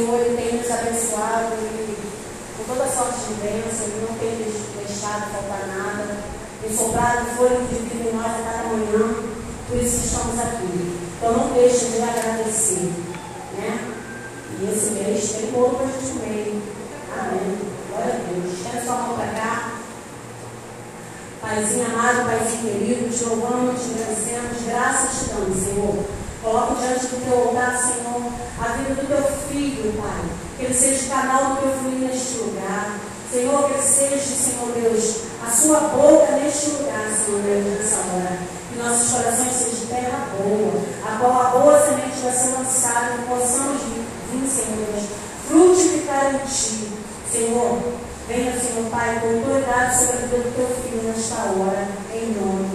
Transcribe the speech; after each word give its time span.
Senhor 0.00 0.18
ele 0.18 0.34
tem 0.34 0.56
nos 0.56 0.70
abençoado 0.70 1.52
ele, 1.52 1.94
com 2.56 2.64
toda 2.72 2.88
sorte 2.88 3.18
de 3.28 3.34
bênção, 3.34 3.84
Ele 3.84 4.06
não 4.08 4.16
tem 4.16 4.34
deixado 4.86 5.30
faltar 5.30 5.68
nada, 5.68 6.16
tem 6.62 6.74
soprado 6.74 7.36
fôlego 7.36 7.66
de 7.66 7.74
vida 7.74 8.08
em 8.08 8.14
nós 8.14 8.32
a 8.32 8.50
cada 8.50 8.68
manhã, 8.68 9.14
por 9.68 9.76
isso 9.76 10.06
estamos 10.06 10.38
aqui. 10.40 10.98
Então 11.18 11.32
não 11.34 11.52
deixe 11.52 11.84
de 11.84 12.02
agradecer. 12.02 12.92
Né? 13.58 13.92
E 14.58 14.72
esse 14.72 14.90
mês 14.92 15.32
tem 15.32 15.50
bolo 15.50 15.76
para 15.76 15.86
a 15.86 15.90
gente 15.90 16.12
meio. 16.26 16.62
Amém. 17.18 17.58
Glória 17.90 18.14
a 18.14 18.32
Deus. 18.32 18.58
Quero 18.62 18.86
só 18.86 18.92
mão 18.92 19.18
para 19.18 19.32
cá. 19.32 19.72
Paizinho 21.42 21.86
amado, 21.86 22.24
Paizinho 22.24 22.62
querido, 22.62 23.16
te 23.16 23.24
louvamos, 23.24 23.82
te 23.82 23.90
agradecemos, 23.90 24.64
graças 24.66 25.18
te 25.18 25.24
damos, 25.34 25.62
Senhor 25.62 26.19
Coloco 26.42 26.76
diante 26.76 27.06
do 27.06 27.22
teu 27.22 27.38
altar, 27.38 27.76
Senhor, 27.76 28.32
a 28.58 28.72
vida 28.72 28.94
do 28.94 29.06
teu 29.06 29.22
filho, 29.48 29.92
Pai. 30.00 30.24
Que 30.56 30.64
ele 30.64 30.74
seja 30.74 31.04
o 31.04 31.08
canal 31.10 31.44
do 31.44 31.60
teu 31.60 31.70
fluir 31.78 32.08
neste 32.08 32.38
lugar. 32.38 32.98
Senhor, 33.30 33.64
que 33.64 33.74
ele 33.74 33.82
seja, 33.82 34.16
Senhor 34.16 34.72
Deus, 34.72 35.16
a 35.46 35.50
sua 35.50 35.80
boca 35.80 36.32
neste 36.32 36.70
lugar, 36.70 37.10
Senhor 37.12 37.42
Deus, 37.42 37.78
nessa 37.78 37.98
hora. 37.98 38.38
Que 38.72 38.78
nossos 38.78 39.12
corações 39.12 39.52
sejam 39.52 39.86
terra 39.88 40.28
boa, 40.38 40.82
a 41.04 41.18
qual 41.18 41.40
a 41.42 41.50
boa 41.50 41.78
semente 41.78 42.20
vai 42.22 42.32
ser 42.32 42.56
lançada, 42.56 43.18
que 43.18 43.28
possamos 43.28 43.82
vir, 44.32 44.48
Senhor 44.48 44.86
Deus, 44.86 45.04
frutificar 45.46 46.34
em 46.34 46.38
ti. 46.46 46.90
Senhor, 47.30 47.78
venha, 48.26 48.58
Senhor 48.58 48.90
Pai, 48.90 49.20
com 49.20 49.28
autoridade 49.28 49.98
sobre 49.98 50.16
a 50.16 50.20
vida 50.20 50.36
do 50.38 50.56
teu 50.56 50.66
filho 50.82 51.02
nesta 51.02 51.36
hora, 51.36 51.86
em 52.14 52.32
nome 52.32 52.69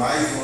mais 0.00 0.34
um 0.34 0.39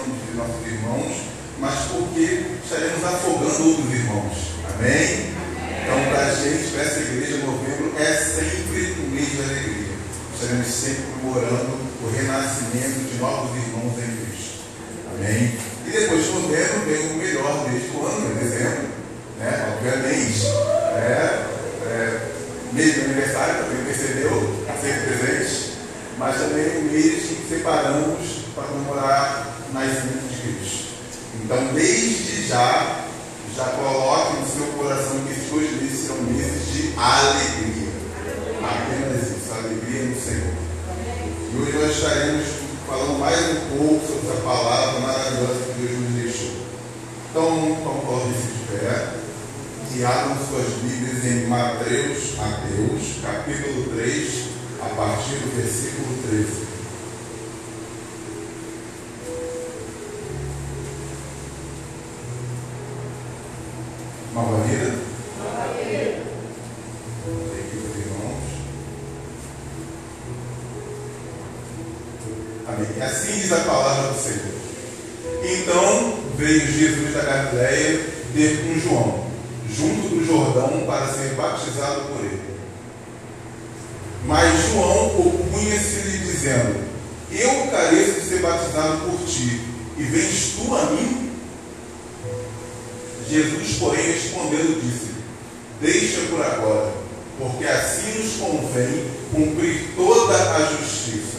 cumprir 99.33 99.89
toda 99.97 100.35
a 100.35 100.77
justiça. 100.77 101.39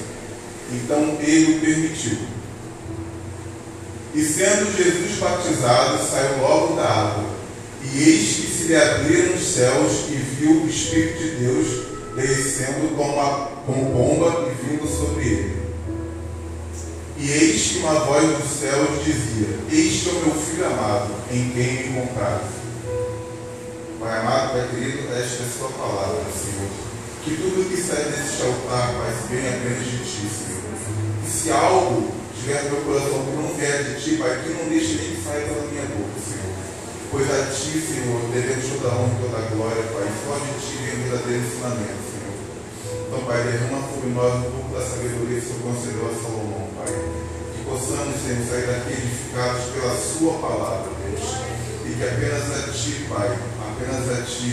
Então 0.72 1.18
ele 1.22 1.57
o 1.57 1.62
permitiu. 1.62 2.18
E 4.13 4.23
sendo 4.23 4.75
Jesus 4.75 5.19
batizado, 5.19 6.00
saiu 6.03 6.41
logo 6.41 6.75
da 6.75 6.84
água. 6.84 7.25
E 7.84 8.03
eis 8.03 8.35
que 8.35 8.47
se 8.47 8.63
lhe 8.63 8.75
abriram 8.75 9.35
os 9.35 9.45
céus 9.45 10.06
e 10.09 10.16
viu 10.16 10.63
o 10.63 10.68
Espírito 10.68 11.19
de 11.19 11.29
Deus 11.38 11.88
descendo 12.16 12.95
como, 12.95 13.13
como 13.66 13.94
bomba 13.94 14.50
e 14.50 14.66
vindo 14.66 14.88
sobre 14.88 15.24
ele. 15.24 15.68
E 17.19 17.31
eis 17.31 17.72
que 17.72 17.78
uma 17.79 17.94
voz 18.01 18.38
dos 18.38 18.59
céus 18.59 19.03
dizia: 19.06 19.59
Este 19.72 20.09
é 20.09 20.12
o 20.12 20.25
meu 20.25 20.35
filho 20.35 20.66
amado, 20.66 21.12
em 21.31 21.50
quem 21.50 21.89
me 21.89 22.01
comprazo. 22.01 22.57
Pai 24.00 24.19
amado, 24.19 24.53
Pai 24.53 24.68
querido, 24.69 25.07
esta 25.13 25.44
é 25.44 25.45
a 25.45 25.59
sua 25.59 25.69
palavra, 25.69 26.24
Senhor 26.34 26.87
que 27.24 27.36
tudo 27.36 27.70
que 27.70 27.82
sai 27.82 28.04
deste 28.06 28.44
altar 28.44 28.94
faz 28.98 29.30
bem 29.30 29.48
apenas 29.48 29.86
de 29.86 29.98
ti, 30.00 30.28
Senhor. 30.30 30.58
E 31.26 31.30
se 31.30 31.52
algo 31.52 32.12
estiver 32.34 32.64
no 32.64 32.72
meu 32.72 32.82
coração 32.86 33.26
que 33.26 33.36
não 33.36 33.54
vier 33.54 33.84
de 33.84 34.02
ti, 34.02 34.18
Pai, 34.18 34.42
que 34.44 34.50
não 34.56 34.70
deixe 34.70 34.96
nem 34.96 35.16
que 35.16 35.24
saia 35.24 35.46
pela 35.46 35.68
minha 35.68 35.84
boca, 35.92 36.16
Senhor. 36.24 36.56
Pois 37.12 37.28
a 37.28 37.52
ti, 37.52 37.80
Senhor, 37.80 38.19
devemos 38.31 38.68
toda 38.68 38.96
honra 38.96 39.12
e 39.12 39.22
toda 39.28 39.50
glória, 39.52 39.84
Pai. 39.92 40.08
Só 40.24 40.40
de 40.40 40.54
ti 40.64 40.75
vem 40.84 40.94
o 40.94 41.04
verdadeiro 41.08 41.44
ensinamento, 41.44 42.04
Senhor. 42.08 42.36
Então, 43.08 43.20
Pai, 43.28 43.44
derrama 43.44 43.80
sobre 43.92 44.10
nós 44.16 44.34
um 44.40 44.52
pouco 44.52 44.70
da 44.72 44.81
sabedoria 44.88 45.40
que 45.40 45.44
o 45.44 45.50
Senhor 45.52 45.63
concedeu 45.68 46.04
a 46.08 46.13
Salomão, 46.16 46.68
Pai. 46.80 46.92
Que 46.92 47.62
possamos, 47.68 48.16
Senhor, 48.24 48.44
sair 48.48 48.68
daqui 48.72 48.92
edificados 48.96 49.63
pela 49.75 49.94
Sua 49.96 50.34
palavra, 50.40 50.88
Deus. 51.04 51.28
E 51.84 51.90
que 51.92 52.04
apenas 52.04 52.46
a 52.56 52.72
Ti, 52.72 52.94
Pai, 53.12 53.30
apenas 53.36 54.04
a 54.08 54.24
Ti, 54.24 54.52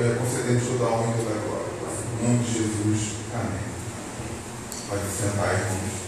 eh, 0.00 0.16
concedemos 0.16 0.64
toda 0.64 0.84
a 0.84 0.92
honra 0.96 1.12
e 1.12 1.18
toda 1.20 1.32
a 1.32 1.40
glória. 1.44 1.49
No 2.22 2.28
nome 2.28 2.44
de 2.44 2.52
Jesus, 2.52 3.12
amém. 3.32 3.60
Pode 4.90 5.02
sentar, 5.10 5.54
irmãos. 5.54 6.00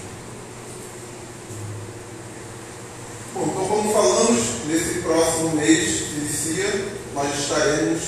Bom, 3.32 3.46
então, 3.50 3.66
como 3.66 3.92
falamos, 3.94 4.66
nesse 4.66 5.00
próximo 5.00 5.56
mês 5.56 6.02
que 6.02 6.18
inicia, 6.18 6.92
nós 7.14 7.38
estaremos 7.38 8.02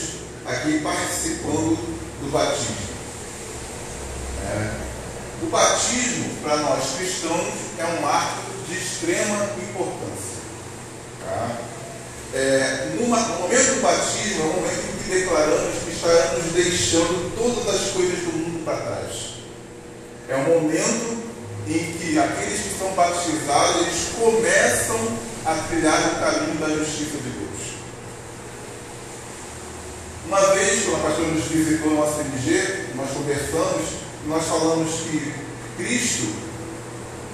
aqui 0.45 0.81
participando 0.81 1.79
do 2.21 2.31
batismo. 2.31 2.77
É. 4.51 4.85
O 5.43 5.47
batismo, 5.47 6.43
para 6.43 6.59
nós 6.59 6.97
cristãos, 6.99 7.55
é 7.79 7.85
um 7.85 8.07
ato 8.07 8.43
de 8.69 8.77
extrema 8.77 9.49
importância. 9.63 10.43
Tá? 11.25 11.59
É, 12.35 12.91
numa, 12.99 13.21
no 13.21 13.43
momento 13.43 13.75
do 13.77 13.81
batismo, 13.81 14.43
é 14.43 14.47
o 14.47 14.53
momento 14.55 14.75
em 14.75 15.03
que 15.05 15.21
declaramos 15.21 15.85
que 15.85 15.91
estaremos 15.93 16.53
deixando 16.53 17.37
todas 17.37 17.75
as 17.75 17.91
coisas 17.93 18.19
do 18.19 18.33
mundo 18.33 18.65
para 18.65 18.77
trás. 18.79 19.35
É 20.29 20.35
o 20.35 20.43
momento 20.43 21.23
em 21.69 21.93
que 21.93 22.19
aqueles 22.19 22.61
que 22.61 22.79
são 22.79 22.93
batizados, 22.95 23.83
eles 23.83 24.09
começam 24.19 24.99
a 25.47 25.55
trilhar 25.69 26.01
o 26.13 26.19
caminho 26.19 26.59
da 26.59 26.69
justiça 26.71 27.19
de 27.19 27.31
Deus. 27.31 27.45
Uma 30.27 30.41
vez, 30.55 30.85
quando 30.85 30.97
a 30.97 31.09
pastora 31.09 31.29
nos 31.29 31.45
visitou 31.45 31.91
no 31.91 31.97
nosso 31.99 32.21
MG, 32.21 32.87
nós 32.97 33.11
conversamos, 33.11 33.85
nós 34.27 34.45
falamos 34.45 34.91
que 35.03 35.35
Cristo, 35.77 36.35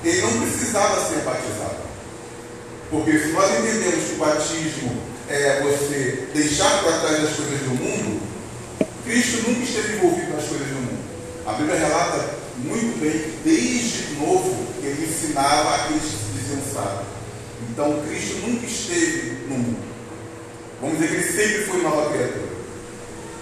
ele 0.04 0.20
não 0.20 0.40
precisava 0.42 1.08
ser 1.08 1.20
batizado. 1.20 1.89
Porque 2.90 3.18
se 3.20 3.28
nós 3.28 3.48
entendemos 3.56 4.04
que 4.04 4.14
o 4.14 4.18
batismo 4.18 5.00
é 5.28 5.60
você 5.62 6.26
deixar 6.34 6.82
para 6.82 6.98
trás 6.98 7.24
as 7.24 7.36
coisas 7.36 7.60
do 7.60 7.74
mundo, 7.76 8.20
Cristo 9.04 9.48
nunca 9.48 9.62
esteve 9.62 9.96
envolvido 9.96 10.32
nas 10.34 10.44
coisas 10.44 10.66
do 10.66 10.74
mundo. 10.74 10.98
A 11.46 11.52
Bíblia 11.52 11.78
relata 11.78 12.34
muito 12.58 13.00
bem 13.00 13.12
que 13.12 13.38
desde 13.44 14.14
novo 14.14 14.66
ele 14.82 15.06
ensinava 15.06 15.76
aqueles 15.76 16.02
que 16.02 16.08
se 16.10 16.32
diziam 16.34 16.60
sábios. 16.74 17.06
Então 17.70 18.02
Cristo 18.08 18.38
nunca 18.38 18.66
esteve 18.66 19.46
no 19.48 19.58
mundo. 19.58 19.90
Vamos 20.80 20.98
dizer 20.98 21.08
que 21.10 21.14
ele 21.14 21.32
sempre 21.32 21.64
foi 21.66 21.82
nova 21.82 22.10
criatura. 22.10 22.50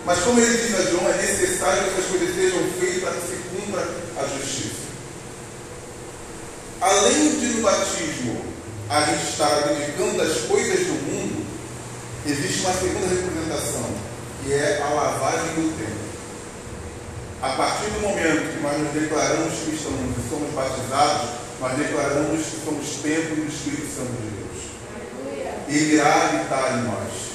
Mas 0.05 0.19
como 0.21 0.41
ele 0.41 0.56
diz 0.59 0.75
a 0.75 0.91
João, 0.91 1.09
é 1.09 1.17
necessário 1.17 1.85
que 1.85 1.91
essas 1.91 2.06
coisas 2.06 2.35
sejam 2.35 2.61
feitas 2.79 3.03
para 3.03 3.12
que 3.12 3.27
se 3.29 3.37
cumpra 3.49 3.89
a 4.17 4.27
justiça. 4.39 4.89
Além 6.81 7.31
de 7.41 7.47
no 7.47 7.62
batismo 7.62 8.48
a 8.88 9.00
gente 9.05 9.31
estar 9.31 9.69
dedicando 9.69 10.23
as 10.23 10.40
coisas 10.43 10.87
do 10.87 10.94
mundo, 10.94 11.46
existe 12.26 12.61
uma 12.64 12.73
segunda 12.73 13.06
representação, 13.06 13.90
que 14.43 14.52
é 14.52 14.82
a 14.82 14.88
lavagem 14.88 15.55
do 15.56 15.76
tempo. 15.76 16.08
A 17.43 17.50
partir 17.50 17.90
do 17.90 18.00
momento 18.00 18.55
que 18.55 18.62
nós 18.62 18.79
nos 18.79 18.93
declaramos 18.93 19.52
que 19.52 19.75
estamos, 19.75 20.17
que 20.17 20.29
somos 20.29 20.50
batizados, 20.55 21.29
nós 21.61 21.76
declaramos 21.76 22.46
que 22.46 22.64
somos 22.64 22.87
templo 23.02 23.37
do 23.37 23.46
Espírito 23.46 23.94
Santo 23.94 24.12
de 24.12 24.31
Deus. 24.31 24.58
Ele 25.69 25.94
irá 25.94 26.25
habitar 26.25 26.79
em 26.79 26.82
nós. 26.84 27.29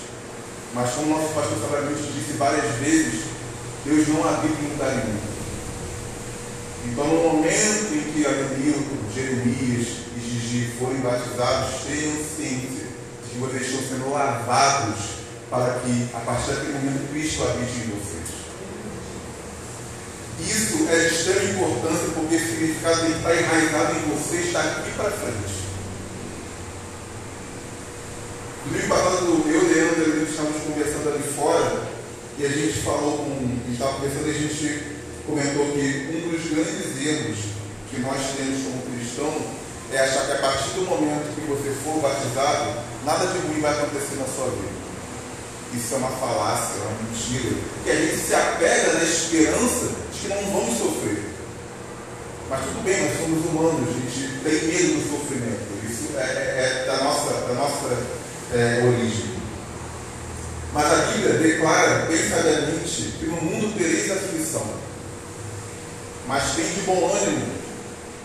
Mas 0.73 0.89
como 0.91 1.15
nosso 1.15 1.33
pastor 1.33 1.57
Sabramente 1.61 2.11
disse 2.13 2.33
várias 2.37 2.65
vezes, 2.77 3.21
Deus 3.85 4.07
não 4.07 4.27
habita 4.27 4.55
em 4.59 4.69
lugar 4.69 4.91
nenhum. 4.91 5.33
Então, 6.85 7.07
no 7.07 7.29
momento 7.29 7.93
em 7.93 8.11
que 8.11 8.25
Adenilton, 8.25 8.97
Jeremias 9.13 9.87
e 10.53 10.59
Gigi 10.59 10.71
forem 10.77 11.01
batizados, 11.01 11.81
tenham 11.87 12.13
ciência 12.13 12.85
de 13.23 13.29
que 13.31 13.37
vocês 13.39 13.63
estão 13.63 13.81
sendo 13.81 14.11
lavados 14.11 14.99
para 15.49 15.79
que, 15.79 16.07
a 16.13 16.19
partir 16.19 16.51
daquele 16.51 16.73
momento, 16.73 17.09
Cristo 17.11 17.43
habite 17.43 17.71
em 17.71 17.89
vocês. 17.89 18.29
Isso 20.39 20.87
é 20.89 20.99
de 20.99 21.15
extrema 21.15 21.49
importância 21.51 22.09
porque 22.13 22.35
o 22.35 22.39
significado 22.39 23.05
de 23.05 23.11
estar 23.13 23.35
enraizado 23.35 23.95
em 23.97 24.09
você 24.13 24.37
está 24.37 24.61
aqui 24.61 24.91
para 24.91 25.09
frente. 25.09 25.63
Domingo 28.65 28.87
passado, 28.87 29.43
eu 29.47 29.63
e 29.63 29.73
Leandro, 29.73 30.01
a 30.01 30.19
gente 30.19 30.31
estávamos 30.31 30.63
conversando 30.63 31.09
ali 31.09 31.23
fora 31.35 31.83
e 32.37 32.45
a 32.45 32.49
gente 32.49 32.79
falou 32.79 33.17
com. 33.17 33.33
A 33.33 33.65
gente 33.65 33.73
estava 33.73 33.93
conversando 33.93 34.27
e 34.27 34.29
a 34.29 34.33
gente 34.33 34.83
comentou 35.25 35.65
que 35.71 36.09
um 36.13 36.29
dos 36.29 36.49
grandes 36.49 37.05
erros 37.05 37.37
que 37.89 37.99
nós 37.99 38.21
temos 38.37 38.63
como 38.63 38.97
cristão 38.97 39.62
é 39.95 39.99
achar 39.99 40.25
que 40.25 40.31
a 40.31 40.37
partir 40.37 40.69
do 40.71 40.81
momento 40.81 41.35
que 41.35 41.41
você 41.41 41.69
for 41.83 42.01
batizado, 42.01 42.73
nada 43.05 43.27
de 43.27 43.37
ruim 43.39 43.61
vai 43.61 43.71
acontecer 43.71 44.15
na 44.15 44.25
sua 44.25 44.49
vida. 44.49 44.83
Isso 45.73 45.93
é 45.93 45.97
uma 45.97 46.09
falácia, 46.09 46.81
é 46.81 46.87
uma 46.87 47.09
mentira. 47.09 47.55
Que 47.83 47.91
a 47.91 47.95
gente 47.95 48.17
se 48.17 48.33
apega 48.33 48.93
na 48.93 49.03
esperança 49.03 49.87
de 50.11 50.19
que 50.19 50.27
não 50.27 50.37
vamos 50.51 50.77
sofrer. 50.77 51.23
Mas 52.49 52.61
tudo 52.61 52.83
bem, 52.83 53.01
nós 53.01 53.17
somos 53.19 53.45
humanos, 53.45 53.89
a 53.89 53.93
gente 53.93 54.43
tem 54.43 54.53
medo 54.53 54.93
do 54.99 55.11
sofrimento. 55.11 55.73
Isso 55.89 56.17
é, 56.17 56.21
é, 56.21 56.83
é 56.83 56.85
da 56.85 57.03
nossa, 57.03 57.33
da 57.47 57.53
nossa 57.53 57.97
é, 58.53 58.83
origem. 58.85 59.33
Mas 60.73 60.85
a 60.91 60.95
Bíblia 61.11 61.33
declara 61.33 62.05
bem 62.05 62.29
sabiamente 62.29 63.13
que 63.19 63.25
no 63.25 63.41
mundo 63.41 63.77
tereis 63.77 64.11
aflição. 64.11 64.65
Mas 66.27 66.55
tem 66.55 66.65
de 66.65 66.81
bom 66.81 67.11
ânimo, 67.11 67.45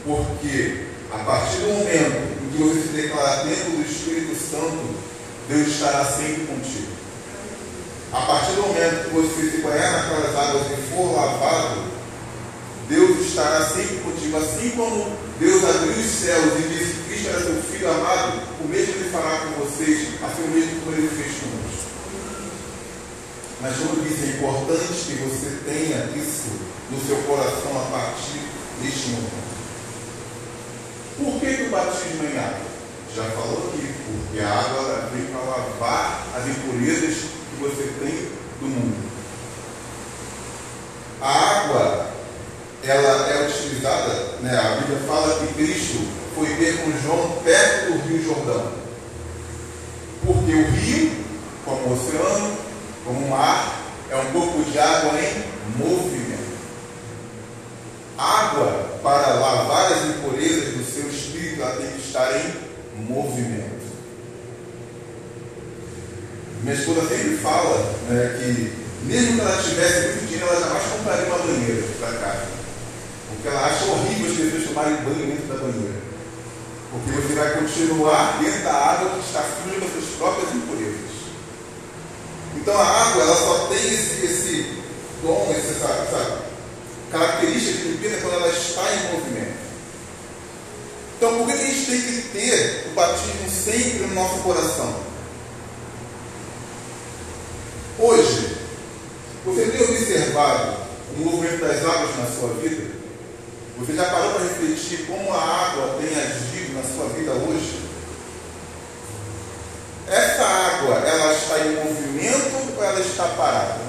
porque 0.07 0.88
a 1.11 1.19
partir 1.25 1.59
do 1.59 1.69
momento 1.69 2.39
em 2.43 2.51
que 2.51 2.63
você 2.63 2.81
se 2.83 2.89
declara 2.89 3.45
dentro 3.45 3.71
do 3.71 3.91
Espírito 3.91 4.35
Santo, 4.35 4.95
Deus 5.49 5.69
estará 5.69 6.05
sempre 6.05 6.47
contigo. 6.47 6.93
A 8.13 8.21
partir 8.23 8.53
do 8.53 8.63
momento 8.63 9.05
que 9.05 9.15
você 9.15 9.51
se 9.51 9.63
banhar 9.63 9.93
naquelas 9.93 10.37
águas 10.37 10.67
e 10.67 10.83
for 10.91 11.15
lavado, 11.15 11.85
Deus 12.89 13.27
estará 13.27 13.65
sempre 13.65 13.97
contigo. 13.99 14.37
Assim 14.37 14.71
como 14.71 15.17
Deus 15.39 15.65
abriu 15.65 15.93
os 15.93 16.07
céus 16.07 16.59
e 16.59 16.69
disse 16.69 16.93
que 16.95 17.05
Cristo 17.09 17.29
era 17.29 17.41
seu 17.41 17.63
filho 17.63 17.91
amado, 17.91 18.43
o 18.61 18.69
mesmo 18.69 18.95
ele 18.95 19.11
fará 19.11 19.39
com 19.39 19.65
vocês, 19.65 20.09
assim 20.23 20.43
o 20.45 20.49
mesmo 20.49 20.81
como 20.81 20.97
ele 20.97 21.09
fez 21.09 21.33
conosco. 21.37 21.89
Mas 23.61 23.77
como 23.77 24.03
disse, 24.03 24.25
é 24.25 24.37
importante 24.37 25.05
que 25.07 25.15
você 25.15 25.59
tenha 25.65 26.05
isso 26.17 26.49
no 26.91 27.01
seu 27.07 27.17
coração 27.23 27.73
a 27.77 27.91
partir 27.91 28.41
deste 28.83 29.09
momento. 29.09 29.48
Por 31.19 31.41
que, 31.41 31.55
que 31.57 31.63
o 31.65 31.71
batismo 31.71 32.23
é 32.23 32.27
em 32.33 32.39
água? 32.39 32.69
Já 33.15 33.25
falou 33.25 33.69
aqui, 33.69 33.93
porque 34.07 34.41
a 34.41 34.49
água 34.49 35.11
vem 35.13 35.27
para 35.27 35.41
lavar 35.41 36.27
as 36.37 36.47
impurezas 36.47 37.15
que 37.51 37.61
você 37.61 37.93
tem 37.99 38.29
do 38.61 38.69
mundo. 38.69 39.09
A 41.21 41.29
água, 41.29 42.11
ela 42.85 43.29
é 43.29 43.49
utilizada, 43.49 44.39
né, 44.41 44.57
a 44.57 44.77
Bíblia 44.77 45.01
fala 45.09 45.45
que 45.45 45.55
Cristo 45.55 46.07
foi 46.37 46.47
ter 46.55 46.85
com 46.85 46.93
João 47.03 47.43
perto 47.43 47.93
do 47.93 48.09
Rio 48.09 48.23
Jordão. 48.23 48.73
Porque 50.25 50.53
o 50.53 50.71
rio, 50.71 51.25
como 51.65 51.89
o 51.89 51.93
oceano, 51.95 52.57
como 53.05 53.27
o 53.27 53.31
mar, 53.31 53.83
é 54.11 54.17
um 54.17 54.33
corpo 54.33 54.63
de 54.71 54.79
água 54.79 55.13
em 55.21 55.45
movimento. 55.79 56.38
Água, 58.19 58.99
para 59.01 59.35
lavar 59.35 59.93
as 59.93 60.07
impurezas 60.07 60.75
do 60.75 60.85
seu 60.85 61.09
espírito, 61.09 61.63
ela 61.63 61.77
tem 61.77 61.93
que 61.93 62.01
estar 62.01 62.29
em 62.37 62.69
movimento. 63.05 63.79
Minha 66.63 66.75
esposa 66.75 67.09
sempre 67.09 67.37
fala 67.37 67.79
né, 68.09 68.37
que, 68.41 68.73
mesmo 69.07 69.37
que 69.37 69.41
ela 69.41 69.63
tivesse 69.63 70.09
muito 70.09 70.27
dinheiro, 70.27 70.49
ela 70.49 70.61
jamais 70.61 70.83
compraria 70.87 71.27
uma 71.27 71.39
banheira 71.39 71.87
para 72.01 72.19
casa. 72.19 72.47
Porque 73.29 73.47
ela 73.47 73.67
acha 73.67 73.85
horrível 73.85 74.33
as 74.33 74.37
pessoas 74.37 74.65
tomarem 74.65 74.97
banho 74.97 75.27
dentro 75.27 75.47
da 75.47 75.55
banheira. 75.55 76.09
Porque 76.91 77.11
você 77.13 77.35
vai 77.35 77.51
continuar 77.53 78.39
dentro 78.43 78.65
da 78.65 78.73
água 78.73 79.11
que 79.11 79.27
está 79.27 79.45
suja 79.63 79.79
das 79.79 79.93
suas 79.93 80.17
próprias 80.19 80.55
impurezas. 80.57 81.19
Então 82.57 82.77
a 82.77 82.85
água 82.85 83.23
ela 83.23 83.37
só 83.37 83.69
tem 83.69 83.79
esse, 83.79 84.25
esse 84.25 84.83
dom, 85.23 85.55
essa, 85.57 85.71
essa 85.71 86.48
característica 87.11 87.79
de 87.79 87.89
limpeza 87.89 88.21
quando 88.21 88.35
ela 88.35 88.49
está 88.49 88.83
em 88.95 89.13
movimento. 89.13 89.59
Então 91.17 91.39
por 91.39 91.47
que 91.47 91.53
a 91.53 91.57
gente 91.57 91.87
tem 91.87 92.01
que 92.01 92.29
ter 92.33 92.87
o 92.91 92.95
batismo 92.95 93.51
sempre 93.51 94.07
no 94.07 94.15
nosso 94.15 94.39
coração? 94.43 95.01
Hoje, 97.99 98.57
você 99.45 99.67
tem 99.67 99.83
observado 99.83 100.77
o 101.17 101.21
movimento 101.21 101.61
das 101.61 101.79
águas 101.79 102.17
na 102.17 102.27
sua 102.27 102.55
vida? 102.61 102.99
Você 103.79 103.95
já 103.95 104.05
parou 104.05 104.33
para 104.33 104.43
refletir 104.43 105.07
como 105.07 105.33
a 105.33 105.41
água 105.41 105.99
tem 106.01 106.09
agido 106.09 106.75
na 106.75 106.83
sua 106.83 107.09
vida 107.09 107.33
hoje? 107.33 107.81
Essa 110.07 110.43
água, 110.43 110.95
ela 110.97 111.33
está 111.33 111.59
em 111.59 111.85
movimento 111.85 112.77
ou 112.77 112.85
ela 112.85 113.01
está 113.01 113.25
parada? 113.29 113.88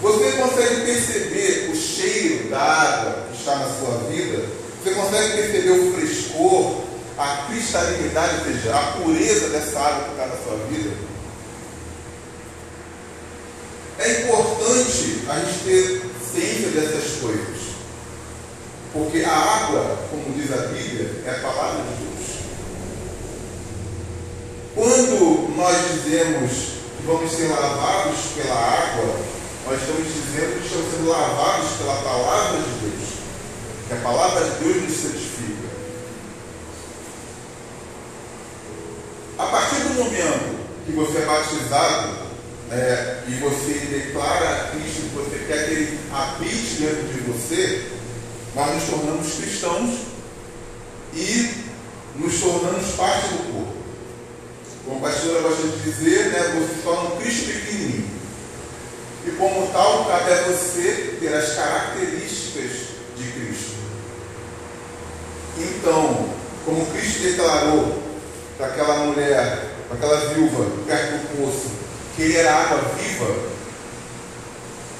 Você 0.00 0.32
consegue 0.32 0.86
perceber 0.86 1.70
o 1.72 1.76
cheiro 1.76 2.50
da 2.50 2.60
água 2.60 3.26
que 3.30 3.38
está 3.38 3.56
na 3.56 3.66
sua 3.66 3.98
vida? 4.08 4.44
Você 4.82 4.94
consegue 4.94 5.36
perceber 5.36 5.70
o 5.70 5.92
frescor, 5.92 6.84
a 7.18 7.48
cristalinidade, 7.48 8.36
ou 8.38 8.44
seja, 8.44 8.76
a 8.76 8.92
pureza 8.92 9.48
dessa 9.48 9.80
água 9.80 10.04
que 10.04 10.10
está 10.10 10.26
na 10.26 10.36
sua 10.36 10.56
vida, 10.68 10.90
é 13.98 14.22
importante 14.22 15.24
a 15.28 15.40
gente 15.40 15.64
ter 15.64 16.02
ciência 16.32 16.68
dessas 16.68 17.20
coisas. 17.20 17.58
Porque 18.92 19.24
a 19.24 19.30
água, 19.30 19.98
como 20.10 20.32
diz 20.34 20.52
a 20.52 20.68
Bíblia, 20.68 21.10
é 21.26 21.30
a 21.30 21.40
palavra 21.40 21.82
de 21.82 22.04
Deus. 22.04 22.38
Quando 24.76 25.56
nós 25.56 25.76
dizemos 25.92 26.52
que 26.96 27.06
vamos 27.06 27.32
ser 27.32 27.48
lavados 27.48 28.18
pela 28.36 28.54
água, 28.54 29.37
nós 29.68 29.82
estamos 29.82 30.06
dizendo 30.06 30.60
que 30.60 30.66
estamos 30.66 30.90
sendo 30.92 31.08
lavados 31.10 31.70
pela 31.76 31.96
palavra 31.96 32.58
de 32.62 32.70
Deus. 32.80 33.08
Que 33.86 33.92
a 33.92 33.96
palavra 33.96 34.44
de 34.44 34.64
Deus 34.64 34.82
nos 34.84 34.96
santifica. 34.96 35.68
A 39.38 39.46
partir 39.46 39.80
do 39.80 39.94
momento 39.94 40.58
que 40.86 40.92
você 40.92 41.18
é 41.18 41.26
batizado 41.26 42.12
né, 42.70 43.24
e 43.28 43.34
você 43.34 43.74
declara 43.90 44.70
Cristo 44.70 45.02
que 45.02 45.16
você 45.16 45.44
quer 45.46 45.66
que 45.66 45.70
ele 45.74 46.00
habite 46.12 46.80
dentro 46.80 47.08
de 47.08 47.20
você, 47.30 47.92
nós 48.54 48.74
nos 48.74 48.84
tornamos 48.84 49.34
cristãos 49.34 49.90
e 51.12 51.54
nos 52.16 52.40
tornamos 52.40 52.94
parte 52.94 53.28
do 53.28 53.52
corpo. 53.52 53.78
Como 54.86 55.04
a 55.06 55.10
pastora 55.10 55.42
gosta 55.42 55.62
de 55.62 55.82
dizer, 55.82 56.30
né, 56.30 56.58
você 56.58 56.74
se 56.74 56.82
torna 56.82 57.14
um 57.14 57.16
Cristo 57.18 57.52
pequenininho. 57.52 58.17
E 59.26 59.30
como 59.32 59.66
tal, 59.72 60.06
cabe 60.06 60.32
a 60.32 60.42
você 60.42 61.16
ter 61.20 61.34
as 61.34 61.54
características 61.54 62.70
de 63.16 63.32
Cristo. 63.32 63.74
Então, 65.58 66.28
como 66.64 66.86
Cristo 66.86 67.22
declarou 67.22 68.02
para 68.56 68.66
aquela 68.66 69.06
mulher, 69.06 69.70
para 69.88 69.96
aquela 69.96 70.34
viúva 70.34 70.66
perto 70.86 71.12
do 71.12 71.36
poço, 71.36 71.70
que 72.14 72.22
ele 72.22 72.36
era 72.36 72.54
água 72.54 72.78
viva, 72.96 73.58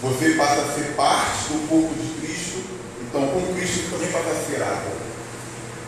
você 0.01 0.31
passa 0.31 0.63
a 0.63 0.75
ser 0.75 0.95
parte 0.95 1.49
do 1.49 1.69
corpo 1.69 1.95
de 1.95 2.21
Cristo, 2.21 2.63
então 3.03 3.27
como 3.29 3.55
Cristo 3.55 3.91
também 3.91 4.11
passa 4.13 4.31
a 4.31 4.51
ser 4.51 4.63
água. 4.63 5.09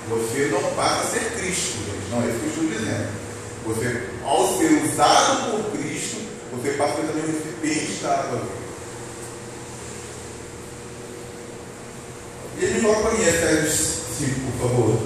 Você 0.09 0.49
não 0.51 0.75
passa 0.75 1.03
a 1.03 1.11
ser 1.11 1.31
Cristo, 1.39 1.79
gente, 1.87 2.11
não 2.11 2.23
é 2.23 2.27
isso 2.27 2.39
que 2.41 2.47
eu 2.47 2.65
estou 2.65 2.79
dizendo. 2.79 3.09
Você, 3.67 4.09
ao 4.25 4.59
ser 4.59 4.83
usado 4.85 5.51
por 5.51 5.71
Cristo, 5.79 6.17
você 6.51 6.71
passa 6.71 6.95
a 6.95 6.97
ser 6.97 7.03
também 7.03 7.23
um 7.23 7.27
recipiente 7.27 8.00
ele 12.61 12.81
coloca 12.81 13.17
mim 13.17 13.25
Efésios 13.25 14.01
5, 14.19 14.41
por 14.53 14.69
favor. 14.69 15.01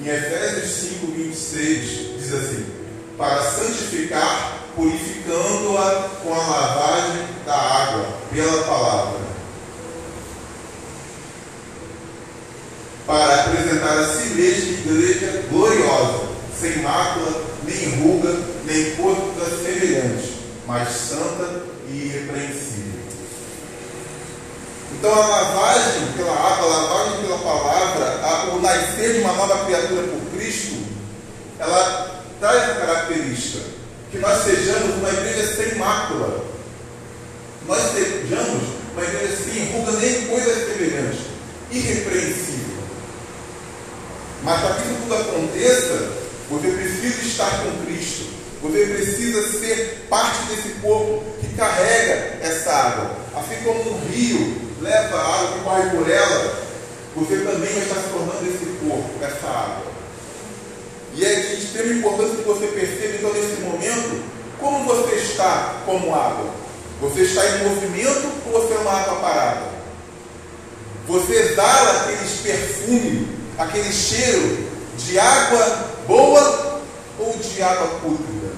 Em 0.00 0.08
Efésios 0.08 0.90
5, 1.00 1.06
26, 1.12 2.20
diz 2.20 2.34
assim: 2.34 2.66
Para 3.16 3.42
santificar, 3.42 4.64
purificando-a 4.74 6.08
com 6.22 6.34
a 6.34 6.38
lavagem 6.38 7.26
da 7.44 7.54
água, 7.54 8.18
pela 8.32 8.62
palavra. 8.64 9.28
Para 13.06 13.40
apresentar 13.44 13.98
a 13.98 14.06
si 14.06 14.34
mesma 14.34 14.92
igreja 14.92 15.44
gloriosa, 15.50 16.28
sem 16.60 16.82
mácula, 16.82 17.47
nem 17.68 18.00
ruga, 18.00 18.34
nem 18.64 18.96
coisa 18.96 19.62
semelhante, 19.62 20.38
mas 20.66 20.88
santa 20.88 21.62
e 21.88 21.92
irrepreensível. 21.92 22.98
Então 24.92 25.12
a 25.12 25.26
lavagem 25.26 26.12
pela 26.16 26.32
água, 26.32 26.64
a 26.64 26.76
lavagem 26.76 27.20
pela 27.20 27.38
palavra, 27.38 28.20
a, 28.22 28.54
o 28.54 28.60
nascer 28.62 29.12
de 29.12 29.20
uma 29.20 29.34
nova 29.34 29.64
criatura 29.66 30.02
por 30.02 30.20
Cristo, 30.32 30.76
ela 31.58 32.24
traz 32.40 32.70
a 32.70 32.74
característica 32.74 33.64
que 34.10 34.18
nós 34.18 34.42
sejamos 34.44 34.96
uma 34.96 35.10
igreja 35.10 35.54
sem 35.54 35.74
mácula. 35.74 36.44
Nós 37.66 37.92
sejamos 37.92 38.62
uma 38.94 39.04
igreja 39.04 39.36
sem 39.36 39.72
ruga 39.72 39.92
nem 39.92 40.26
coisa 40.26 40.54
semelhante, 40.54 41.20
irrepreensível. 41.70 42.78
Mas 44.42 44.60
para 44.60 44.74
que 44.76 44.94
tudo 45.02 45.14
aconteça, 45.14 46.17
você 46.50 46.68
precisa 46.68 47.22
estar 47.22 47.62
com 47.62 47.84
Cristo. 47.84 48.26
Você 48.62 48.86
precisa 48.86 49.58
ser 49.58 50.06
parte 50.08 50.42
desse 50.48 50.70
corpo 50.80 51.22
que 51.40 51.54
carrega 51.54 52.38
essa 52.42 52.72
água. 52.72 53.16
Assim 53.36 53.56
como 53.62 53.92
um 53.92 54.08
rio 54.08 54.56
leva 54.80 55.16
a 55.16 55.34
água 55.34 55.52
que 55.52 55.64
corre 55.64 55.90
por 55.90 56.10
ela, 56.10 56.68
você 57.14 57.36
também 57.36 57.72
vai 57.72 57.82
estar 57.82 57.94
se 57.96 58.08
tornando 58.08 58.46
esse 58.46 58.64
corpo, 58.80 59.10
essa 59.22 59.46
água. 59.46 59.92
E 61.14 61.24
é 61.24 61.34
de 61.34 61.64
extrema 61.64 61.92
importância 61.94 62.36
que 62.36 62.42
você 62.42 62.66
perceba, 62.68 63.16
então, 63.16 63.32
nesse 63.32 63.60
momento, 63.62 64.22
como 64.58 64.84
você 64.84 65.16
está 65.16 65.82
como 65.84 66.14
água. 66.14 66.50
Você 67.00 67.22
está 67.22 67.46
em 67.46 67.68
movimento 67.68 68.28
ou 68.46 68.60
você 68.60 68.74
é 68.74 68.78
uma 68.78 68.92
água 68.92 69.16
parada? 69.16 69.68
Você 71.06 71.32
exala 71.32 72.02
aquele 72.02 72.28
perfume, 72.42 73.28
aquele 73.56 73.92
cheiro 73.92 74.68
de 74.98 75.18
água 75.18 75.97
boa 76.08 76.80
ou 77.18 77.36
de 77.36 77.62
água 77.62 77.86
pútrida? 78.00 78.48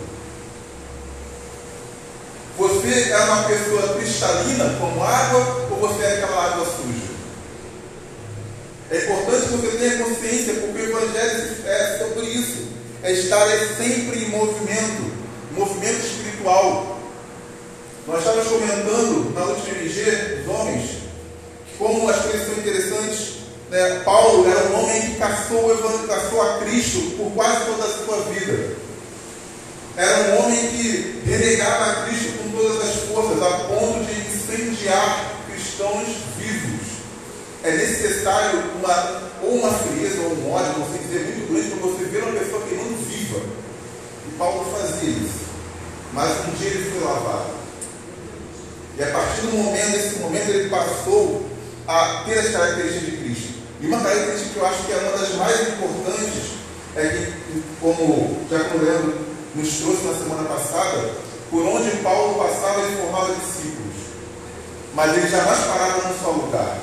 Você 2.56 3.10
é 3.10 3.18
uma 3.18 3.42
pessoa 3.44 3.94
cristalina 3.94 4.76
como 4.78 5.02
água 5.02 5.68
ou 5.70 5.76
você 5.76 6.04
é 6.04 6.12
aquela 6.14 6.44
água 6.44 6.64
suja? 6.64 7.10
É 8.90 9.04
importante 9.04 9.48
que 9.48 9.56
você 9.56 9.76
tenha 9.78 10.04
consciência, 10.04 10.54
porque 10.54 10.82
o 10.82 10.84
Evangelho 10.84 11.56
é 11.66 11.98
sobre 11.98 12.26
isso. 12.26 12.68
É 13.02 13.12
estar 13.12 13.46
sempre 13.76 14.24
em 14.24 14.28
movimento, 14.30 15.12
movimento 15.52 16.04
espiritual. 16.04 16.98
Nós 18.06 18.18
estávamos 18.18 18.48
comentando 18.48 19.32
na 19.34 19.44
última 19.44 19.78
MG, 19.78 20.42
os 20.42 20.48
homens, 20.48 20.90
como 21.78 22.10
as 22.10 22.16
coisas 22.16 22.46
são 22.46 22.58
interessantes, 22.58 23.39
né? 23.70 24.02
Paulo 24.04 24.50
era 24.50 24.68
um 24.68 24.82
homem 24.82 25.00
que 25.02 25.16
caçou, 25.16 25.76
caçou 26.06 26.42
a 26.42 26.58
Cristo 26.58 27.16
por 27.16 27.30
quase 27.32 27.64
toda 27.66 27.84
a 27.84 28.04
sua 28.04 28.16
vida. 28.32 28.76
Era 29.96 30.32
um 30.32 30.44
homem 30.44 30.68
que 30.68 31.22
renegava 31.24 31.90
a 31.90 32.06
Cristo 32.06 32.38
com 32.38 32.50
todas 32.50 32.88
as 32.88 32.96
forças, 33.04 33.42
a 33.42 33.50
ponto 33.68 34.04
de 34.04 34.20
incendiar 34.20 35.34
cristãos 35.50 36.06
vivos. 36.36 36.80
É 37.62 37.72
necessário 37.72 38.62
uma, 38.78 39.30
ou 39.42 39.56
uma 39.56 39.72
frieza 39.72 40.20
ou 40.22 40.32
um 40.32 40.52
ódio, 40.52 40.78
não 40.78 40.90
sei 40.90 40.98
dizer, 41.00 41.20
muito 41.20 41.52
grande 41.52 41.70
para 41.70 41.88
você 41.88 42.04
ver 42.04 42.22
uma 42.24 42.40
pessoa 42.40 42.62
queimando 42.62 42.96
viva. 43.06 43.40
E 44.26 44.38
Paulo 44.38 44.64
fazia 44.76 45.10
isso. 45.10 45.40
Mas 46.12 46.30
um 46.48 46.52
dia 46.58 46.70
ele 46.70 46.90
foi 46.90 47.04
lavado. 47.04 47.50
E 48.98 49.02
a 49.02 49.06
partir 49.06 49.42
do 49.42 49.52
momento, 49.52 49.90
desse 49.92 50.18
momento, 50.18 50.48
ele 50.48 50.70
passou 50.70 51.46
a 51.86 52.24
ter 52.24 52.38
as 52.38 52.50
características 52.50 53.06
de. 53.06 53.09
E 53.82 53.86
uma 53.86 54.00
característica 54.00 54.50
que 54.52 54.56
eu 54.58 54.66
acho 54.66 54.84
que 54.84 54.92
é 54.92 54.96
uma 54.96 55.18
das 55.18 55.34
mais 55.36 55.68
importantes 55.68 56.60
é 56.96 57.08
que, 57.08 57.62
como 57.80 58.46
já 58.50 58.64
como 58.64 58.84
Leandro 58.84 59.18
nos 59.54 59.78
trouxe 59.78 60.04
na 60.04 60.14
semana 60.14 60.48
passada, 60.48 61.14
por 61.50 61.64
onde 61.64 61.90
Paulo 61.98 62.44
passava, 62.44 62.80
ele 62.80 62.96
formava 62.96 63.34
discípulos. 63.34 63.94
Mas 64.94 65.16
ele 65.16 65.28
jamais 65.28 65.58
parava 65.60 66.08
num 66.08 66.18
só 66.22 66.30
lugar. 66.30 66.76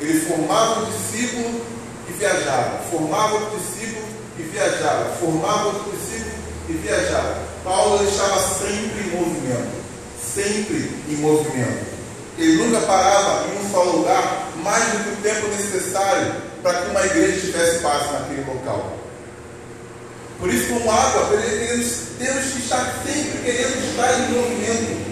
Ele 0.00 0.20
formava 0.20 0.80
um 0.80 0.90
discípulo 0.90 1.60
e 2.08 2.12
viajava. 2.12 2.78
Formava 2.90 3.34
outro 3.34 3.58
discípulo 3.58 4.06
e 4.38 4.42
viajava. 4.42 5.10
Formava 5.20 5.66
outro 5.66 5.92
discípulo 5.92 6.34
e 6.68 6.72
viajava. 6.72 7.38
Paulo 7.62 8.02
estava 8.08 8.40
sempre 8.40 9.00
em 9.04 9.16
movimento. 9.16 9.80
Sempre 10.18 10.90
em 11.08 11.16
movimento. 11.16 11.90
Ele 12.38 12.64
nunca 12.64 12.80
parava 12.86 13.46
em 13.48 13.58
um 13.58 13.70
só 13.70 13.82
lugar 13.82 14.49
mais 14.62 14.84
do 14.84 15.04
que 15.04 15.10
o 15.10 15.16
tempo 15.22 15.48
necessário 15.48 16.34
para 16.62 16.82
que 16.82 16.90
uma 16.90 17.06
igreja 17.06 17.40
tivesse 17.40 17.78
paz 17.80 18.12
naquele 18.12 18.44
local. 18.46 18.96
Por 20.38 20.52
isso, 20.52 20.72
como 20.72 20.90
água, 20.90 21.28
temos, 21.28 22.52
que 22.52 22.58
estar 22.60 23.02
sempre 23.04 23.40
querendo 23.44 23.90
estar 23.90 24.12
em 24.18 24.32
movimento. 24.32 25.10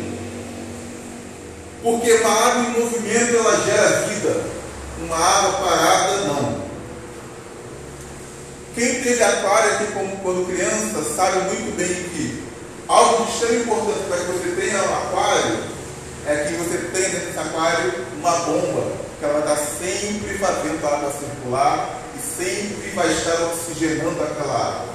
Porque 1.83 2.13
uma 2.13 2.31
água 2.31 2.63
em 2.63 2.81
movimento 2.81 3.37
ela 3.37 3.65
gera 3.65 4.07
vida. 4.09 4.45
Uma 5.03 5.17
água 5.17 5.53
parada 5.53 6.17
não. 6.27 6.69
Quem 8.75 9.03
teve 9.03 9.23
aquário 9.23 9.75
aqui 9.75 9.93
como 9.93 10.17
quando 10.19 10.47
criança 10.47 11.03
sabe 11.15 11.39
muito 11.41 11.77
bem 11.77 11.89
que 11.89 12.43
algo 12.87 13.25
de 13.25 13.33
extremo 13.33 13.63
importante 13.63 14.09
para 14.09 14.17
que 14.19 14.33
você 14.33 14.61
tenha 14.61 14.83
um 14.83 14.95
aquário 14.95 15.59
é 16.27 16.37
que 16.45 16.55
você 16.55 16.79
tenha 16.93 17.09
desse 17.09 17.39
aquário 17.39 17.93
uma 18.19 18.31
bomba 18.31 19.08
que 19.19 19.25
ela 19.25 19.41
está 19.41 19.57
sempre 19.57 20.39
fazendo 20.39 20.87
a 20.87 20.97
água 20.97 21.13
circular 21.13 22.03
e 22.17 22.21
sempre 22.21 22.91
vai 22.91 23.11
estar 23.13 23.43
oxigenando 23.43 24.23
aquela 24.23 24.55
água. 24.55 24.95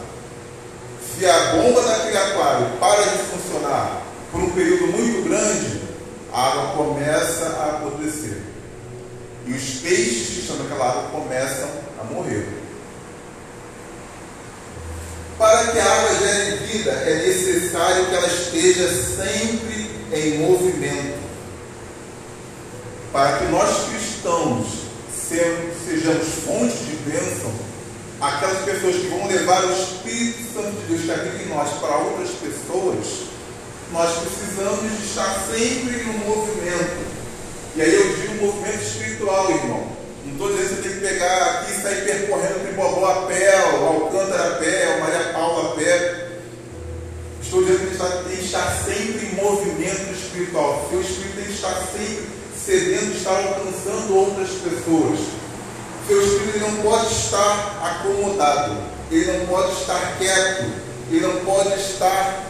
Se 1.15 1.25
a 1.25 1.39
bomba 1.51 1.81
daquele 1.81 2.17
aquário 2.17 2.67
para 2.79 3.01
de 3.03 3.17
funcionar 3.25 4.01
por 4.31 4.41
um 4.41 4.49
período 4.51 4.87
muito 4.87 5.29
grande, 5.29 5.81
a 6.31 6.47
água 6.47 6.85
começa 6.85 7.45
a 7.45 7.77
apodrecer. 7.77 8.41
E 9.45 9.53
os 9.53 9.63
peixes 9.81 10.27
que 10.27 10.39
estão 10.39 10.55
naquela 10.57 10.89
água 10.89 11.09
começam 11.11 11.69
a 11.99 12.03
morrer. 12.05 12.47
Para 15.37 15.67
que 15.67 15.79
a 15.79 15.83
água 15.83 16.15
gere 16.19 16.57
vida, 16.67 16.91
é 16.91 17.27
necessário 17.27 18.05
que 18.05 18.15
ela 18.15 18.27
esteja 18.27 18.87
sempre 18.87 19.89
em 20.13 20.37
movimento. 20.39 21.21
Para 23.11 23.37
que 23.37 23.45
nós 23.45 23.89
cristãos 23.89 24.02
sejamos 25.85 26.27
fontes 26.45 26.79
de 26.85 26.95
bênção, 27.11 27.51
aquelas 28.21 28.63
pessoas 28.63 28.95
que 28.95 29.07
vão 29.07 29.27
levar 29.27 29.65
o 29.65 29.73
Espírito 29.73 30.53
Santo 30.53 30.71
de 30.71 30.87
Deus 30.87 31.01
que 31.01 31.11
habita 31.11 31.43
em 31.43 31.49
nós 31.49 31.69
para 31.79 31.97
outras 31.97 32.29
pessoas, 32.29 33.05
nós 33.91 34.11
precisamos 34.19 34.97
de 34.97 35.05
estar 35.05 35.45
sempre 35.51 36.03
no 36.03 36.13
movimento. 36.13 37.13
E 37.75 37.81
aí 37.81 37.93
eu 37.93 38.15
digo 38.15 38.45
movimento 38.45 38.81
espiritual, 38.81 39.51
irmão. 39.51 39.87
Não 40.25 40.31
estou 40.31 40.53
dizendo 40.53 40.69
que 40.69 40.75
você 40.75 40.89
tem 40.89 40.99
que 40.99 41.07
pegar 41.07 41.59
aqui 41.59 41.71
e 41.71 41.81
sair 41.81 42.05
percorrendo 42.05 42.55
o 42.55 42.59
Tribobó 42.61 43.05
a 43.05 43.27
pé, 43.27 43.77
o 43.77 43.85
Alcântara 43.85 44.55
a 44.55 44.57
pé, 44.57 44.95
o 44.95 45.01
Maria 45.01 45.33
Paula 45.33 45.71
a 45.71 45.75
pé. 45.75 46.29
Estou 47.41 47.61
dizendo 47.61 47.79
que 47.79 48.01
ele 48.01 48.29
tem 48.29 48.37
que 48.37 48.45
estar 48.45 48.83
sempre 48.85 49.25
em 49.25 49.35
movimento 49.35 50.13
espiritual. 50.13 50.87
Seu 50.89 51.01
espírito 51.01 51.35
tem 51.35 51.45
que 51.45 51.51
estar 51.51 51.75
sempre 51.91 52.42
sedento, 52.65 53.17
estar 53.17 53.35
alcançando 53.35 54.15
outras 54.15 54.49
pessoas. 54.49 55.19
Seu 56.07 56.21
espírito 56.21 56.59
não 56.59 56.75
pode 56.83 57.13
estar 57.13 57.79
acomodado, 57.81 58.77
ele 59.11 59.37
não 59.37 59.45
pode 59.47 59.73
estar 59.73 60.17
quieto, 60.17 60.65
ele 61.09 61.21
não 61.21 61.35
pode 61.45 61.73
estar 61.79 62.43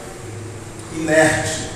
inerte. 0.96 1.74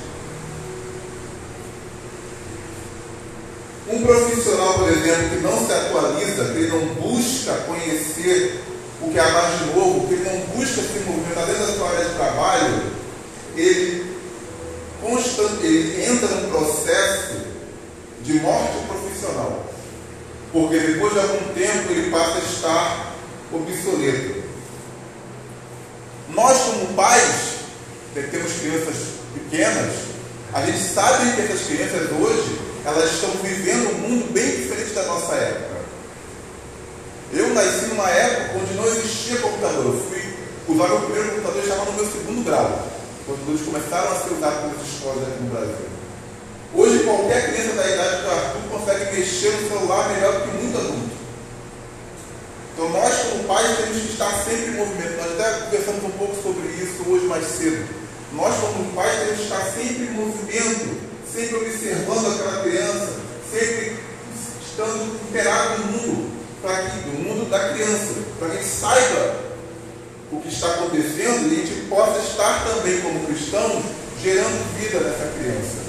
Um 3.90 4.02
profissional, 4.04 4.74
por 4.74 4.90
exemplo, 4.90 5.30
que 5.30 5.38
não 5.38 5.66
se 5.66 5.72
atualiza, 5.72 6.46
que 6.46 6.58
ele 6.58 6.68
não 6.68 6.86
busca 6.96 7.54
conhecer 7.68 8.62
o 9.02 9.10
que 9.12 9.20
há 9.20 9.30
mais 9.30 9.60
de 9.60 9.66
novo, 9.76 10.08
que 10.08 10.16
ele 10.16 10.30
não 10.30 10.40
busca 10.58 10.82
se 10.82 11.00
movimentar 11.06 11.46
dentro 11.46 11.68
da 11.68 11.74
sua 11.74 11.90
área 11.90 12.06
de 12.06 12.16
trabalho, 12.16 12.84
ele, 13.56 14.18
constant, 15.02 15.62
ele 15.62 16.06
entra 16.06 16.28
num 16.28 16.50
processo 16.50 17.47
de 18.28 18.40
morte 18.42 18.86
profissional. 18.88 19.64
Porque 20.52 20.78
depois 20.78 21.14
de 21.14 21.20
algum 21.20 21.54
tempo 21.54 21.92
ele 21.92 22.12
passa 22.12 22.36
a 22.36 22.40
estar 22.40 23.16
obsoleto. 23.52 24.44
Nós, 26.30 26.58
como 26.58 26.94
pais, 26.94 27.56
que 28.14 28.22
temos 28.24 28.52
crianças 28.54 28.96
pequenas, 29.34 29.94
a 30.54 30.62
gente 30.66 30.80
sabe 30.80 31.36
que 31.36 31.42
essas 31.42 31.68
crianças 31.68 32.12
hoje 32.12 32.60
elas 32.86 33.12
estão 33.14 33.30
vivendo 33.42 33.96
um 33.96 34.10
mundo 34.10 34.34
bem 34.34 34.46
diferente 34.46 34.94
da 34.94 35.04
nossa 35.04 35.34
época. 35.34 35.78
Eu 37.34 37.54
nasci 37.54 37.86
numa 37.88 38.10
época 38.10 38.60
onde 38.62 38.74
não 38.74 38.86
existia 38.88 39.38
computador. 39.40 39.86
Eu 39.86 40.06
fui 40.10 40.74
usar 40.74 40.88
meu 40.88 41.00
primeiro 41.02 41.32
computador 41.32 41.64
já 41.66 41.76
no 41.76 41.94
meu 41.94 42.06
segundo 42.06 42.46
grau, 42.46 42.88
quando 43.26 43.50
eles 43.50 43.62
começaram 43.62 44.12
a 44.12 44.16
ser 44.16 44.34
usados 44.34 44.60
pelas 44.60 44.88
escolas 44.88 45.28
aqui 45.28 45.44
no 45.44 45.50
Brasil. 45.50 45.97
Hoje 46.78 47.04
qualquer 47.04 47.52
criança 47.52 47.74
da 47.74 47.88
idade 47.88 48.22
do 48.22 48.30
Arthur 48.30 48.62
consegue 48.70 49.18
mexer 49.18 49.52
no 49.52 49.68
celular 49.68 50.10
melhor 50.14 50.34
do 50.34 50.42
que 50.42 50.58
muito 50.64 50.78
adulto. 50.78 51.18
Então 52.74 52.90
nós 52.90 53.14
como 53.24 53.44
pais 53.44 53.78
temos 53.78 54.02
que 54.02 54.12
estar 54.12 54.32
sempre 54.46 54.68
em 54.68 54.76
movimento. 54.76 55.18
Nós 55.18 55.32
até 55.34 55.66
conversamos 55.66 56.04
um 56.06 56.12
pouco 56.12 56.36
sobre 56.42 56.68
isso 56.70 57.04
hoje 57.10 57.26
mais 57.26 57.46
cedo. 57.46 57.86
Nós 58.32 58.56
como 58.60 58.94
pais 58.94 59.20
temos 59.20 59.38
que 59.38 59.44
estar 59.44 59.62
sempre 59.74 60.04
em 60.06 60.12
movimento 60.12 61.08
sempre 61.38 61.56
observando 61.58 62.34
aquela 62.34 62.64
criança, 62.64 63.14
sempre 63.52 63.96
estando 64.66 65.16
inteirado 65.30 65.82
no 65.82 65.86
mundo, 65.92 66.32
para 66.62 66.78
que, 66.78 67.10
no 67.10 67.20
mundo 67.20 67.50
da 67.50 67.70
criança, 67.70 68.14
para 68.40 68.50
que 68.50 68.64
saiba 68.64 69.36
o 70.32 70.42
que 70.42 70.50
está 70.50 70.68
acontecendo 70.68 71.54
e 71.54 71.62
a 71.62 71.66
gente 71.66 71.88
possa 71.88 72.20
estar 72.20 72.66
também 72.66 73.02
como 73.02 73.26
cristãos 73.28 73.84
gerando 74.22 74.80
vida 74.80 75.00
nessa 75.00 75.32
criança. 75.38 75.87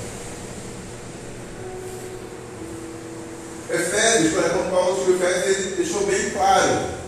Efésios, 3.81 4.33
quando 4.33 4.71
Paulo 4.71 4.99
escreveu 4.99 5.31
Efésios, 5.31 5.67
ele 5.67 5.77
deixou 5.77 6.07
bem 6.07 6.31
claro 6.31 6.99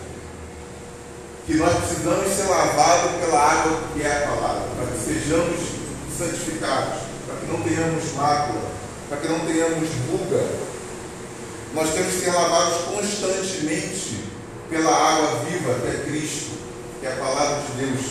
que 1.45 1.55
nós 1.55 1.73
precisamos 1.75 2.33
ser 2.33 2.43
lavados 2.43 3.11
pela 3.19 3.39
água 3.39 3.79
que 3.93 4.03
é 4.03 4.23
a 4.23 4.27
palavra, 4.27 4.63
para 4.75 4.85
que 4.87 5.03
sejamos 5.03 5.59
santificados 6.17 7.11
para 7.31 7.39
que 7.39 7.47
não 7.47 7.61
tenhamos 7.61 8.13
mácula, 8.13 8.71
para 9.07 9.17
que 9.17 9.27
não 9.27 9.39
tenhamos 9.39 9.89
ruga. 10.09 10.45
Nós 11.73 11.93
temos 11.93 12.13
que 12.15 12.21
ser 12.21 12.31
lavados 12.31 12.85
constantemente 12.85 14.19
pela 14.69 14.91
água 14.91 15.45
viva 15.45 15.73
que 15.75 15.87
é 15.87 16.03
Cristo, 16.05 16.51
que 16.99 17.07
é 17.07 17.13
a 17.13 17.15
palavra 17.15 17.61
de 17.61 17.85
Deus. 17.85 18.05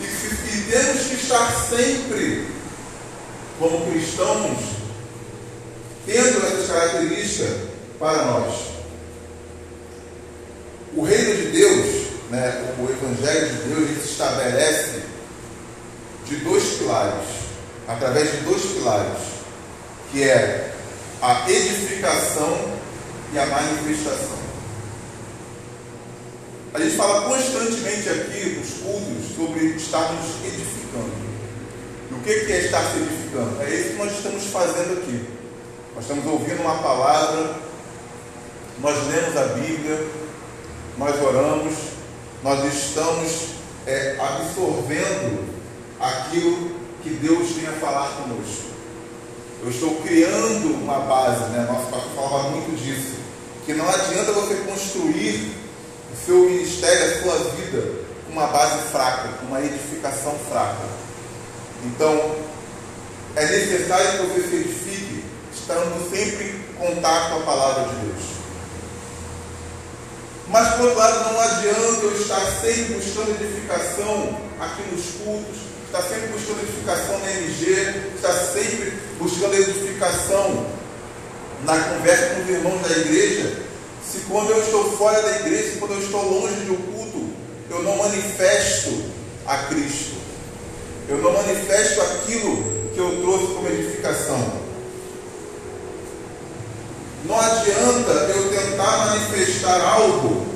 E, 0.00 0.04
e 0.04 0.70
temos 0.70 1.06
que 1.06 1.14
estar 1.16 1.52
sempre, 1.68 2.48
como 3.58 3.90
cristãos, 3.90 4.58
tendo 6.06 6.46
essas 6.46 6.66
características 6.66 7.69
para 8.00 8.24
nós. 8.24 8.54
O 10.96 11.02
reino 11.04 11.36
de 11.36 11.50
Deus, 11.52 12.06
né, 12.30 12.74
o 12.78 12.90
Evangelho 12.90 13.48
de 13.48 13.68
Deus, 13.68 13.90
ele 13.90 14.00
se 14.00 14.08
estabelece 14.12 15.02
de 16.26 16.36
dois 16.36 16.64
pilares 16.78 17.28
através 17.86 18.30
de 18.30 18.38
dois 18.38 18.62
pilares, 18.62 19.18
que 20.10 20.24
é 20.24 20.72
a 21.20 21.48
edificação 21.50 22.78
e 23.32 23.38
a 23.38 23.46
manifestação. 23.46 24.40
A 26.72 26.78
gente 26.78 26.96
fala 26.96 27.28
constantemente 27.28 28.08
aqui 28.08 28.56
nos 28.58 28.70
cultos 28.74 29.36
sobre 29.36 29.66
estarmos 29.76 30.24
edificando. 30.44 31.30
E 32.10 32.14
o 32.14 32.18
que 32.20 32.30
é 32.30 32.60
estar 32.64 32.82
se 32.84 32.98
edificando? 32.98 33.60
É 33.62 33.70
isso 33.74 33.90
que 33.90 33.96
nós 33.96 34.12
estamos 34.12 34.44
fazendo 34.46 34.98
aqui. 34.98 35.26
Nós 35.94 36.04
estamos 36.04 36.24
ouvindo 36.26 36.62
uma 36.62 36.78
palavra, 36.78 37.56
nós 38.80 38.96
lemos 39.08 39.36
a 39.36 39.44
Bíblia, 39.54 40.06
nós 40.96 41.20
oramos, 41.22 41.74
nós 42.42 42.74
estamos 42.74 43.50
é, 43.86 44.16
absorvendo 44.18 45.54
aquilo 46.00 46.70
que 47.02 47.10
Deus 47.10 47.52
tenha 47.54 47.72
falado 47.72 48.22
conosco. 48.22 48.70
Eu 49.62 49.70
estou 49.70 49.96
criando 49.96 50.74
uma 50.82 51.00
base, 51.00 51.44
né? 51.50 51.66
Nosso 51.70 51.90
pastor 51.90 52.10
falava 52.14 52.48
muito 52.50 52.74
disso. 52.82 53.16
Que 53.66 53.74
não 53.74 53.86
adianta 53.86 54.32
você 54.32 54.54
construir 54.66 55.54
o 56.10 56.26
seu 56.26 56.36
ministério, 56.48 57.04
a 57.04 57.22
sua 57.22 57.38
vida, 57.50 57.92
com 58.26 58.32
uma 58.32 58.46
base 58.46 58.78
fraca, 58.90 59.28
com 59.38 59.46
uma 59.46 59.60
edificação 59.60 60.34
fraca. 60.48 60.88
Então, 61.84 62.36
é 63.36 63.44
necessário 63.44 64.12
que 64.12 64.26
você 64.26 64.48
se 64.48 64.56
edifique, 64.56 65.24
estando 65.52 66.10
sempre 66.10 66.44
em 66.46 66.72
contato 66.78 67.34
com 67.34 67.40
a 67.40 67.42
palavra 67.42 67.84
de 67.84 68.06
Deus. 68.06 68.39
Mas, 70.50 70.74
por 70.74 70.86
outro 70.86 70.98
lado, 70.98 71.32
não 71.32 71.40
adianta 71.40 72.02
eu 72.02 72.20
estar 72.20 72.44
sempre 72.60 72.94
buscando 72.94 73.30
edificação 73.30 74.36
aqui 74.58 74.82
nos 74.90 75.04
cultos, 75.22 75.60
está 75.86 76.02
sempre 76.02 76.26
buscando 76.28 76.62
edificação 76.62 77.18
na 77.20 77.30
MG, 77.30 78.14
está 78.16 78.32
sempre 78.32 78.92
buscando 79.18 79.54
edificação 79.54 80.66
na 81.64 81.78
conversa 81.78 82.34
com 82.34 82.42
os 82.42 82.48
irmãos 82.48 82.82
da 82.82 82.96
igreja, 82.98 83.58
se 84.04 84.18
quando 84.28 84.50
eu 84.50 84.60
estou 84.60 84.96
fora 84.96 85.22
da 85.22 85.36
igreja, 85.36 85.76
quando 85.78 85.92
eu 85.92 86.00
estou 86.00 86.20
longe 86.20 86.68
um 86.68 86.76
culto, 86.92 87.28
eu 87.70 87.82
não 87.84 87.96
manifesto 87.98 89.04
a 89.46 89.56
Cristo, 89.68 90.16
eu 91.08 91.18
não 91.18 91.32
manifesto 91.32 92.00
aquilo 92.00 92.90
que 92.92 92.98
eu 92.98 93.20
trouxe 93.20 93.54
como 93.54 93.68
edificação. 93.68 94.69
Não 97.24 97.38
adianta 97.38 98.12
eu 98.34 98.48
tentar 98.50 99.06
manifestar 99.06 99.80
algo 99.80 100.46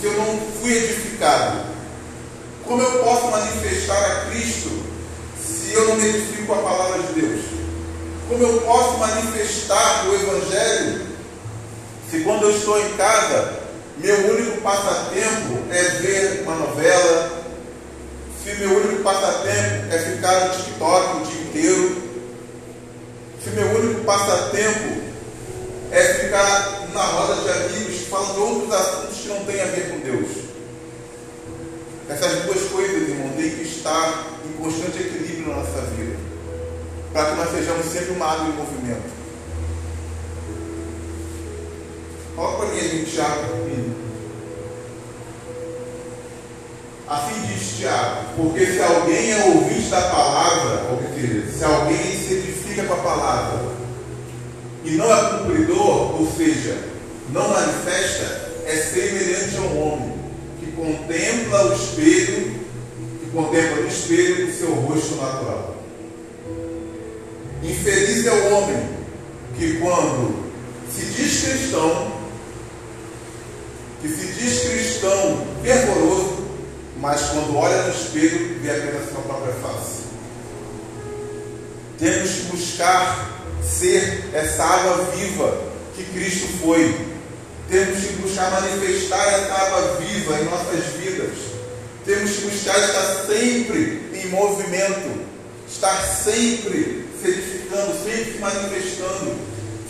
se 0.00 0.06
eu 0.06 0.12
não 0.12 0.38
fui 0.60 0.76
edificado. 0.76 1.60
Como 2.64 2.82
eu 2.82 3.04
posso 3.04 3.28
manifestar 3.28 3.98
a 3.98 4.30
Cristo 4.30 4.70
se 5.40 5.72
eu 5.72 5.88
não 5.88 5.96
me 5.96 6.08
edifico 6.08 6.52
a 6.52 6.58
palavra 6.58 7.02
de 7.02 7.20
Deus? 7.20 7.40
Como 8.28 8.42
eu 8.42 8.60
posso 8.62 8.98
manifestar 8.98 10.06
o 10.08 10.14
Evangelho 10.14 11.06
se 12.10 12.20
quando 12.20 12.44
eu 12.44 12.50
estou 12.50 12.80
em 12.80 12.96
casa, 12.96 13.58
meu 13.98 14.32
único 14.32 14.60
passatempo 14.60 15.58
é 15.70 15.82
ver 15.82 16.42
uma 16.42 16.54
novela, 16.54 17.42
se 18.44 18.54
meu 18.54 18.76
único 18.76 19.02
passatempo 19.02 19.92
é 19.92 19.98
ficar 19.98 20.46
no 20.46 20.54
TikTok 20.54 21.16
o 21.16 21.26
dia 21.26 21.42
inteiro, 21.42 22.02
se 23.42 23.50
meu 23.50 23.66
único 23.76 24.04
passatempo 24.04 25.05
é 25.96 26.02
ficar 26.02 26.88
na 26.92 27.02
roda 27.02 27.40
de 27.40 27.50
amigos 27.50 28.02
falando 28.10 28.38
outros 28.38 28.74
assuntos 28.74 29.16
que 29.16 29.28
não 29.28 29.44
têm 29.46 29.62
a 29.62 29.64
ver 29.64 29.90
com 29.90 29.98
Deus. 30.00 30.28
Essas 32.06 32.42
duas 32.44 32.68
coisas, 32.68 33.08
irmão, 33.08 33.30
têm 33.30 33.48
que 33.48 33.62
estar 33.62 34.26
em 34.44 34.62
constante 34.62 35.00
equilíbrio 35.00 35.48
na 35.48 35.62
nossa 35.62 35.80
vida. 35.96 36.18
Para 37.14 37.30
que 37.30 37.36
nós 37.36 37.50
sejamos 37.50 37.86
sempre 37.86 38.10
uma 38.10 38.26
água 38.26 38.46
em 38.46 38.52
movimento. 38.52 39.16
Coloca 42.34 42.56
para 42.58 42.66
mim 42.66 42.78
a 42.78 42.82
gente 42.82 43.10
Tiago 43.10 43.96
Assim 47.08 47.40
diz 47.46 47.78
Tiago, 47.78 48.26
porque 48.36 48.66
se 48.66 48.82
alguém 48.82 49.30
é 49.30 49.44
ouvinte 49.44 49.88
da 49.88 50.02
palavra, 50.02 50.92
obter, 50.92 51.48
se 51.56 51.64
alguém 51.64 51.96
se 51.96 52.34
edifica 52.34 52.84
com 52.84 52.94
a 52.94 52.96
palavra 52.96 53.85
e 54.86 54.90
não 54.92 55.12
é 55.12 55.38
cumpridor, 55.38 56.20
ou 56.20 56.32
seja, 56.36 56.78
não 57.30 57.48
manifesta, 57.48 58.52
é 58.66 58.76
semelhante 58.76 59.56
ao 59.58 59.76
homem 59.76 60.16
contempla 60.76 61.70
o 61.70 61.74
espelho, 61.74 62.60
que 63.20 63.30
contempla 63.32 63.82
no 63.82 63.88
espelho 63.88 64.48
o 64.48 64.52
seu 64.52 64.74
rosto 64.74 65.14
natural. 65.16 65.76
Infeliz 67.62 68.26
é 68.26 68.32
o 68.32 68.54
homem 68.54 68.88
que 69.56 69.78
quando 69.78 70.44
se 70.94 71.06
diz 71.06 71.42
cristão, 71.42 72.12
que 74.02 74.08
que 74.08 74.14
se 74.14 74.26
diz 74.34 74.60
cristão 74.68 75.46
fervoroso, 75.62 76.46
mas 77.00 77.22
quando 77.22 77.56
olha 77.56 77.82
no 77.82 77.90
espelho 77.90 78.60
vê 78.60 78.70
apenas 78.70 79.10
sua 79.10 79.22
própria 79.22 79.54
face. 79.54 80.06
Temos 81.98 82.30
que 82.30 82.42
buscar 82.56 83.35
ser 83.66 84.30
essa 84.32 84.62
água 84.62 85.04
viva 85.16 85.58
que 85.94 86.04
Cristo 86.04 86.46
foi. 86.62 87.16
Temos 87.68 87.98
que 87.98 88.12
buscar 88.14 88.50
manifestar 88.50 89.26
essa 89.28 89.52
água 89.52 89.96
viva 90.00 90.38
em 90.40 90.44
nossas 90.44 90.84
vidas. 90.98 91.56
Temos 92.04 92.30
que 92.30 92.42
buscar 92.42 92.78
estar 92.78 93.26
sempre 93.26 94.10
em 94.14 94.28
movimento, 94.28 95.26
estar 95.68 96.00
sempre 96.02 97.08
se 97.20 97.28
edificando, 97.28 97.92
sempre 98.04 98.32
se 98.32 98.38
manifestando, 98.38 99.34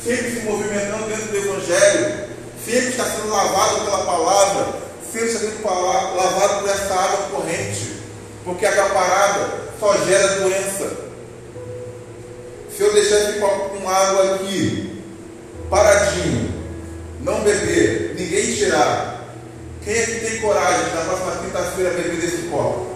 sempre 0.02 0.30
se 0.30 0.40
movimentando 0.40 1.08
dentro 1.08 1.26
do 1.26 1.36
Evangelho, 1.36 2.28
sempre 2.64 2.88
está 2.88 3.04
sendo 3.04 3.28
lavado 3.28 3.84
pela 3.84 4.04
palavra, 4.06 4.78
sempre 5.12 5.28
sendo 5.28 5.62
lavado 5.66 6.60
por 6.60 6.70
essa 6.70 6.94
água 6.94 7.28
corrente, 7.30 8.00
porque 8.44 8.64
a 8.64 8.70
água 8.70 8.88
parada 8.94 9.66
só 9.78 9.92
gera 10.06 10.40
doença. 10.40 11.05
Se 12.76 12.82
eu 12.82 12.92
deixar 12.92 13.16
esse 13.16 13.38
copo 13.40 13.70
com 13.70 13.88
água 13.88 14.34
aqui, 14.34 15.02
paradinho, 15.70 16.52
não 17.22 17.40
beber, 17.40 18.14
ninguém 18.18 18.54
tirar, 18.54 19.24
quem 19.82 19.94
é 19.94 20.04
que 20.04 20.20
tem 20.20 20.40
coragem 20.40 20.94
na 20.94 21.00
próxima 21.02 21.42
quinta-feira 21.42 21.90
beber 21.92 22.20
desse 22.20 22.48
copo? 22.48 22.86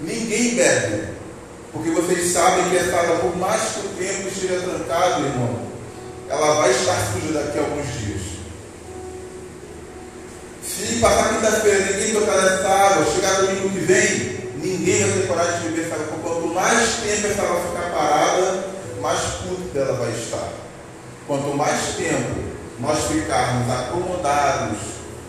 Ninguém 0.00 0.54
bebe. 0.54 1.16
Porque 1.72 1.90
vocês 1.90 2.32
sabem 2.32 2.70
que 2.70 2.76
essa 2.76 2.96
água, 2.96 3.16
por 3.16 3.36
mais 3.36 3.60
que 3.62 3.80
o 3.80 3.90
tempo 3.98 4.28
esteja 4.28 4.60
trancado, 4.60 5.24
irmão, 5.24 5.66
ela 6.28 6.60
vai 6.60 6.70
estar 6.70 7.12
suja 7.12 7.32
daqui 7.32 7.58
a 7.58 7.62
alguns 7.62 7.86
dias. 7.98 8.22
Se 10.62 11.00
passar 11.00 11.34
quinta-feira 11.34 11.92
ninguém 11.92 12.12
tocar 12.12 12.36
nessa 12.36 12.68
água, 12.68 13.12
chegar 13.12 13.40
domingo 13.40 13.70
que 13.70 13.80
vem, 13.80 14.45
ninguém 14.66 15.04
vai 15.04 15.20
ter 15.20 15.28
coragem 15.28 15.60
de 15.60 15.68
beber 15.68 15.92
água. 15.92 16.06
Quanto 16.22 16.46
mais 16.48 16.94
tempo 16.96 17.26
essa 17.26 17.42
água 17.42 17.60
ficar 17.60 17.90
parada, 17.92 18.68
mais 19.00 19.20
curta 19.20 19.64
dela 19.72 19.92
vai 19.98 20.10
estar. 20.10 20.48
Quanto 21.26 21.56
mais 21.56 21.94
tempo 21.96 22.56
nós 22.80 23.04
ficarmos 23.06 23.70
acomodados, 23.72 24.78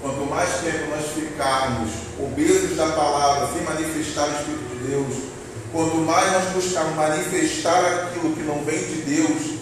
quanto 0.02 0.26
mais 0.26 0.50
tempo 0.62 0.89
nós 0.89 1.06
ficarmos 1.13 1.89
obesos 2.19 2.76
da 2.76 2.88
palavra, 2.88 3.47
sem 3.54 3.62
manifestar 3.63 4.28
o 4.28 4.32
Espírito 4.32 4.76
de 4.76 4.88
Deus, 4.89 5.15
quanto 5.71 5.95
mais 5.97 6.32
nós 6.32 6.43
buscarmos 6.54 6.95
manifestar 6.95 8.08
aquilo 8.08 8.36
que 8.36 8.43
não 8.43 8.63
vem 8.63 8.80
de 8.80 9.02
Deus, 9.02 9.60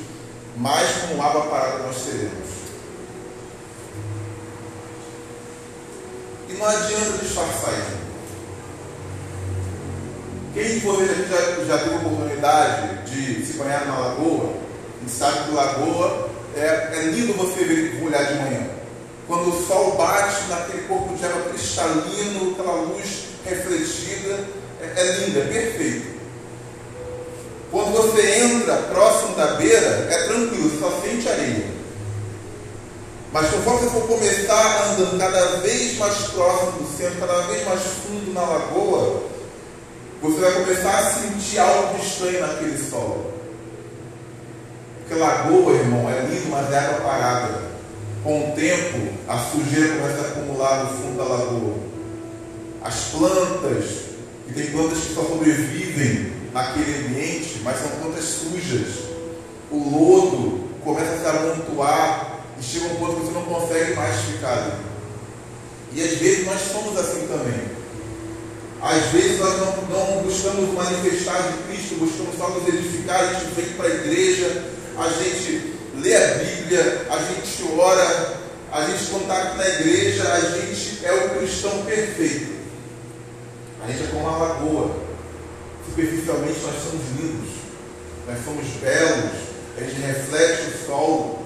mais 0.57 0.87
como 1.01 1.21
água 1.21 1.47
parada 1.47 1.79
nós 1.79 1.97
seremos. 1.97 2.55
E 6.49 6.53
não 6.53 6.65
adianta 6.65 7.17
disfarçar 7.21 7.73
isso. 7.73 8.14
Quem 10.55 10.63
de 10.63 10.79
vocês 10.79 11.11
aqui 11.11 11.25
já, 11.29 11.75
já 11.75 11.83
teve 11.83 11.95
a 11.95 11.97
oportunidade 11.97 13.11
de 13.11 13.45
se 13.45 13.57
banhar 13.57 13.85
na 13.85 13.99
lagoa, 13.99 14.53
e 15.05 15.09
sabe 15.09 15.49
que 15.49 15.51
lagoa 15.53 16.29
é, 16.55 16.91
é 16.93 16.99
lindo 17.11 17.33
você 17.33 17.65
ver 17.65 18.01
olhar 18.01 18.23
de 18.23 18.35
manhã. 18.35 18.69
Quando 19.27 19.49
o 19.49 19.67
sol 19.67 19.97
bate 19.97 20.47
naquele 20.47 20.87
corpo 20.87 21.13
de 21.13 21.25
água 21.25 21.49
cristalino, 21.49 22.51
aquela 22.53 22.71
luz 22.83 23.25
refletida, 23.43 24.45
é, 24.81 24.93
é 24.95 25.17
lindo, 25.17 25.39
é 25.39 25.43
perfeito. 25.43 26.15
Quando 27.69 27.91
você 27.91 28.45
entra 28.45 28.77
próximo 28.93 29.35
da 29.35 29.55
beira, 29.55 30.07
é 30.09 30.23
tranquilo, 30.23 30.79
só 30.79 31.01
sente 31.01 31.27
areia. 31.27 31.65
Mas 33.33 33.49
conforme 33.49 33.81
você 33.81 33.89
for 33.89 34.07
começar 34.07 34.83
andando 34.85 35.19
cada 35.19 35.57
vez 35.57 35.97
mais 35.97 36.15
próximo 36.15 36.71
do 36.71 36.97
centro, 36.97 37.19
cada 37.19 37.41
vez 37.41 37.65
mais 37.65 37.81
fundo 37.81 38.31
na 38.31 38.41
lagoa, 38.41 39.34
você 40.31 40.39
vai 40.39 40.51
começar 40.53 40.97
a 40.97 41.03
sentir 41.03 41.59
algo 41.59 41.97
estranho 41.97 42.41
naquele 42.41 42.77
solo. 42.77 43.33
Porque 44.99 45.15
lagoa, 45.15 45.73
irmão, 45.73 46.09
é 46.09 46.21
lindo, 46.21 46.49
mas 46.49 46.71
é 46.71 46.79
água 46.79 47.01
parada. 47.01 47.61
Com 48.23 48.49
o 48.49 48.55
tempo, 48.55 49.13
a 49.27 49.37
sujeira 49.37 49.95
começa 49.95 50.21
a 50.21 50.27
acumular 50.29 50.83
no 50.83 50.89
fundo 50.97 51.17
da 51.17 51.23
lagoa. 51.23 51.75
As 52.83 52.95
plantas, 53.11 53.85
e 54.47 54.53
tem 54.53 54.71
plantas 54.71 54.99
que 54.99 55.13
só 55.13 55.23
sobrevivem 55.23 56.33
naquele 56.51 57.07
ambiente, 57.07 57.61
mas 57.63 57.77
são 57.77 57.89
plantas 58.01 58.23
sujas. 58.25 59.05
O 59.71 59.77
lodo 59.77 60.69
começa 60.83 61.13
a 61.13 61.17
se 61.19 61.25
amontoar 61.25 62.39
e 62.59 62.63
chega 62.63 62.85
um 62.85 62.95
ponto 62.95 63.15
que 63.15 63.25
você 63.27 63.31
não 63.31 63.43
consegue 63.43 63.93
mais 63.93 64.15
ficar 64.21 64.53
ali. 64.53 64.71
E 65.93 66.01
às 66.01 66.17
vezes 66.17 66.45
nós 66.45 66.61
somos 66.61 66.97
assim 66.97 67.27
também. 67.27 67.74
Às 68.85 69.05
vezes 69.05 69.39
nós 69.39 69.57
não, 69.57 69.81
não 69.89 70.21
buscamos 70.21 70.71
manifestar 70.75 71.41
de 71.41 71.57
Cristo, 71.63 71.95
buscamos 71.95 72.37
só 72.37 72.49
nos 72.49 72.67
edificar, 72.67 73.19
a 73.19 73.33
gente 73.33 73.55
vem 73.55 73.65
para 73.69 73.87
a 73.87 73.95
igreja, 73.95 74.63
a 74.95 75.09
gente 75.09 75.73
lê 75.95 76.15
a 76.15 76.35
Bíblia, 76.35 77.07
a 77.09 77.17
gente 77.17 77.79
ora, 77.79 78.37
a 78.71 78.85
gente 78.85 79.09
contato 79.09 79.57
na 79.57 79.67
igreja, 79.67 80.31
a 80.31 80.39
gente 80.39 81.03
é 81.03 81.11
o 81.11 81.29
cristão 81.31 81.83
perfeito. 81.83 82.53
A 83.83 83.87
gente 83.87 84.03
é 84.03 84.07
como 84.07 84.27
uma 84.27 84.37
lagoa 84.37 84.95
superficialmente 85.89 86.59
nós 86.59 86.75
somos 86.83 87.05
lindos, 87.19 87.55
nós 88.27 88.37
somos 88.45 88.67
belos, 88.81 89.31
a 89.77 89.81
gente 89.81 89.99
reflete 89.99 90.61
o 90.61 90.85
sol, 90.85 91.43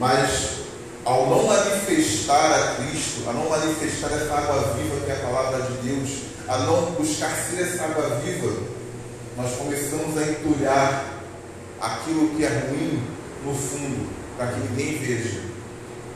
mas 0.00 0.66
ao 1.08 1.26
não 1.28 1.46
manifestar 1.46 2.52
a 2.52 2.74
Cristo, 2.76 3.28
a 3.28 3.32
não 3.32 3.48
manifestar 3.48 4.12
essa 4.12 4.34
água 4.34 4.74
viva 4.74 5.04
que 5.04 5.10
é 5.10 5.14
a 5.14 5.26
palavra 5.26 5.62
de 5.62 5.88
Deus, 5.88 6.10
a 6.46 6.58
não 6.58 6.92
buscar 6.92 7.30
ser 7.34 7.62
essa 7.62 7.84
água 7.84 8.20
viva, 8.24 8.52
nós 9.36 9.52
começamos 9.56 10.16
a 10.18 10.22
entulhar 10.22 11.22
aquilo 11.80 12.28
que 12.36 12.44
é 12.44 12.48
ruim 12.48 13.02
no 13.44 13.54
fundo, 13.54 14.08
para 14.36 14.48
que 14.48 14.60
ninguém 14.60 14.98
veja. 14.98 15.40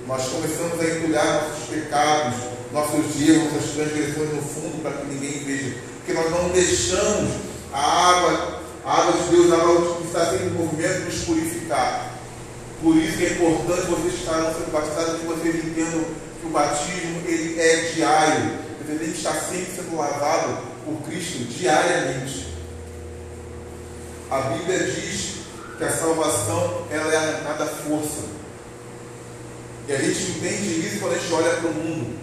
Nós 0.07 0.29
começamos 0.29 0.81
a 0.81 0.85
entulhar 0.85 1.43
nossos 1.43 1.69
pecados, 1.69 2.35
nossos 2.73 3.29
erros, 3.29 3.53
nossas 3.53 3.71
transgressões 3.71 4.35
no 4.35 4.43
fundo, 4.43 4.83
para 4.83 4.93
que 4.93 5.07
ninguém 5.07 5.45
veja 5.45 5.93
porque 6.05 6.13
nós 6.15 6.31
não 6.33 6.49
deixamos 6.49 7.31
a 7.73 7.81
água, 7.81 8.61
a 8.85 9.01
água 9.01 9.13
de 9.13 9.37
Deus, 9.37 9.53
a 9.53 9.57
água 9.57 9.97
que 9.97 10.07
está 10.07 10.35
em 10.35 10.51
movimento, 10.51 11.05
nos 11.05 11.25
purificar. 11.25 12.12
Por 12.83 12.97
isso 12.97 13.23
é 13.23 13.27
importante 13.27 13.87
vocês 13.87 14.15
estarem 14.15 14.53
sendo 14.55 14.73
batizados, 14.73 15.21
que 15.21 15.27
vocês 15.27 15.55
entendam 15.55 16.05
que 16.41 16.47
o 16.47 16.51
batismo 16.51 17.23
ele 17.27 17.61
é 17.61 17.77
diário. 17.95 18.59
Você 18.81 18.99
tem 18.99 19.13
que 19.13 19.19
estar 19.19 19.35
sempre 19.35 19.73
sendo 19.77 19.97
lavado 19.97 20.59
por 20.85 21.01
Cristo 21.07 21.45
diariamente. 21.45 22.49
A 24.29 24.41
Bíblia 24.41 24.81
diz 24.81 25.35
que 25.79 25.85
a 25.85 25.93
salvação 25.93 26.89
ela 26.91 27.13
é 27.13 27.17
arrancada 27.17 27.65
à 27.65 27.67
força. 27.69 28.23
E 29.87 29.93
a 29.93 29.99
gente 29.99 30.33
entende 30.33 30.87
isso 30.87 30.99
quando 30.99 31.15
a 31.15 31.19
gente 31.19 31.33
olha 31.33 31.51
para 31.51 31.71
o 31.71 31.75
mundo. 31.75 32.19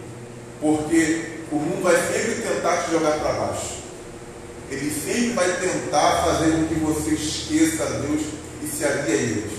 Porque 0.60 1.40
o 1.54 1.56
mundo 1.56 1.84
vai 1.84 1.96
sempre 1.96 2.42
tentar 2.42 2.84
te 2.84 2.92
jogar 2.92 3.18
para 3.20 3.32
baixo. 3.32 3.80
Ele 4.70 4.92
sempre 4.92 5.34
vai 5.34 5.58
tentar 5.62 6.24
fazer 6.26 6.52
com 6.52 6.68
que 6.68 6.76
você 6.76 7.12
esqueça 7.12 7.84
a 7.84 8.00
Deus 8.02 8.24
e 8.62 8.68
se 8.68 8.84
alie 8.84 9.12
a 9.12 9.16
eles. 9.16 9.59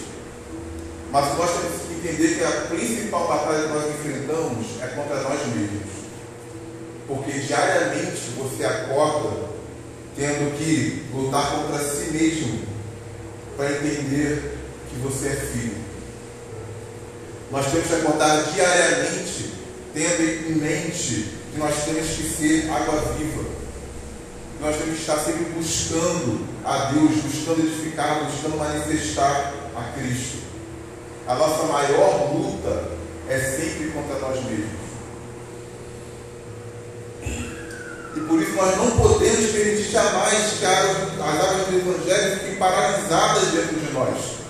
Mas 1.12 1.36
nós 1.36 1.50
temos 1.50 1.82
que 1.82 2.08
entender 2.08 2.36
que 2.36 2.44
a 2.44 2.50
principal 2.66 3.26
batalha 3.26 3.64
que 3.64 3.74
nós 3.74 3.90
enfrentamos 3.90 4.66
é 4.80 4.86
contra 4.88 5.22
nós 5.22 5.46
mesmos. 5.48 5.90
Porque 7.08 7.32
diariamente 7.32 8.30
você 8.36 8.64
acorda 8.64 9.48
tendo 10.16 10.56
que 10.56 11.06
lutar 11.12 11.50
contra 11.50 11.78
si 11.82 12.12
mesmo 12.12 12.60
para 13.56 13.72
entender 13.72 14.58
que 14.88 14.96
você 15.00 15.28
é 15.28 15.36
filho. 15.36 15.76
Nós 17.50 17.66
temos 17.66 17.88
que 17.88 17.94
acordar 17.94 18.44
diariamente 18.52 19.54
tendo 19.92 20.22
em 20.22 20.54
mente 20.54 21.34
que 21.52 21.58
nós 21.58 21.84
temos 21.84 22.06
que 22.06 22.22
ser 22.22 22.70
água 22.70 23.00
viva. 23.18 23.44
Nós 24.60 24.76
temos 24.76 24.94
que 24.94 25.00
estar 25.00 25.18
sempre 25.18 25.44
buscando 25.56 26.46
a 26.64 26.92
Deus, 26.92 27.16
buscando 27.22 27.66
edificar, 27.66 28.24
buscando 28.24 28.56
manifestar 28.56 29.52
a 29.74 29.98
Cristo. 29.98 30.49
A 31.26 31.34
nossa 31.34 31.64
maior 31.64 32.32
luta 32.34 32.90
é 33.28 33.38
sempre 33.38 33.90
contra 33.90 34.18
nós 34.18 34.44
mesmos. 34.44 34.80
E 38.16 38.20
por 38.20 38.42
isso 38.42 38.52
nós 38.56 38.76
não 38.76 38.90
podemos 38.98 39.50
permitir 39.52 39.90
jamais 39.90 40.58
que 40.58 40.64
as 40.64 40.80
águas 41.20 41.66
do 41.68 41.76
Evangelho 41.76 42.40
fiquem 42.40 42.56
paralisadas 42.56 43.48
dentro 43.48 43.76
de 43.76 43.92
nós. 43.92 44.40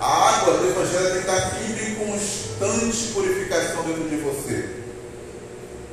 A 0.00 0.28
água 0.30 0.54
do 0.54 0.68
Evangelho 0.68 1.12
tem 1.12 1.22
que 1.22 1.30
estar 1.30 1.50
sempre 1.50 1.90
em 1.90 1.94
constante 1.94 3.12
purificação 3.12 3.84
dentro 3.84 4.08
de 4.08 4.16
você. 4.16 4.82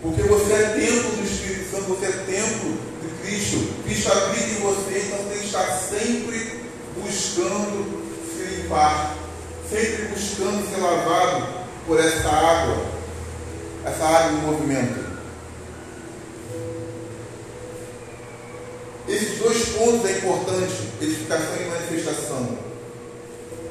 Porque 0.01 0.23
você 0.23 0.53
é 0.53 0.63
templo 0.79 1.11
do 1.11 1.23
Espírito 1.23 1.69
Santo, 1.69 1.83
você 1.89 2.05
é 2.05 2.11
templo 2.25 2.77
de 3.03 3.09
Cristo. 3.21 3.83
Cristo 3.83 4.11
habita 4.11 4.45
em 4.45 4.61
você, 4.61 5.03
então 5.05 5.25
tem 5.25 5.39
que 5.39 5.45
estar 5.45 5.67
sempre 5.67 6.63
buscando 6.97 7.98
sempre 9.67 10.05
buscando 10.09 10.69
ser 10.69 10.79
lavado 10.79 11.47
por 11.87 11.99
essa 11.99 12.29
água, 12.29 12.85
essa 13.83 14.05
água 14.05 14.31
em 14.31 14.41
movimento. 14.45 15.09
Esses 19.07 19.39
dois 19.39 19.69
pontos 19.69 20.07
é 20.07 20.17
importante, 20.17 20.75
edificação 21.01 21.55
e 21.59 21.65
manifestação. 21.65 22.59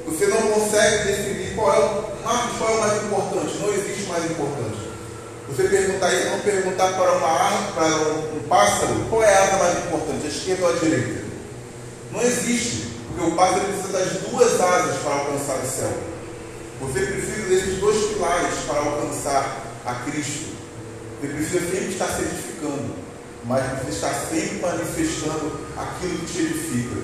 Você 0.04 0.26
não 0.26 0.50
consegue 0.50 1.04
definir 1.04 1.54
qual 1.54 1.72
é 1.72 1.78
o, 1.78 2.24
Marcos, 2.24 2.58
qual 2.58 2.70
é 2.70 2.74
o 2.74 2.80
mais 2.80 3.04
importante, 3.04 3.58
não 3.58 3.72
existe 3.72 4.08
mais 4.08 4.24
importante. 4.24 4.88
Você 5.48 5.62
perguntar 5.68 6.12
isso, 6.12 6.30
não 6.30 6.40
perguntar 6.40 6.92
para 6.92 7.12
uma 7.12 7.28
árvore, 7.28 7.72
para 7.72 7.86
um, 7.86 8.36
um 8.36 8.48
pássaro, 8.48 9.06
qual 9.08 9.22
é 9.22 9.32
a 9.32 9.44
asa 9.44 9.56
mais 9.58 9.78
importante, 9.78 10.26
a 10.26 10.28
esquerda 10.28 10.66
ou 10.66 10.72
a 10.72 10.78
direita? 10.78 11.24
Não 12.10 12.20
existe, 12.20 12.97
porque 13.08 13.30
o 13.30 13.34
pássaro 13.34 13.64
precisa 13.64 13.88
das 13.88 14.12
duas 14.22 14.60
asas 14.60 14.96
para 15.02 15.14
alcançar 15.14 15.56
o 15.56 15.66
céu. 15.66 15.92
Você 16.80 17.00
precisa 17.00 17.48
desses 17.48 17.78
dois 17.80 18.12
pilares 18.12 18.54
para 18.66 18.78
alcançar 18.78 19.64
a 19.84 19.94
Cristo. 19.94 20.56
Você 21.20 21.28
precisa 21.28 21.60
sempre 21.60 21.88
estar 21.88 22.06
se 22.06 22.22
edificando, 22.22 22.94
mas 23.44 23.64
precisa 23.72 23.90
estar 23.90 24.14
sempre 24.14 24.58
manifestando 24.60 25.60
aquilo 25.76 26.18
que 26.18 26.26
te 26.26 26.38
edifica. 26.42 26.96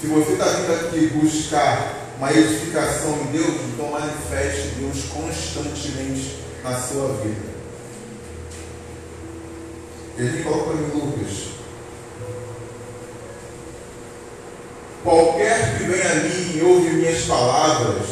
Se 0.00 0.06
você 0.06 0.32
está 0.32 0.44
vindo 0.46 0.72
aqui 0.72 1.06
buscar 1.08 2.00
uma 2.18 2.32
edificação 2.32 3.18
em 3.22 3.32
Deus, 3.32 3.54
então 3.72 3.90
manifeste 3.90 4.68
Deus 4.78 5.04
constantemente 5.04 6.38
na 6.62 6.78
sua 6.78 7.08
vida. 7.14 7.50
Ele 10.18 10.42
coloca 10.42 10.74
em 10.74 10.98
Lucas. 10.98 11.59
Qualquer 15.02 15.78
que 15.78 15.84
vem 15.84 16.02
a 16.02 16.14
mim 16.16 16.58
e 16.58 16.62
ouve 16.62 16.90
minhas 16.90 17.22
palavras 17.22 18.06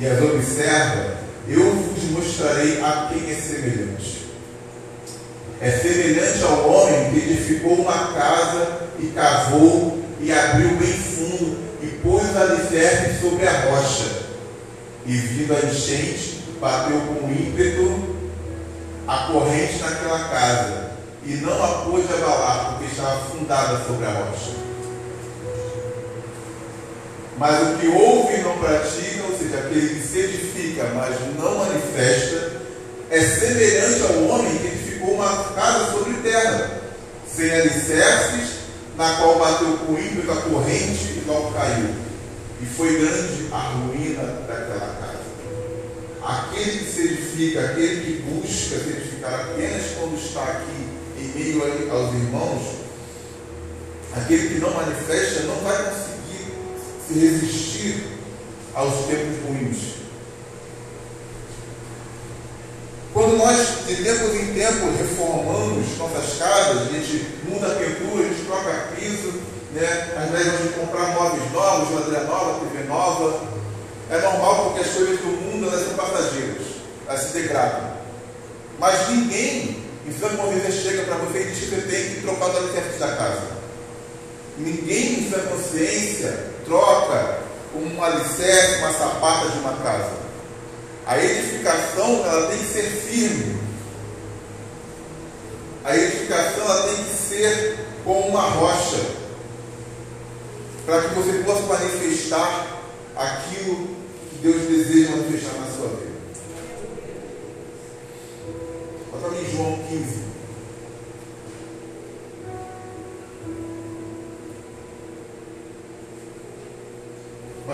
e 0.00 0.06
as 0.06 0.22
observa, 0.22 1.18
eu 1.46 1.70
vos 1.72 2.04
mostrarei 2.10 2.80
a 2.80 3.10
quem 3.12 3.30
é 3.30 3.34
semelhante. 3.34 4.24
É 5.60 5.70
semelhante 5.70 6.42
ao 6.42 6.70
homem 6.70 7.10
que 7.10 7.18
edificou 7.18 7.74
uma 7.74 8.12
casa 8.12 8.88
e 8.98 9.08
cavou 9.08 10.02
e 10.18 10.32
abriu 10.32 10.70
bem 10.76 10.92
fundo 10.92 11.58
e 11.82 11.86
pôs 12.02 12.34
alicerce 12.34 13.20
sobre 13.20 13.46
a 13.46 13.52
rocha. 13.70 14.24
E 15.06 15.12
vindo 15.12 15.54
a 15.54 15.66
enchente, 15.66 16.42
bateu 16.58 16.98
com 17.00 17.30
ímpeto 17.30 18.16
a 19.06 19.30
corrente 19.30 19.78
naquela 19.82 20.28
casa 20.30 20.92
e 21.26 21.34
não 21.34 21.62
a 21.62 21.68
pôde 21.84 22.10
abalar, 22.10 22.70
porque 22.70 22.90
estava 22.90 23.20
fundada 23.26 23.84
sobre 23.86 24.06
a 24.06 24.10
rocha. 24.10 24.63
Mas 27.36 27.60
o 27.62 27.78
que 27.78 27.88
ouve 27.88 28.34
e 28.34 28.42
não 28.42 28.58
pratica, 28.58 29.24
ou 29.24 29.36
seja, 29.36 29.58
aquele 29.58 30.00
que 30.00 30.06
se 30.06 30.18
edifica, 30.20 30.84
mas 30.94 31.16
não 31.36 31.58
manifesta, 31.58 32.52
é 33.10 33.20
semelhante 33.20 34.02
ao 34.02 34.24
homem 34.24 34.56
que 34.58 34.66
edificou 34.66 35.14
uma 35.14 35.44
casa 35.54 35.92
sobre 35.92 36.14
terra, 36.22 36.80
sem 37.26 37.50
alicerces, 37.50 38.50
na 38.96 39.16
qual 39.16 39.38
bateu 39.38 39.76
com 39.78 39.98
ímpeto 39.98 40.30
a 40.30 40.36
corrente 40.42 41.04
e 41.04 41.24
logo 41.26 41.52
caiu. 41.52 41.90
E 42.62 42.66
foi 42.66 42.98
grande 42.98 43.48
a 43.52 43.58
ruína 43.58 44.22
daquela 44.46 44.96
casa. 45.00 45.24
Aquele 46.22 46.78
que 46.78 46.92
se 46.92 47.00
edifica, 47.02 47.60
aquele 47.64 48.00
que 48.00 48.22
busca 48.22 48.78
se 48.78 48.90
edificar 48.90 49.34
apenas 49.40 49.82
quando 49.98 50.16
está 50.16 50.42
aqui 50.44 50.88
em 51.18 51.38
meio 51.38 51.92
aos 51.92 52.14
irmãos, 52.14 52.62
aquele 54.16 54.48
que 54.48 54.60
não 54.60 54.72
manifesta 54.72 55.42
não 55.42 55.56
vai 55.56 55.76
conseguir 55.84 56.13
se 57.06 57.18
resistir 57.18 58.06
aos 58.74 59.06
tempos 59.06 59.44
ruins. 59.46 59.94
Quando 63.12 63.36
nós, 63.36 63.86
de 63.86 63.96
tempo 64.02 64.24
em 64.34 64.54
tempo, 64.54 64.90
reformamos 64.98 65.96
nossas 65.98 66.36
casas, 66.36 66.88
a 66.88 66.92
gente 66.92 67.26
muda 67.48 67.68
a 67.68 67.74
pintura, 67.76 68.24
a 68.24 68.28
gente 68.28 68.44
troca 68.44 68.88
piso, 68.96 69.34
né? 69.72 70.14
às 70.16 70.30
vezes 70.30 70.60
gente 70.60 70.74
comprar 70.74 71.14
móveis 71.14 71.52
novos, 71.52 71.88
geladeira 71.90 72.24
nova, 72.24 72.60
TV 72.60 72.84
nova, 72.88 73.40
é 74.10 74.18
normal 74.20 74.64
porque 74.64 74.80
as 74.80 74.94
coisas 74.94 75.18
do 75.20 75.26
mundo 75.26 75.68
elas 75.68 75.86
são 75.86 75.94
passageiras, 75.94 76.62
elas 77.06 77.20
se 77.20 77.32
degradam. 77.34 77.94
Mas 78.80 79.08
ninguém, 79.08 79.84
em 80.06 80.18
sua 80.18 80.30
consciência, 80.30 80.72
chega 80.72 81.04
para 81.04 81.16
você 81.16 81.42
e 81.42 81.50
diz 81.52 81.68
que 81.68 81.82
tem 81.82 82.14
que 82.14 82.20
trocar 82.22 82.50
os 82.50 82.56
alicerces 82.56 82.98
da 82.98 83.14
casa. 83.14 83.54
Ninguém 84.58 85.20
em 85.20 85.30
sua 85.30 85.38
consciência 85.40 86.53
troca 86.64 87.40
um 87.74 88.02
alicerce, 88.02 88.78
uma 88.78 88.92
sapata 88.92 89.48
de 89.48 89.58
uma 89.58 89.72
casa. 89.74 90.12
A 91.06 91.22
edificação 91.22 92.24
ela 92.24 92.48
tem 92.48 92.58
que 92.58 92.64
ser 92.64 92.82
firme. 92.82 93.58
A 95.84 95.96
edificação 95.96 96.64
ela 96.64 96.82
tem 96.84 97.04
que 97.04 97.10
ser 97.10 97.78
como 98.04 98.28
uma 98.28 98.42
rocha, 98.42 99.04
para 100.86 101.02
que 101.02 101.14
você 101.14 101.42
possa 101.44 101.62
manifestar 101.62 102.66
aquilo 103.16 103.88
que 104.30 104.36
Deus 104.42 104.62
deseja 104.62 105.10
manifestar 105.10 105.58
na 105.60 105.66
sua 105.66 105.88
vida. 105.88 106.14
Bota 109.10 109.26
ali 109.26 109.50
João 109.50 109.78
15. 109.88 110.33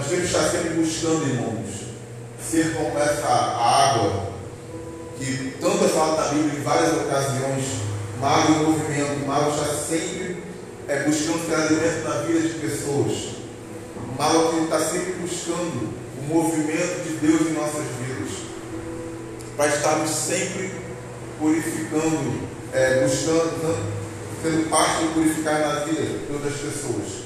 Nós 0.00 0.08
temos 0.08 0.30
que 0.30 0.34
estar 0.34 0.48
sempre 0.48 0.70
buscando, 0.70 1.28
irmãos, 1.28 1.66
ser 2.50 2.72
como 2.72 2.98
essa 2.98 3.28
água 3.28 4.30
que 5.18 5.54
tanto 5.60 5.84
é 5.84 5.88
falado 5.88 6.16
na 6.16 6.28
Bíblia 6.28 6.58
em 6.58 6.62
várias 6.62 6.92
ocasiões, 6.94 7.64
água 8.22 8.56
em 8.56 8.64
movimento, 8.64 9.30
água 9.30 9.52
está 9.52 9.74
sempre 9.74 10.42
é, 10.88 11.02
buscando 11.02 11.46
ser 11.46 11.54
alimento 11.54 12.08
na 12.08 12.14
vida 12.22 12.40
de 12.40 12.54
pessoas. 12.60 13.12
Mal 14.16 14.48
que 14.48 14.64
está 14.64 14.80
sempre 14.80 15.12
buscando 15.20 15.92
o 16.18 16.34
movimento 16.34 17.02
de 17.06 17.26
Deus 17.26 17.42
em 17.42 17.52
nossas 17.52 17.84
vidas, 18.00 18.38
para 19.54 19.68
estarmos 19.68 20.08
sempre 20.08 20.76
purificando, 21.38 22.48
é, 22.72 23.02
buscando, 23.06 23.76
sendo 24.42 24.70
parte 24.70 25.02
de 25.02 25.08
purificar 25.12 25.60
na 25.60 25.84
vida 25.84 26.00
de 26.00 26.32
outras 26.32 26.54
pessoas. 26.54 27.19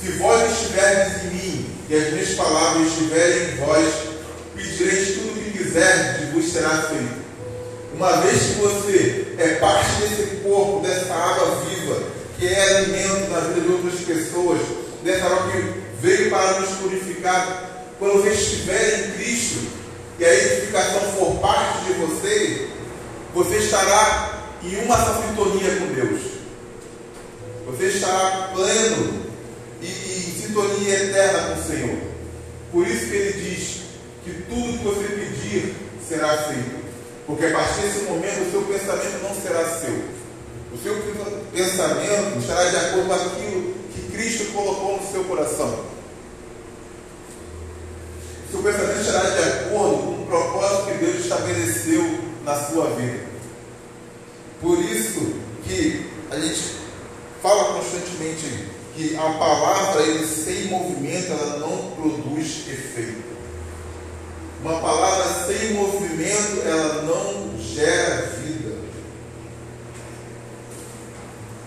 Se 0.00 0.12
vós 0.12 0.50
estiverdes 0.50 1.24
em 1.24 1.34
mim 1.34 1.66
e 1.90 1.94
as 1.94 2.12
minhas 2.12 2.30
palavras 2.30 2.88
estiverem 2.88 3.50
em 3.50 3.56
vós, 3.56 3.86
pedireis 4.56 5.08
tudo 5.08 5.32
o 5.32 5.44
que 5.44 5.58
quiserdes 5.58 6.22
e 6.22 6.32
vos 6.32 6.50
será 6.50 6.70
feito. 6.84 7.20
Uma 7.94 8.12
vez 8.22 8.40
que 8.40 8.54
você 8.60 9.34
é 9.36 9.48
parte 9.56 9.90
desse 10.00 10.36
corpo, 10.36 10.80
dessa 10.80 11.12
água 11.12 11.62
viva, 11.66 12.02
que 12.38 12.48
é 12.48 12.76
alimento 12.76 13.30
na 13.30 13.40
vida 13.40 13.60
de 13.60 13.72
outras 13.72 14.00
pessoas, 14.00 14.58
dessa 15.04 15.26
água 15.26 15.52
que 15.52 15.80
veio 16.00 16.30
para 16.30 16.60
nos 16.60 16.70
purificar. 16.78 17.92
Quando 17.98 18.22
você 18.22 18.30
estiver 18.30 19.00
em 19.00 19.12
Cristo 19.18 19.58
e 20.18 20.24
a 20.24 20.34
edificação 20.34 21.00
for 21.18 21.36
parte 21.40 21.84
de 21.84 21.92
você, 21.92 22.68
você 23.34 23.56
estará 23.58 24.48
em 24.62 24.76
uma 24.82 24.96
sintonia 24.96 25.76
com 25.76 25.92
Deus. 25.92 26.22
Você 27.66 27.84
estará 27.88 28.50
pleno 28.54 29.19
sintonia 30.50 31.04
eterna 31.04 31.54
com 31.54 31.60
o 31.60 31.64
Senhor. 31.64 31.98
Por 32.72 32.86
isso 32.86 33.06
que 33.06 33.14
ele 33.14 33.32
diz 33.32 33.80
que 34.24 34.32
tudo 34.48 34.78
que 34.78 34.84
você 34.84 35.08
pedir 35.14 35.74
será 36.06 36.36
feito. 36.44 36.80
Porque 37.26 37.46
a 37.46 37.52
partir 37.52 37.82
desse 37.82 38.04
momento 38.04 38.42
o 38.42 38.50
seu 38.50 38.62
pensamento 38.62 39.22
não 39.22 39.34
será 39.34 39.64
seu. 39.78 40.20
O 40.72 40.78
seu 40.78 40.94
pensamento 41.52 42.38
estará 42.38 42.64
de 42.68 42.76
acordo 42.76 43.06
com 43.06 43.14
aquilo 43.14 43.74
que 43.94 44.12
Cristo 44.12 44.52
colocou 44.52 45.00
no 45.00 45.10
seu 45.10 45.24
coração. 45.24 45.84
Seu 48.50 48.62
pensamento 48.62 49.00
estará 49.00 49.30
de 49.30 49.38
acordo 49.38 49.96
com 50.02 50.22
o 50.22 50.26
propósito 50.26 50.86
que 50.86 51.04
Deus 51.04 51.20
estabeleceu 51.20 52.20
na 52.44 52.56
sua 52.56 52.90
vida. 52.90 53.30
Por 54.60 54.78
isso 54.78 55.34
que 55.64 56.10
a 56.30 56.38
gente 56.38 56.76
fala 57.42 57.74
constantemente 57.74 58.79
que 58.94 59.16
a 59.16 59.30
palavra 59.38 60.02
ele, 60.02 60.26
sem 60.26 60.64
movimento 60.66 61.32
ela 61.32 61.58
não 61.58 61.90
produz 61.92 62.68
efeito. 62.68 63.30
Uma 64.62 64.78
palavra 64.80 65.24
sem 65.46 65.74
movimento 65.74 66.62
ela 66.64 67.02
não 67.02 67.58
gera 67.58 68.26
vida. 68.42 68.74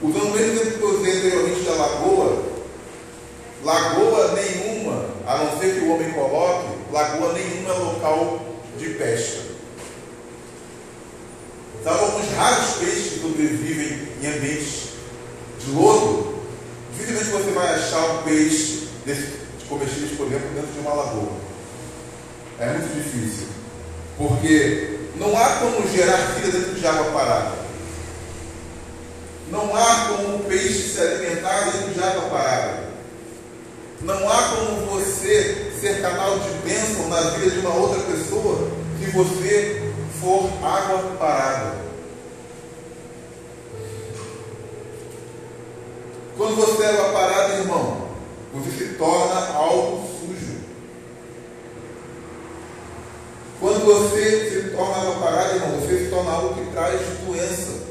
Usando 0.01 0.25
o 0.25 0.31
mesmo 0.31 0.51
exemplo 0.51 0.77
que 0.77 0.83
eu 0.83 0.99
usei 0.99 1.17
anteriormente 1.17 1.61
da 1.61 1.73
lagoa, 1.73 2.43
lagoa 3.63 4.33
nenhuma, 4.33 5.05
a 5.25 5.37
não 5.37 5.59
ser 5.59 5.73
que 5.73 5.79
o 5.85 5.93
homem 5.93 6.11
coloque, 6.11 6.67
lagoa 6.91 7.33
nenhuma 7.33 7.73
é 7.73 7.77
local 7.77 8.39
de 8.77 8.89
pesca. 8.89 9.53
Salvo 11.83 12.05
alguns 12.05 12.31
raros 12.35 12.75
peixes 12.75 13.13
que 13.13 13.19
sobrevivem 13.19 14.07
em 14.21 14.27
ambientes 14.27 14.89
de 15.59 15.71
lodo, 15.71 16.32
dificilmente 16.93 17.29
você 17.29 17.51
vai 17.51 17.75
achar 17.75 18.05
um 18.11 18.23
peixe 18.23 18.87
desse, 19.05 19.43
comestíveis, 19.67 20.11
por 20.17 20.27
exemplo, 20.27 20.49
dentro 20.53 20.71
de 20.71 20.79
uma 20.79 20.93
lagoa. 20.93 21.31
É 22.59 22.67
muito 22.67 22.93
difícil. 22.95 23.47
Porque 24.17 24.99
não 25.15 25.35
há 25.35 25.57
como 25.57 25.87
gerar 25.89 26.17
vida 26.35 26.57
dentro 26.57 26.75
de 26.75 26.87
água 26.87 27.11
parada. 27.11 27.51
Não 29.49 29.75
há 29.75 30.07
como 30.07 30.35
o 30.35 30.43
peixe 30.45 30.89
se 30.89 31.01
alimentar 31.01 31.71
dentro 31.71 31.93
de 31.93 32.03
água 32.03 32.29
parada. 32.29 32.83
Não 34.01 34.29
há 34.29 34.43
como 34.49 34.85
você 34.87 35.71
ser 35.79 36.01
canal 36.01 36.39
de 36.39 36.49
bênção 36.67 37.07
na 37.09 37.21
vida 37.31 37.51
de 37.51 37.59
uma 37.59 37.73
outra 37.73 38.01
pessoa 38.03 38.69
se 38.99 39.11
você 39.11 39.91
for 40.19 40.49
água 40.63 41.15
parada. 41.19 41.75
Quando 46.35 46.55
você 46.55 46.83
é 46.83 46.89
água 46.89 47.09
parada, 47.09 47.53
irmão, 47.53 48.07
você 48.53 48.71
se 48.71 48.93
torna 48.95 49.49
algo 49.53 50.07
sujo. 50.19 50.57
Quando 53.59 53.85
você 53.85 54.49
se 54.49 54.69
torna 54.75 54.95
água 54.95 55.15
parada, 55.15 55.55
irmão, 55.55 55.79
você 55.79 56.05
se 56.05 56.09
torna 56.09 56.31
algo 56.31 56.55
que 56.55 56.71
traz 56.71 56.99
doença. 57.25 57.83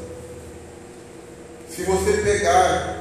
Se 1.68 1.84
você 1.84 2.12
pegar 2.18 2.98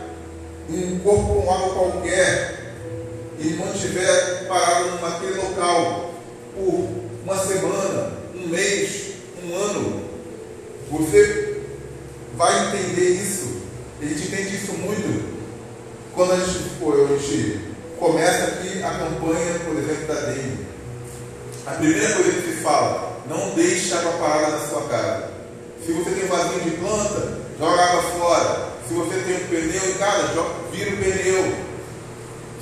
um 0.69 0.99
corpo 0.99 1.41
com 1.41 1.51
água 1.51 1.73
qualquer 1.73 2.75
e 3.39 3.49
mantiver 3.55 4.47
parado 4.47 5.01
naquele 5.01 5.41
local 5.41 6.11
por 6.53 6.87
uma 7.23 7.37
semana, 7.37 8.13
um 8.35 8.47
mês, 8.47 9.13
um 9.43 9.55
ano, 9.55 10.03
você 10.91 11.61
vai 12.37 12.67
entender 12.67 13.09
isso. 13.09 13.61
A 13.99 14.05
gente 14.05 14.27
entende 14.27 14.55
isso 14.55 14.73
muito 14.73 15.31
quando 16.31 16.43
a 16.43 16.45
gente, 16.45 16.69
pô, 16.79 16.93
a 16.93 17.17
gente 17.17 17.59
começa 17.99 18.43
aqui 18.45 18.81
a 18.81 18.89
campanha, 18.91 19.59
por 19.65 19.75
exemplo, 19.75 20.07
da 20.07 20.21
dengue. 20.21 20.65
A 21.67 21.71
primeira 21.71 22.15
coisa 22.15 22.31
que 22.31 22.41
se 22.41 22.63
fala, 22.63 23.21
não 23.27 23.49
deixe 23.49 23.93
água 23.93 24.13
parada 24.13 24.51
na 24.51 24.67
sua 24.67 24.83
casa. 24.83 25.29
Se 25.85 25.91
você 25.91 26.11
tem 26.11 26.25
um 26.25 26.27
vasinho 26.27 26.61
de 26.61 26.71
planta, 26.77 27.37
joga 27.59 27.81
água 27.81 28.03
fora. 28.03 28.71
Se 28.87 28.93
você 28.93 29.15
tem 29.19 29.35
um 29.35 29.47
pneu 29.47 29.89
em 29.89 29.93
casa, 29.95 30.33
joga, 30.33 30.49
vira 30.71 30.91
o 30.91 30.97
pneu. 30.97 31.55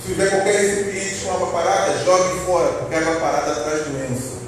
Se 0.01 0.07
tiver 0.07 0.29
qualquer 0.29 0.61
recipiente 0.61 1.25
com 1.25 1.31
água 1.31 1.47
parada, 1.47 2.03
jogue 2.03 2.45
fora, 2.45 2.73
porque 2.73 2.95
água 2.95 3.15
parada 3.19 3.55
traz 3.55 3.85
doença. 3.85 4.39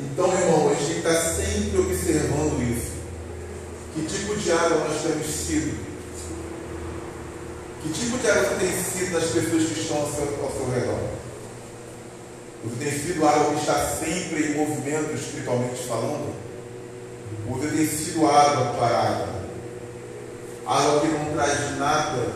Então, 0.00 0.32
irmão, 0.32 0.70
a 0.70 0.74
gente 0.74 0.86
tem 0.86 1.02
que 1.02 1.08
estar 1.08 1.14
sempre 1.14 1.78
observando 1.78 2.62
isso. 2.62 2.96
Que 3.96 4.04
tipo 4.04 4.36
de 4.36 4.52
água 4.52 4.88
nós 4.88 5.02
temos 5.02 5.26
sido? 5.26 5.74
Que 7.82 7.88
tipo 7.88 8.18
de 8.18 8.30
água 8.30 8.42
você 8.42 8.54
tem 8.56 8.82
sido 8.82 9.12
das 9.14 9.30
pessoas 9.30 9.64
que 9.64 9.80
estão 9.80 9.96
ao 9.96 10.12
seu, 10.12 10.44
ao 10.44 10.52
seu 10.52 10.70
redor? 10.70 10.98
Você 12.62 12.84
tem 12.84 12.92
sido 12.92 13.26
água 13.26 13.54
que 13.54 13.60
está 13.60 13.96
sempre 13.98 14.48
em 14.48 14.54
movimento, 14.54 15.14
espiritualmente 15.14 15.82
falando? 15.84 16.34
Você 17.48 17.68
tem 17.68 17.86
sido 17.86 18.26
água 18.26 18.74
parada? 18.78 19.28
Água 20.66 21.00
que 21.00 21.06
não 21.06 21.32
traz 21.32 21.78
nada 21.78 22.32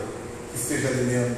que 0.51 0.57
seja 0.57 0.87
alimento. 0.87 1.37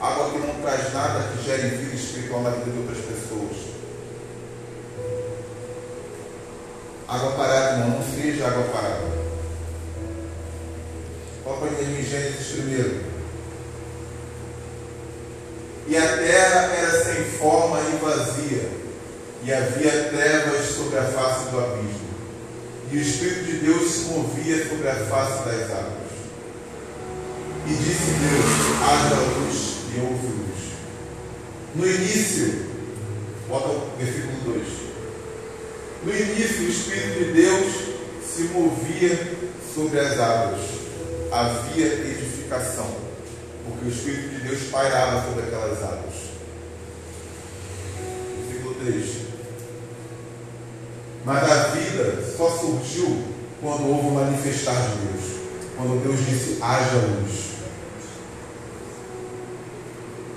Água 0.00 0.30
que 0.30 0.38
não 0.38 0.54
traz 0.62 0.94
nada 0.94 1.28
que 1.32 1.44
gere 1.44 1.76
vida 1.76 1.96
espiritual 1.96 2.42
na 2.42 2.50
vida 2.50 2.70
de 2.70 2.78
outras 2.78 2.98
pessoas. 2.98 3.56
Água 7.08 7.32
parada, 7.32 7.78
não, 7.78 7.98
não 7.98 8.04
seja 8.14 8.46
água 8.46 8.64
parada. 8.64 9.16
Coloca 11.46 11.80
em 11.80 12.02
Gênesis 12.02 12.48
primeiro. 12.48 13.04
E 15.86 15.96
a 15.96 16.16
terra 16.16 16.72
era 16.76 17.04
sem 17.04 17.24
forma 17.38 17.78
e 17.78 18.04
vazia, 18.04 18.68
e 19.44 19.52
havia 19.52 20.08
trevas 20.10 20.66
sobre 20.74 20.98
a 20.98 21.04
face 21.04 21.48
do 21.50 21.60
abismo. 21.60 22.06
E 22.90 22.96
o 22.96 23.00
Espírito 23.00 23.44
de 23.44 23.58
Deus 23.58 23.90
se 23.92 24.00
movia 24.06 24.68
sobre 24.68 24.88
a 24.88 24.94
face 24.94 25.44
das 25.44 25.70
águas. 25.70 26.10
E 27.66 27.74
disse 27.74 28.10
Deus: 28.10 28.82
haja 28.82 29.14
luz 29.38 29.76
e 29.94 30.00
houve 30.00 30.26
luz. 30.26 30.72
No 31.76 31.86
início, 31.86 32.66
bota 33.48 33.68
o 33.68 33.92
versículo 33.96 34.52
2. 34.52 34.66
No 36.04 36.12
início, 36.12 36.66
o 36.66 36.68
Espírito 36.68 37.18
de 37.18 37.32
Deus 37.32 37.72
se 38.24 38.42
movia 38.52 39.36
sobre 39.72 40.00
as 40.00 40.18
águas. 40.18 40.60
Havia 41.32 41.86
edificação 41.86 43.06
porque 43.66 43.86
o 43.86 43.88
Espírito 43.88 44.28
de 44.28 44.48
Deus 44.48 44.62
pairava 44.70 45.26
sobre 45.26 45.42
aquelas 45.42 45.82
águas. 45.82 46.14
Versículo 48.46 48.74
3. 48.76 49.26
Mas 51.26 51.42
a 51.50 51.56
vida 51.70 52.24
só 52.36 52.48
surgiu 52.48 53.18
quando 53.60 53.88
houve 53.88 54.06
o 54.06 54.10
manifestar 54.12 54.74
de 54.74 54.96
Deus. 55.08 55.24
Quando 55.76 56.00
Deus 56.00 56.20
disse, 56.24 56.62
haja 56.62 56.98
luz. 56.98 57.46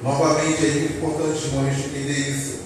Novamente, 0.02 0.66
é 0.66 0.70
muito 0.72 0.94
importante, 0.98 1.46
irmãos, 1.46 1.78
entender 1.78 2.30
isso. 2.32 2.62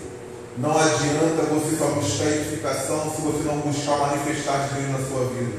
Não 0.58 0.72
adianta 0.72 1.44
você 1.52 1.76
só 1.76 1.88
buscar 1.88 2.28
edificação 2.28 3.12
se 3.14 3.22
você 3.24 3.44
não 3.44 3.58
buscar 3.58 3.98
manifestar 3.98 4.70
de 4.70 4.76
Deus 4.76 4.92
na 4.92 5.06
sua 5.06 5.26
vida. 5.26 5.58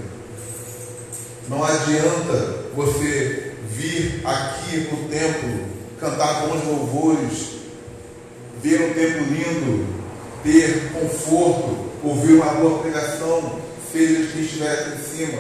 Não 1.51 1.63
adianta 1.63 2.65
você 2.75 3.53
vir 3.69 4.23
aqui 4.25 4.89
no 4.91 5.07
templo, 5.11 5.67
cantar 6.01 6.47
bons 6.47 6.65
louvores, 6.65 7.49
ver 8.63 8.91
um 8.91 8.95
templo 8.95 9.25
lindo, 9.27 9.87
ter 10.43 10.93
conforto, 10.95 11.84
ouvir 12.05 12.35
uma 12.35 12.53
boa 12.55 12.79
pregação, 12.81 13.59
seja 13.91 14.33
quem 14.33 14.43
estiver 14.43 14.73
aqui 14.73 14.99
em 14.99 15.03
cima. 15.03 15.39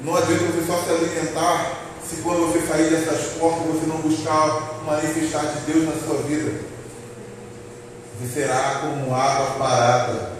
Não 0.00 0.16
adianta 0.16 0.44
você 0.44 0.66
só 0.66 0.82
se 0.82 0.90
alimentar 0.90 1.80
se 2.08 2.16
quando 2.16 2.52
você 2.52 2.66
sair 2.66 2.90
dessas 2.90 3.38
portas 3.38 3.66
você 3.66 3.86
não 3.86 3.98
buscar 3.98 4.80
manifestar 4.86 5.42
de 5.42 5.72
Deus 5.72 5.84
na 5.84 6.06
sua 6.06 6.22
vida. 6.22 6.52
Você 8.20 8.40
será 8.40 8.80
como 8.80 9.14
água 9.14 9.58
parada, 9.58 10.32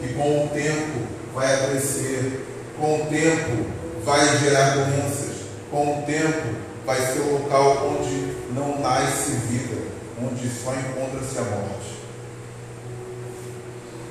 que 0.00 0.14
com 0.14 0.44
o 0.44 0.48
tempo 0.48 1.06
vai 1.34 1.52
adoecer, 1.52 2.46
com 2.78 3.02
o 3.02 3.06
tempo 3.06 3.66
vai 4.04 4.38
gerar 4.38 4.70
doenças 4.70 5.30
com 5.70 6.00
o 6.00 6.02
tempo, 6.02 6.56
vai 6.84 7.00
ser 7.00 7.20
o 7.20 7.32
local 7.34 7.96
onde 7.96 8.34
não 8.52 8.80
nasce 8.80 9.32
vida, 9.48 9.80
onde 10.20 10.48
só 10.48 10.72
encontra-se 10.72 11.38
a 11.38 11.42
morte. 11.42 11.89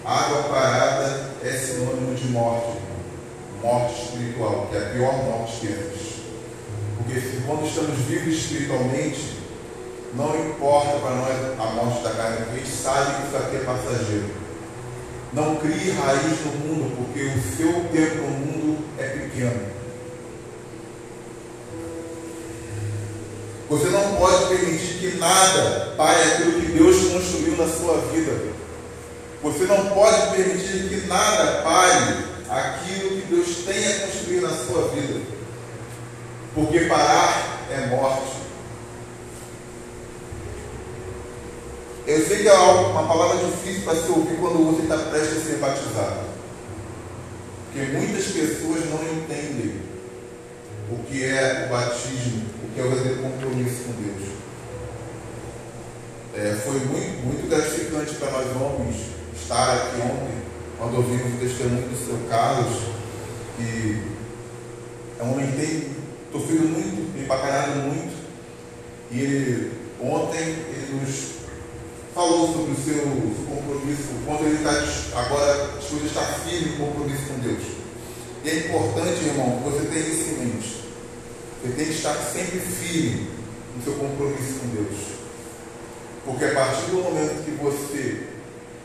Água 0.10 0.42
parada 0.50 1.30
é 1.44 1.52
sinônimo 1.52 2.16
de 2.16 2.30
morte, 2.30 2.80
morte 3.62 4.06
espiritual, 4.06 4.68
que 4.72 4.76
é 4.76 4.80
a 4.80 4.90
pior 4.90 5.14
morte 5.24 5.58
que 5.60 5.68
existe. 5.68 6.24
Porque 6.98 7.22
quando 7.46 7.68
estamos 7.68 7.96
vivos 8.08 8.34
espiritualmente, 8.34 9.38
não 10.16 10.36
importa 10.36 10.98
para 10.98 11.12
nós 11.12 11.60
a 11.60 11.74
morte 11.76 12.02
da 12.02 12.10
carne, 12.10 12.38
porque 12.38 12.60
a 12.60 12.64
gente 12.64 12.76
sabe 12.76 13.22
que 13.22 13.28
isso 13.28 13.38
aqui 13.38 13.56
é 13.58 13.60
passageiro. 13.60 14.30
Não 15.32 15.58
crie 15.58 15.92
raiz 15.92 16.44
no 16.44 16.52
mundo, 16.54 16.96
porque 16.98 17.26
o 17.26 17.56
seu 17.56 17.72
tempo 17.92 18.16
no 18.16 18.30
mundo 18.32 18.86
é 18.98 19.04
pequeno. 19.10 19.62
Você 23.70 23.90
não 23.90 24.16
pode 24.16 24.48
permitir 24.48 24.98
que 24.98 25.18
nada 25.20 25.94
pare 25.96 26.24
aquilo 26.24 26.60
que 26.60 26.72
Deus 26.72 26.96
construiu 27.12 27.58
na 27.58 27.68
sua 27.68 27.98
vida. 28.12 28.58
Você 29.42 29.64
não 29.66 29.90
pode 29.90 30.36
permitir 30.36 30.90
que 30.90 31.08
nada 31.08 31.62
pare 31.62 32.26
aquilo 32.50 33.22
que 33.22 33.28
Deus 33.28 33.48
tenha 33.66 34.00
construído 34.00 34.42
na 34.42 34.50
sua 34.50 34.90
vida. 34.90 35.22
Porque 36.54 36.82
parar 36.82 37.66
é 37.72 37.88
morte. 37.88 38.40
Eu 42.06 42.26
sei 42.26 42.42
que 42.42 42.48
é 42.48 42.54
uma 42.54 43.08
palavra 43.08 43.38
difícil 43.46 43.84
para 43.84 43.96
se 43.96 44.12
ouvir 44.12 44.38
quando 44.40 44.66
você 44.72 44.82
está 44.84 44.98
prestes 45.10 45.38
a 45.38 45.42
ser 45.42 45.58
batizado. 45.58 46.30
Porque 47.72 47.92
muitas 47.92 48.26
pessoas 48.26 48.86
não 48.90 49.04
entendem 49.04 49.82
o 50.92 50.98
que 51.04 51.24
é 51.24 51.68
o 51.68 51.72
batismo 51.72 52.60
que 52.74 52.80
é 52.80 52.84
o 52.84 52.90
verdadeiro 52.90 53.22
compromisso 53.22 53.84
com 53.84 53.92
Deus. 54.02 54.30
É, 56.36 56.56
foi 56.56 56.80
muito, 56.80 57.26
muito 57.26 57.50
gratificante 57.50 58.16
para 58.16 58.32
nós 58.32 58.56
homens 58.56 59.19
estar 59.50 59.74
aqui 59.74 60.00
ontem, 60.02 60.44
quando 60.78 60.98
ouvimos 60.98 61.34
o 61.34 61.38
testemunho 61.38 61.90
do 61.90 61.98
seu 61.98 62.30
Carlos, 62.30 62.84
que 63.58 64.00
é 65.20 65.24
um 65.24 65.34
homem 65.34 65.48
que 65.48 65.58
tem 65.58 65.90
sofrido 66.32 66.70
muito, 66.70 67.12
tem 67.14 67.26
muito, 67.82 68.14
e 69.10 69.20
ele, 69.20 69.72
ontem 70.00 70.38
ele 70.38 71.02
nos 71.02 71.40
falou 72.14 72.54
sobre 72.54 72.74
o 72.74 72.76
seu, 72.76 73.02
compromisso, 73.50 74.04
o 74.12 74.26
quanto 74.28 74.44
ele 74.44 74.58
está 74.58 75.20
agora, 75.20 75.78
as 75.80 75.86
coisas 75.86 76.10
está 76.10 76.22
firme 76.22 76.78
no 76.78 76.86
compromisso 76.86 77.24
com 77.24 77.40
Deus. 77.40 77.64
E 78.46 78.50
é 78.50 78.56
importante, 78.68 79.26
irmão, 79.26 79.58
que 79.58 79.70
você 79.70 79.88
tenha 79.88 80.08
isso 80.08 80.30
em 80.30 80.46
mente 80.46 80.84
Você 81.64 81.74
tem 81.74 81.86
que 81.88 81.92
estar 81.92 82.14
sempre 82.14 82.60
firme 82.60 83.32
no 83.76 83.84
seu 83.84 83.94
compromisso 83.94 84.60
com 84.60 84.68
Deus. 84.76 84.98
Porque 86.24 86.46
a 86.46 86.54
partir 86.54 86.92
do 86.92 87.02
momento 87.02 87.44
que 87.44 87.52
você 87.52 88.39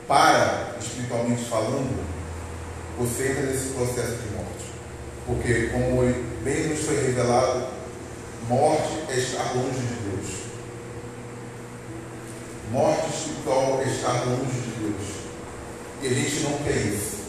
para, 0.06 0.76
espiritualmente 0.80 1.44
falando, 1.44 2.04
você 2.98 3.30
entra 3.30 3.42
nesse 3.42 3.68
processo 3.70 4.16
de 4.18 4.34
morte. 4.34 4.64
Porque, 5.26 5.68
como 5.68 6.02
bem 6.42 6.68
nos 6.68 6.80
foi 6.80 7.06
revelado, 7.06 7.66
morte 8.48 9.04
é 9.08 9.16
estar 9.16 9.54
longe 9.54 9.78
de 9.78 9.94
Deus. 10.10 10.44
Morte 12.70 13.08
espiritual 13.08 13.80
é 13.82 13.88
estar 13.88 14.24
longe 14.26 14.60
de 14.60 14.70
Deus. 14.80 15.14
E 16.02 16.06
a 16.06 16.10
gente 16.10 16.40
não 16.40 16.58
quer 16.58 16.76
isso. 16.76 17.24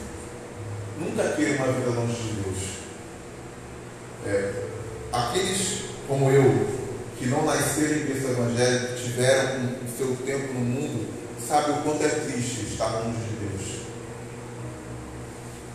Nunca 1.00 1.30
queira 1.36 1.64
uma 1.64 1.72
vida 1.72 1.90
longe 1.90 2.14
de 2.14 2.42
Deus. 2.42 2.58
É, 4.26 4.54
aqueles 5.12 5.86
como 6.08 6.30
eu, 6.30 6.68
que 7.18 7.26
não 7.26 7.46
nasceram 7.46 7.96
em 7.96 8.06
berço 8.06 8.28
evangélico, 8.28 8.96
tiveram 8.96 9.70
o 9.84 9.98
seu 9.98 10.16
tempo 10.26 10.54
no 10.54 10.60
mundo, 10.60 11.08
sabe 11.48 11.72
o 11.72 11.84
quanto 11.84 12.04
é 12.04 12.10
triste 12.10 12.66
estar 12.72 12.88
longe 12.88 13.18
de 13.18 13.36
Deus. 13.46 13.82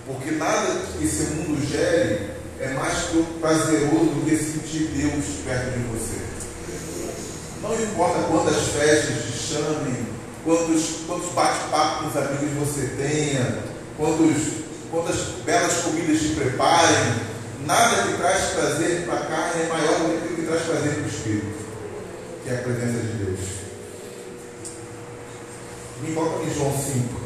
Porque 0.06 0.32
nada 0.32 0.82
que 0.98 1.04
esse 1.04 1.22
mundo 1.34 1.64
gere 1.68 2.30
é 2.58 2.68
mais 2.74 2.98
prazeroso 3.40 4.06
do 4.06 4.24
que 4.28 4.36
sentir 4.36 4.88
Deus 4.88 5.24
perto 5.44 5.70
de 5.70 5.78
você. 5.84 6.20
Não 7.62 7.74
importa 7.74 8.26
quantas 8.28 8.56
festas 8.68 9.24
te 9.24 9.38
chamem, 9.38 10.06
quantos, 10.44 11.04
quantos 11.06 11.30
bate-papos 11.32 12.16
amigos 12.16 12.68
você 12.68 12.88
tenha, 12.96 13.58
quantos, 13.96 14.64
quantas 14.90 15.16
belas 15.44 15.72
comidas 15.82 16.20
te 16.20 16.28
preparem, 16.30 17.14
nada 17.64 18.02
que 18.02 18.16
traz 18.18 18.50
prazer 18.52 19.04
para 19.04 19.14
a 19.14 19.26
carne 19.26 19.62
é 19.62 19.68
maior 19.68 19.98
do 20.00 20.08
que 20.08 20.16
aquilo 20.16 20.36
que 20.36 20.46
traz 20.46 20.62
prazer 20.62 20.94
para 20.94 21.02
o 21.02 21.06
Espírito, 21.06 21.66
que 22.42 22.50
é 22.50 22.54
a 22.54 22.62
presença 22.62 22.98
de 22.98 23.24
Deus. 23.24 23.69
Me 26.02 26.14
coloca 26.14 26.44
em 26.44 26.54
João 26.54 26.72
5. 26.72 27.20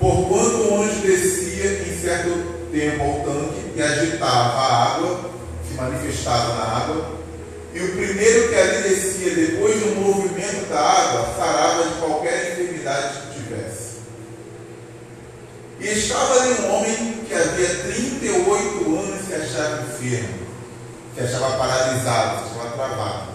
Porquanto 0.00 0.56
o 0.56 0.82
anjo 0.82 1.00
descia 1.00 1.82
em 1.82 2.00
certo 2.00 2.70
tempo 2.72 3.02
ao 3.02 3.20
tanque 3.24 3.72
e 3.76 3.82
agitava 3.82 4.58
a 4.58 4.94
água, 4.94 5.30
se 5.66 5.74
manifestava 5.74 6.54
na 6.54 6.64
água, 6.76 7.18
e 7.74 7.80
o 7.80 7.92
primeiro 7.92 8.48
que 8.48 8.54
ali 8.54 8.88
descia, 8.88 9.34
depois 9.34 9.78
do 9.80 10.00
movimento 10.00 10.68
da 10.68 10.80
água, 10.80 11.34
sarava 11.36 11.84
de 11.84 11.94
qualquer 12.00 12.52
enfermidade 12.52 13.20
que 13.20 13.40
tivesse. 13.40 13.98
E 15.80 15.86
estava 15.86 16.40
ali 16.40 16.54
um 16.62 16.74
homem 16.74 17.24
que 17.28 17.34
havia 17.34 17.68
38 17.68 18.96
anos 18.96 19.26
se 19.26 19.34
achava 19.34 19.82
enfermo, 19.82 20.38
se 21.14 21.20
achava 21.20 21.56
paralisado, 21.58 22.48
se 22.48 22.58
achava 22.58 22.76
travado. 22.76 23.27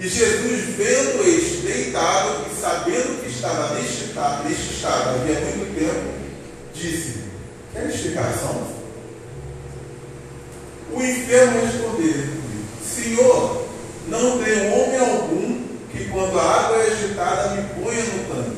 E 0.00 0.08
Jesus, 0.08 0.74
vendo 0.76 1.22
este 1.26 1.58
deitado 1.58 2.46
e 2.50 2.60
sabendo 2.60 3.22
que 3.22 3.30
estava 3.30 3.74
neste 3.74 4.74
estado, 4.74 5.20
havia 5.20 5.40
muito 5.40 5.78
tempo, 5.78 6.14
disse: 6.74 7.20
Quer 7.72 7.86
explicação? 7.86 8.66
O 10.92 11.00
enfermo 11.00 11.60
respondeu: 11.64 12.24
Senhor, 12.84 13.66
não 14.08 14.42
tem 14.42 14.72
homem 14.72 14.98
algum 14.98 15.64
que 15.90 16.08
quando 16.08 16.38
a 16.38 16.42
água 16.42 16.76
é 16.76 16.86
agitada 16.88 17.54
me 17.54 17.62
ponha 17.82 18.02
no 18.02 18.34
tanque, 18.34 18.56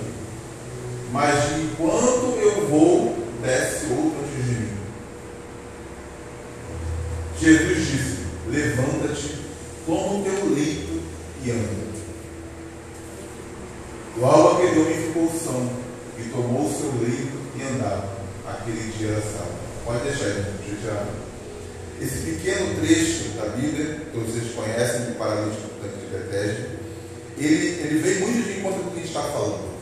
mas 1.13 1.35
enquanto 1.59 2.39
eu 2.41 2.67
vou, 2.67 3.17
desce 3.43 3.87
outro 3.87 4.15
antes 4.25 4.45
de 4.45 4.53
mim. 4.53 4.71
Jesus 7.39 7.87
disse: 7.87 8.17
Levanta-te, 8.49 9.39
toma 9.87 10.21
o 10.21 10.25
teu 10.25 10.55
leito 10.55 10.96
e 11.47 11.51
anda. 11.51 11.97
Logo 14.19 14.57
aquele 14.57 14.81
homem 14.81 15.07
ficou 15.07 15.31
são 15.31 15.71
e 16.19 16.29
tomou 16.31 16.67
o 16.67 16.73
seu 16.73 16.91
leito 17.01 17.39
e 17.57 17.63
andava. 17.63 18.17
Aquele 18.49 18.93
dia 18.93 19.13
era 19.13 19.21
sábado. 19.21 19.57
Pode 19.85 20.03
deixar, 20.05 20.29
gente. 20.29 20.83
Já 20.85 21.07
esse 22.01 22.19
pequeno 22.19 22.75
trecho 22.81 23.31
da 23.37 23.47
Bíblia, 23.57 24.01
que 24.13 24.19
vocês 24.19 24.55
conhecem, 24.55 25.07
do 25.07 25.19
paralítico 25.19 25.69
de 25.81 26.07
Betesda, 26.07 26.69
ele, 27.39 27.67
ele 27.81 27.99
vem 28.01 28.15
muito 28.21 28.47
de 28.47 28.59
encontro 28.59 28.81
com 28.81 28.89
o 28.89 28.93
que 28.93 28.99
a 28.99 29.03
gente 29.03 29.09
está 29.09 29.23
falando. 29.23 29.77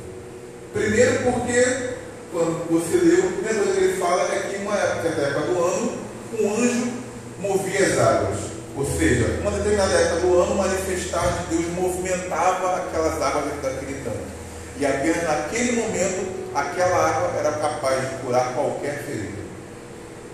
Primeiro 0.73 1.23
porque, 1.25 1.95
quando 2.33 2.71
você 2.71 2.97
leu, 2.97 3.29
a 3.29 3.33
primeira 3.33 3.59
coisa 3.59 3.73
que 3.73 3.85
ele 3.85 3.99
fala 3.99 4.23
é 4.33 4.39
que 4.49 4.63
uma 4.63 4.77
época, 4.77 5.03
certa 5.03 5.21
época 5.23 5.41
do 5.41 5.65
ano, 5.65 5.99
um 6.41 6.55
anjo 6.55 6.93
movia 7.41 7.87
as 7.87 7.99
águas. 7.99 8.54
Ou 8.77 8.85
seja, 8.85 9.39
uma 9.41 9.53
determinada 9.53 9.93
época 9.93 10.21
do 10.23 10.41
ano, 10.41 10.57
manifestar 10.57 11.47
de 11.49 11.57
Deus 11.57 11.73
movimentava 11.75 12.77
aquelas 12.77 13.23
águas 13.23 13.45
daquele 13.63 14.03
tanque. 14.03 14.35
E 14.79 14.85
apenas 14.85 15.23
naquele 15.23 15.81
momento, 15.81 16.51
aquela 16.55 17.09
água 17.09 17.39
era 17.39 17.53
capaz 17.53 18.01
de 18.01 18.17
curar 18.17 18.53
qualquer 18.55 19.05
ferida. 19.05 19.45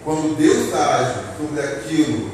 Quando 0.02 0.36
Deus 0.38 0.74
age 0.74 1.14
sobre 1.36 1.60
aquilo 1.60 2.30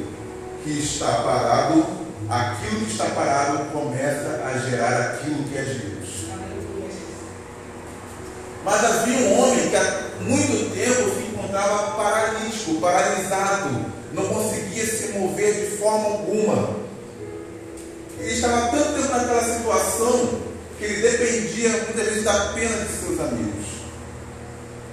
que 0.62 0.78
está 0.78 1.06
parado, 1.06 1.84
aquilo 2.30 2.86
que 2.86 2.92
está 2.92 3.06
parado 3.06 3.64
começa 3.72 4.44
a 4.44 4.58
gerar 4.58 5.00
aquilo 5.00 5.42
que 5.44 5.58
é 5.58 5.62
de 5.62 5.74
Deus. 5.74 6.26
Mas 8.64 8.84
havia 8.84 9.28
um 9.28 9.42
homem 9.42 9.68
que 9.70 9.76
há 9.76 10.02
muito 10.20 10.74
tempo 10.74 11.10
se 11.10 11.26
encontrava 11.26 11.96
paralítico, 11.96 12.80
paralisado, 12.80 13.86
não 14.16 14.24
conseguia 14.24 14.84
se 14.84 15.12
mover 15.12 15.52
de 15.52 15.76
forma 15.76 16.06
alguma. 16.06 16.76
Ele 18.18 18.32
estava 18.32 18.70
tanto 18.70 18.94
tempo 18.94 19.12
naquela 19.12 19.42
situação 19.42 20.40
que 20.78 20.84
ele 20.84 21.02
dependia 21.02 21.68
muitas 21.70 22.06
vezes 22.06 22.24
da 22.24 22.52
pena 22.54 22.76
de 22.84 22.92
seus 22.92 23.20
amigos, 23.20 23.66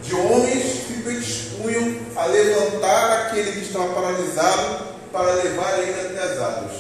de 0.03 0.13
homens 0.13 0.63
que 0.85 1.01
predispunham 1.01 1.95
a 2.17 2.25
levantar 2.25 3.27
aquele 3.27 3.53
que 3.53 3.59
estava 3.59 3.93
paralisado 3.93 4.93
para 5.11 5.33
levar 5.35 5.79
ele 5.79 5.91
até 6.01 6.21
as 6.21 6.39
águas, 6.39 6.73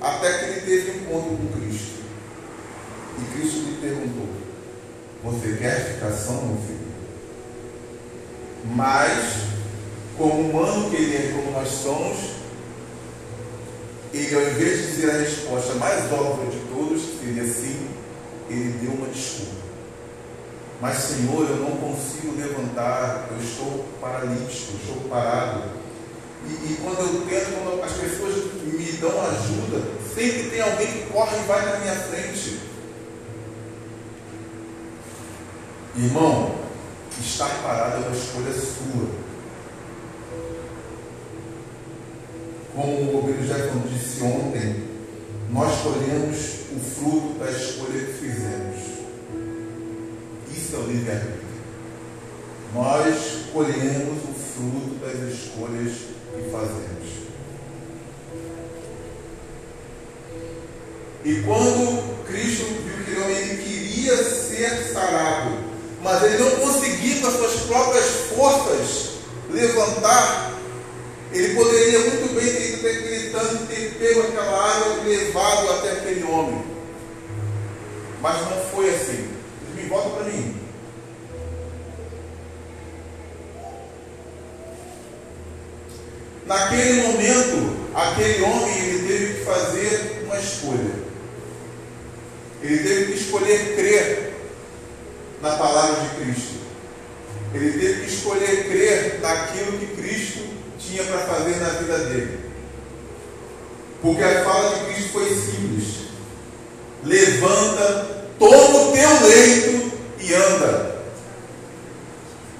até 0.00 0.32
que 0.32 0.44
ele 0.46 0.60
teve 0.62 0.90
um 0.90 1.02
encontro 1.02 1.36
com 1.36 1.60
Cristo. 1.60 1.98
E 3.18 3.36
Cristo 3.36 3.58
lhe 3.58 3.78
perguntou: 3.82 4.28
Você 5.24 5.56
quer 5.58 5.94
ficar 5.94 6.12
são, 6.12 6.42
meu 6.46 6.56
filho? 6.66 6.88
Mas, 8.64 9.57
como 10.18 10.50
humano 10.50 10.90
que 10.90 10.96
ele 10.96 11.16
é, 11.16 11.32
como 11.32 11.52
nós 11.52 11.68
somos, 11.68 12.18
ele, 14.12 14.34
ao 14.34 14.42
invés 14.42 14.78
de 14.78 14.86
dizer 14.88 15.10
a 15.10 15.18
resposta 15.18 15.74
mais 15.74 16.12
óbvia 16.12 16.50
de 16.50 16.58
todos, 16.66 17.02
que 17.02 17.18
seria 17.24 17.44
sim, 17.44 17.88
ele 18.50 18.78
deu 18.80 18.92
uma 18.92 19.06
desculpa. 19.06 19.52
Mas, 20.80 20.96
Senhor, 20.98 21.48
eu 21.48 21.56
não 21.56 21.76
consigo 21.76 22.36
levantar, 22.36 23.28
eu 23.30 23.38
estou 23.38 23.84
paralítico, 24.00 24.72
eu 24.72 24.78
estou 24.78 25.08
parado. 25.08 25.62
E, 26.46 26.50
e 26.50 26.78
quando 26.82 27.00
eu 27.00 27.26
tento, 27.28 27.62
quando 27.62 27.82
as 27.82 27.92
pessoas 27.92 28.34
me 28.64 28.92
dão 28.92 29.10
ajuda, 29.10 29.82
sempre 30.14 30.50
tem 30.50 30.60
alguém 30.60 30.86
que 30.86 31.12
corre 31.12 31.36
e 31.36 31.46
vai 31.46 31.64
na 31.64 31.78
minha 31.78 31.94
frente. 31.94 32.60
Irmão, 35.96 36.54
estar 37.20 37.50
parado 37.62 38.04
é 38.04 38.06
uma 38.06 38.16
escolha 38.16 38.52
sua. 38.52 39.27
Como 42.78 42.92
o 42.92 43.18
Obreiro 43.18 43.44
Jefferson 43.44 43.82
disse 43.92 44.22
ontem, 44.22 44.84
nós 45.50 45.80
colhemos 45.82 46.36
o 46.70 46.78
fruto 46.78 47.36
da 47.40 47.50
escolha 47.50 48.04
que 48.04 48.12
fizemos. 48.12 48.76
Isso 50.56 50.76
é 50.76 50.78
o 50.78 50.86
livre-arbítrio. 50.86 51.42
Nós 52.72 53.16
colhemos 53.52 54.22
o 54.22 54.32
fruto 54.32 54.94
das 55.00 55.34
escolhas 55.34 55.92
que 56.32 56.50
fazemos. 56.52 57.08
E 61.24 61.42
quando 61.42 62.26
Cristo 62.28 62.64
viu 62.64 63.04
que 63.04 63.32
ele 63.32 63.62
queria 63.64 64.16
ser 64.18 64.92
sarado, 64.92 65.58
mas 66.00 66.22
ele 66.22 66.38
não 66.38 66.50
conseguia 66.60 67.22
com 67.22 67.26
as 67.26 67.34
suas 67.34 67.60
próprias 67.62 68.04
forças 68.36 69.10
levantar, 69.50 70.57
ele 71.32 71.54
poderia 71.54 71.98
muito 72.00 72.34
bem 72.34 72.52
ter 72.52 73.14
ido 73.14 73.32
tanque, 73.32 73.66
ter 73.66 73.94
pego 73.98 74.20
aquela 74.20 74.76
água 74.76 75.02
e 75.04 75.08
levado 75.08 75.70
até 75.72 75.92
aquele 75.92 76.24
homem. 76.24 76.64
Mas 78.22 78.40
não 78.40 78.60
foi 78.70 78.88
assim. 78.88 79.28
Eles 79.62 79.74
me 79.76 79.88
voltam 79.88 80.12
para 80.12 80.24
mim. 80.24 80.56
Naquele 86.46 87.02
momento, 87.02 87.76
aquele 87.94 88.42
homem 88.42 88.78
ele 88.78 89.06
teve 89.06 89.34
que 89.34 89.44
fazer 89.44 90.22
uma 90.24 90.38
escolha. 90.38 91.08
Ele 92.62 92.78
teve 92.78 93.12
que 93.12 93.18
escolher 93.18 93.76
crer 93.76 94.34
na 95.42 95.56
palavra 95.56 96.00
de 96.00 96.24
Cristo. 96.24 96.54
Ele 97.54 97.78
teve 97.78 98.00
que 98.00 98.14
escolher 98.14 98.68
crer 98.68 99.20
naquilo 99.20 99.78
que 99.78 99.86
Cristo 99.94 100.48
tinha 100.78 101.02
para 101.04 101.18
fazer 101.18 101.56
na 101.56 101.68
vida 101.70 101.98
dele. 101.98 102.40
Porque 104.00 104.22
a 104.22 104.44
fala 104.44 104.76
de 104.76 104.84
Cristo 104.86 105.12
foi 105.12 105.28
simples: 105.28 106.08
levanta, 107.04 108.26
toma 108.38 108.88
o 108.88 108.92
teu 108.92 109.28
leito 109.28 109.92
e 110.20 110.34
anda. 110.34 110.98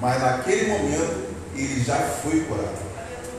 Mas 0.00 0.20
naquele 0.20 0.66
momento 0.66 1.28
ele 1.56 1.84
já 1.84 1.96
foi 2.22 2.40
curado. 2.40 2.88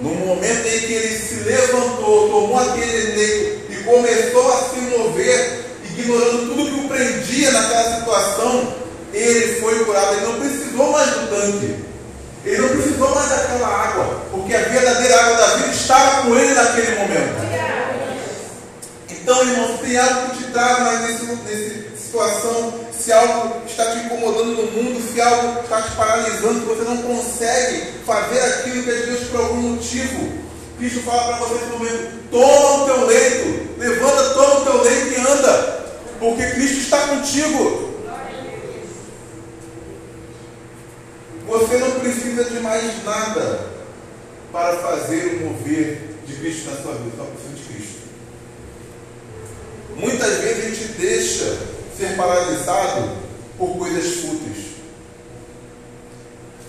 No 0.01 0.11
momento 0.15 0.65
em 0.65 0.79
que 0.79 0.93
ele 0.93 1.19
se 1.19 1.35
levantou, 1.41 2.29
tomou 2.29 2.57
aquele 2.57 3.15
leito 3.15 3.71
e 3.71 3.83
começou 3.83 4.53
a 4.53 4.69
se 4.69 4.75
mover, 4.97 5.65
ignorando 5.83 6.55
tudo 6.55 6.71
que 6.71 6.85
o 6.85 6.87
prendia 6.87 7.51
naquela 7.51 7.99
situação, 7.99 8.73
ele 9.13 9.59
foi 9.59 9.83
curado. 9.83 10.15
Ele 10.15 10.25
não 10.25 10.39
precisou 10.39 10.91
mais 10.91 11.09
do 11.09 11.27
tanque. 11.27 11.88
Ele 12.45 12.57
não 12.61 12.69
precisou 12.69 13.15
mais 13.15 13.29
daquela 13.29 13.67
água, 13.67 14.21
porque 14.31 14.55
a 14.55 14.59
verdadeira 14.59 15.19
água 15.21 15.37
da 15.37 15.47
vida 15.57 15.71
estava 15.71 16.21
com 16.21 16.35
ele 16.35 16.53
naquele 16.53 16.99
momento. 16.99 17.49
Então, 19.09 19.41
irmão, 19.41 19.77
tem 19.77 19.97
algo 19.97 20.29
que 20.31 20.43
te 20.43 20.51
traz 20.51 21.01
nessa, 21.01 21.35
nessa 21.35 21.97
situação, 21.97 22.73
se 22.97 23.11
algo 23.11 23.61
está 23.67 23.91
te 23.91 23.99
incomodando 23.99 24.53
no 24.53 24.71
mundo, 24.71 25.13
se 25.13 25.21
algo 25.21 25.61
está 25.61 25.81
te 25.81 25.91
paralisando, 25.91 26.61
que 26.61 26.65
você 26.65 26.83
não 26.83 26.97
consegue 26.97 27.93
fazer 28.05 28.39
aquilo 28.39 28.83
que 28.83 28.89
é 28.89 28.93
Deus 28.93 29.27
por 29.27 29.41
algum 29.41 29.61
motivo, 29.61 30.39
Cristo 30.77 31.01
fala 31.01 31.37
para 31.37 31.45
você 31.45 31.53
nesse 31.55 31.77
momento: 31.77 32.11
toma 32.31 32.83
o 32.83 32.85
teu 32.85 33.05
leito, 33.05 33.69
levanta, 33.77 34.29
toma 34.29 34.59
o 34.59 34.63
teu 34.63 34.81
leito 34.81 35.07
e 35.09 35.21
anda, 35.21 35.85
porque 36.19 36.43
Cristo 36.51 36.77
está 36.79 36.97
contigo. 36.99 37.88
Você 41.49 41.77
não 41.77 41.99
precisa 41.99 42.43
de 42.43 42.59
mais 42.59 43.03
nada 43.03 43.71
para 44.51 44.77
fazer 44.77 45.41
o 45.41 45.47
mover 45.47 45.99
de 46.27 46.35
Cristo 46.35 46.69
na 46.69 46.77
sua 46.77 46.93
vida, 46.93 47.17
só 47.17 47.23
precisa 47.23 47.55
de 47.55 47.63
Cristo. 47.63 47.99
Muitas 49.95 50.37
vezes 50.37 50.63
a 50.63 50.69
gente 50.69 50.91
deixa 50.99 51.57
ser 51.97 52.15
paralisado 52.15 53.17
por 53.57 53.79
coisas 53.79 54.13
fúteis. 54.17 54.75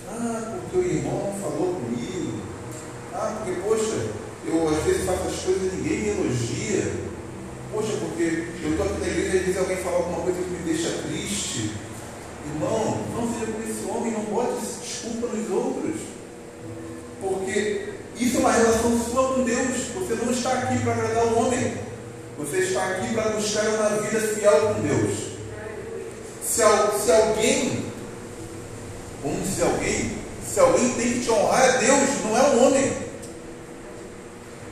Ah, 0.09 0.61
porque 0.63 0.79
o 0.79 0.91
irmão 0.91 1.37
falou 1.43 1.75
comigo. 1.75 2.41
Ah, 3.13 3.37
porque, 3.37 3.61
poxa, 3.61 4.07
eu 4.47 4.67
às 4.67 4.83
vezes 4.85 5.05
faço 5.05 5.29
as 5.29 5.41
coisas 5.41 5.75
e 5.75 5.77
ninguém 5.77 5.99
me 5.99 6.09
elogia. 6.09 6.91
Poxa, 7.71 7.93
porque 8.01 8.47
eu 8.63 8.71
estou 8.71 8.87
aqui 8.87 9.01
na 9.01 9.09
igreja 9.09 9.37
e 9.37 9.39
às 9.41 9.45
vezes 9.45 9.61
alguém 9.61 9.77
fala 9.77 9.97
alguma 9.97 10.23
coisa 10.23 10.41
que 10.41 10.49
me 10.49 10.73
deixa 10.73 11.03
triste. 11.07 11.90
Irmão, 12.55 12.99
não 13.15 13.33
seja 13.33 13.53
como 13.53 13.71
esse 13.71 13.91
homem, 13.91 14.13
não 14.13 14.25
bote 14.25 14.61
desculpa 14.81 15.27
nos 15.29 15.51
outros. 15.51 16.01
Porque 17.21 17.93
isso 18.17 18.37
é 18.37 18.41
uma 18.41 18.53
relação 18.53 19.01
sua 19.11 19.35
com 19.35 19.45
Deus. 19.45 19.77
Você 19.95 20.15
não 20.15 20.33
está 20.33 20.53
aqui 20.53 20.79
para 20.81 20.93
agradar 20.93 21.27
o 21.27 21.39
homem. 21.39 21.75
Você 22.39 22.59
está 22.59 22.87
aqui 22.87 23.15
para 23.15 23.31
buscar 23.31 23.67
uma 23.69 23.89
vida 24.01 24.21
fiel 24.21 24.75
com 24.75 24.81
Deus. 24.83 25.31
Se, 26.43 26.63
se 27.05 27.13
alguém, 27.13 27.85
vamos 29.23 29.49
dizer 29.49 29.65
alguém, 29.65 30.19
se 30.47 30.59
alguém 30.59 30.89
tem 30.95 31.13
que 31.13 31.21
te 31.21 31.31
honrar 31.31 31.77
é 31.77 31.79
Deus, 31.79 32.25
não 32.25 32.37
é 32.37 32.43
o 32.43 32.67
homem. 32.67 32.93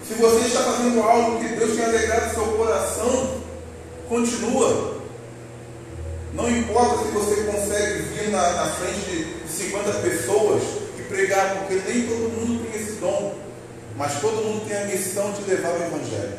Se 0.07 0.15
você 0.15 0.47
está 0.47 0.63
fazendo 0.63 1.03
algo 1.03 1.39
que 1.39 1.49
Deus 1.49 1.77
tem 1.77 1.85
alegrado 1.85 2.35
seu 2.35 2.45
coração, 2.45 3.43
continua. 4.09 4.98
Não 6.35 6.51
importa 6.51 7.05
se 7.05 7.11
você 7.13 7.43
consegue 7.43 8.03
vir 8.03 8.31
na, 8.31 8.51
na 8.53 8.67
frente 8.67 9.01
de 9.01 9.49
50 9.51 9.93
pessoas 10.01 10.63
e 10.99 11.03
pregar, 11.03 11.57
porque 11.57 11.75
nem 11.87 12.07
todo 12.07 12.31
mundo 12.31 12.71
tem 12.71 12.81
esse 12.81 12.93
dom, 12.97 13.35
mas 13.97 14.21
todo 14.21 14.45
mundo 14.45 14.69
tem 14.69 14.77
a 14.77 14.85
missão 14.85 15.33
de 15.33 15.51
levar 15.51 15.73
o 15.73 15.85
Evangelho. 15.85 16.39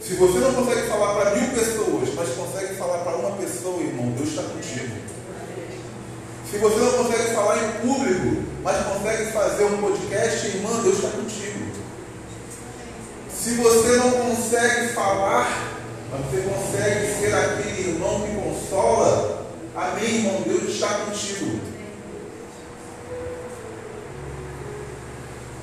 Se 0.00 0.14
você 0.14 0.38
não 0.38 0.54
consegue 0.54 0.86
falar 0.88 1.14
para 1.14 1.34
mil 1.34 1.50
pessoas, 1.50 2.14
mas 2.14 2.28
consegue 2.28 2.74
falar 2.76 2.98
para 2.98 3.16
uma 3.16 3.36
pessoa, 3.36 3.82
irmão, 3.82 4.12
Deus 4.12 4.28
está 4.28 4.42
contigo. 4.42 4.96
Se 6.48 6.58
você 6.58 6.76
não 6.76 6.92
consegue 6.92 7.34
falar 7.34 7.58
em 7.58 7.72
público, 7.80 8.42
mas 8.62 8.86
consegue 8.86 9.32
fazer 9.32 9.64
um 9.64 9.78
podcast, 9.78 10.46
irmão, 10.46 10.80
Deus 10.82 10.96
está 10.96 11.08
contigo. 11.08 11.66
Se 13.36 13.50
você 13.54 13.96
não 13.96 14.10
consegue 14.12 14.92
falar, 14.92 15.75
mas 16.10 16.20
você 16.26 16.42
consegue 16.42 17.14
ser 17.14 17.34
aquele 17.34 17.90
irmão 17.90 18.20
que 18.20 18.34
consola, 18.34 19.46
amém, 19.74 20.16
irmão, 20.16 20.42
Deus 20.42 20.74
está 20.74 20.88
contigo. 20.88 21.60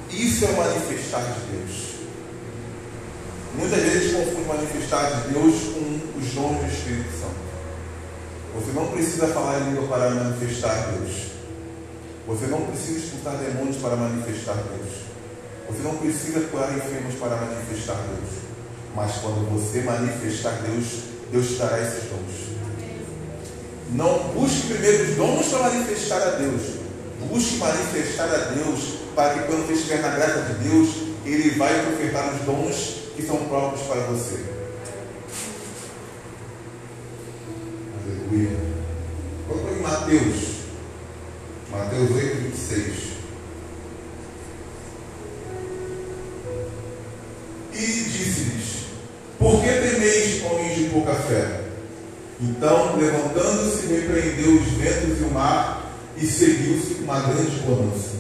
Isso 0.10 0.46
é 0.46 0.52
manifestar 0.52 1.22
de 1.22 1.58
Deus. 1.58 1.94
Muitas 3.56 3.82
vezes 3.82 4.14
confunde 4.14 4.48
manifestar 4.48 5.12
de 5.12 5.34
Deus 5.34 5.56
com 5.74 6.20
os 6.20 6.34
dons 6.34 6.60
do 6.60 6.68
Espírito 6.68 7.12
Santo. 7.20 7.44
Você 8.56 8.72
não 8.74 8.88
precisa 8.88 9.28
falar 9.28 9.60
em 9.60 9.70
língua 9.70 9.88
para 9.88 10.10
manifestar 10.12 10.92
Deus. 10.92 11.34
Você 12.28 12.48
não 12.48 12.62
precisa 12.62 13.00
expulsar 13.00 13.38
demônios 13.38 13.78
para 13.78 13.96
manifestar 13.96 14.54
Deus. 14.54 14.94
Você 15.70 15.82
não 15.82 15.96
precisa 15.98 16.42
curar 16.42 16.78
enfermos 16.78 17.16
para 17.16 17.36
manifestar 17.36 17.96
Deus. 17.96 18.53
Mas 18.96 19.14
quando 19.18 19.50
você 19.50 19.82
manifestar 19.82 20.62
Deus, 20.62 20.86
Deus 21.32 21.48
te 21.48 21.54
dará 21.56 21.82
esses 21.82 22.10
dons. 22.10 22.54
Não 23.92 24.34
busque 24.34 24.68
primeiro 24.68 25.04
os 25.04 25.16
dons 25.16 25.48
para 25.48 25.70
manifestar 25.70 26.22
a 26.22 26.32
Deus. 26.32 26.62
Busque 27.28 27.58
manifestar 27.58 28.26
a 28.26 28.38
Deus 28.54 29.00
para 29.16 29.34
que 29.34 29.48
quando 29.48 29.66
você 29.68 29.74
estiver 29.74 30.02
na 30.02 30.10
graça 30.10 30.42
de 30.42 30.70
Deus, 30.70 30.90
Ele 31.26 31.52
vai 31.52 31.82
te 31.82 31.94
ofertar 31.94 32.34
os 32.34 32.42
dons 32.42 33.04
que 33.16 33.24
são 33.24 33.38
próprios 33.46 33.86
para 33.88 34.02
você. 34.08 34.44
Aleluia. 38.04 38.58
Vamos 39.48 39.64
para 39.64 40.00
Mateus. 40.00 40.54
Mateus 41.72 42.12
8, 42.12 42.36
26. 42.36 43.14
E 47.74 47.80
disse-lhes: 47.80 48.83
Por 49.40 49.62
que 49.62 49.68
temeis, 49.68 50.44
homens 50.44 50.76
de 50.76 50.84
pouca 50.86 51.14
fé? 51.14 51.62
Então, 52.42 52.98
levantando-se, 52.98 53.88
repreendeu 53.88 54.56
os 54.56 54.68
ventos 54.74 55.20
e 55.20 55.24
o 55.24 55.32
mar 55.32 55.94
e 56.18 56.26
seguiu-se 56.26 56.96
uma 57.04 57.20
grande 57.22 57.58
bonança. 57.62 58.14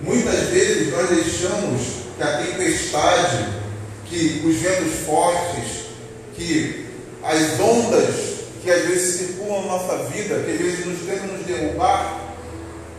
Muitas 0.00 0.48
vezes 0.48 0.92
nós 0.92 1.08
deixamos 1.08 1.82
que 2.16 2.22
a 2.22 2.38
tempestade 2.38 3.66
que 4.06 4.42
os 4.46 4.56
ventos 4.56 4.94
fortes, 5.04 5.86
que 6.34 6.86
as 7.22 7.58
ondas 7.58 8.36
que 8.62 8.70
às 8.70 8.84
vezes 8.84 9.18
circulam 9.18 9.62
a 9.62 9.66
nossa 9.66 9.96
vida, 10.10 10.42
que 10.42 10.50
às 10.50 10.58
vezes 10.58 10.86
nos 10.86 11.00
tentam 11.06 11.36
nos 11.36 11.46
derrubar, 11.46 12.34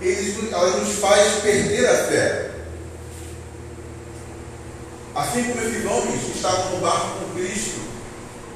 eles, 0.02 0.36
elas 0.52 0.76
nos 0.78 0.96
fazem 0.96 1.42
perder 1.42 1.86
a 1.86 1.96
fé. 2.06 2.47
Assim 5.18 5.44
como 5.44 5.62
esses 5.62 5.86
homens 5.86 6.22
que 6.24 6.38
estavam 6.38 6.76
no 6.76 6.78
barco 6.78 7.20
com 7.20 7.40
Cristo, 7.40 7.82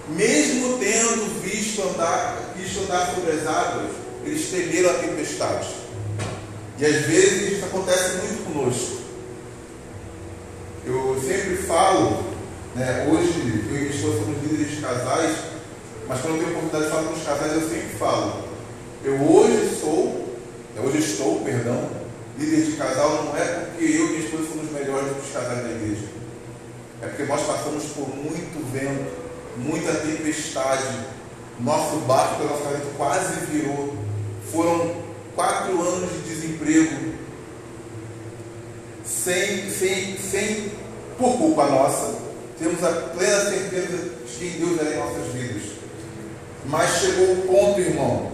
mesmo 0.10 0.78
tendo 0.78 1.42
visto 1.42 1.82
andar, 1.82 2.54
visto 2.56 2.84
andar 2.84 3.14
sobre 3.14 3.32
as 3.32 3.48
águas, 3.48 3.92
eles 4.24 4.50
temeram 4.50 4.92
a 4.92 4.94
tempestade. 4.94 5.68
E 6.78 6.86
às 6.86 7.06
vezes 7.06 7.54
isso 7.54 7.66
acontece 7.66 8.18
muito 8.18 8.54
conosco. 8.54 9.02
Eu 10.86 11.22
sempre 11.26 11.58
falo 11.58 12.32
né? 12.76 13.08
Hoje, 13.12 13.66
eu 13.70 13.76
e 13.76 13.80
minha 13.82 13.94
somos 13.94 14.42
líderes 14.44 14.76
de 14.76 14.82
casais, 14.82 15.38
mas 16.08 16.22
quando 16.22 16.36
eu 16.36 16.44
tenho 16.44 16.58
oportunidade 16.58 16.86
de 16.86 16.90
falar 16.90 17.04
com 17.04 17.14
os 17.14 17.24
casais, 17.24 17.54
eu 17.54 17.70
sempre 17.70 17.98
falo. 18.00 18.44
Eu 19.04 19.16
hoje 19.16 19.78
sou, 19.80 20.38
hoje 20.78 21.00
estou, 21.00 21.42
perdão, 21.42 21.90
líder 22.38 22.66
de 22.66 22.72
casal, 22.74 23.26
não 23.26 23.38
é 23.38 23.44
porque 23.44 23.84
eu 23.84 24.06
e 24.06 24.10
minha 24.10 24.20
esposa 24.20 24.48
somos 24.50 24.72
melhores 24.72 25.10
do 25.10 25.16
que 25.16 25.28
os 25.28 25.34
casais 25.34 25.64
da 25.64 25.70
igreja. 25.70 26.21
É 27.02 27.08
porque 27.08 27.24
nós 27.24 27.42
passamos 27.42 27.86
por 27.86 28.08
muito 28.10 28.72
vento, 28.72 29.12
muita 29.58 29.94
tempestade. 29.94 30.86
Nosso 31.60 31.98
barco 32.02 32.44
nosso 32.44 32.64
casamento 32.64 32.96
quase 32.98 33.46
virou. 33.46 33.96
Foram 34.52 35.02
quatro 35.36 35.82
anos 35.82 36.12
de 36.12 36.20
desemprego, 36.20 37.14
sem, 39.06 39.70
sem, 39.70 40.18
sem, 40.18 40.72
por 41.18 41.38
culpa 41.38 41.66
nossa, 41.68 42.16
temos 42.60 42.84
a 42.84 42.92
plena 42.92 43.50
certeza 43.50 44.10
de 44.26 44.38
quem 44.38 44.60
Deus 44.60 44.80
é 44.82 44.94
em 44.94 44.98
nossas 44.98 45.34
vidas. 45.34 45.64
Mas 46.66 47.00
chegou 47.00 47.34
o 47.34 47.42
ponto, 47.48 47.80
irmão, 47.80 48.32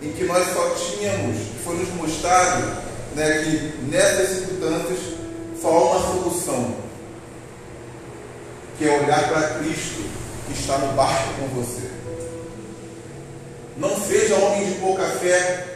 em 0.00 0.12
que 0.12 0.24
nós 0.24 0.46
só 0.52 0.70
tínhamos, 0.70 1.36
foi 1.64 1.76
nos 1.76 1.88
mostrado 1.94 2.82
né, 3.14 3.42
que 3.42 3.86
nessas 3.90 4.28
circunstâncias 4.28 4.98
só 5.60 5.68
há 5.68 5.90
uma 5.90 6.00
solução, 6.00 6.76
que 8.78 8.88
é 8.88 9.00
olhar 9.00 9.28
para 9.28 9.58
Cristo 9.58 10.02
que 10.46 10.58
está 10.58 10.78
no 10.78 10.92
barco 10.94 11.34
com 11.40 11.48
você. 11.60 11.90
Não 13.76 13.96
seja 14.00 14.34
homem 14.36 14.66
de 14.66 14.74
pouca 14.80 15.04
fé, 15.04 15.72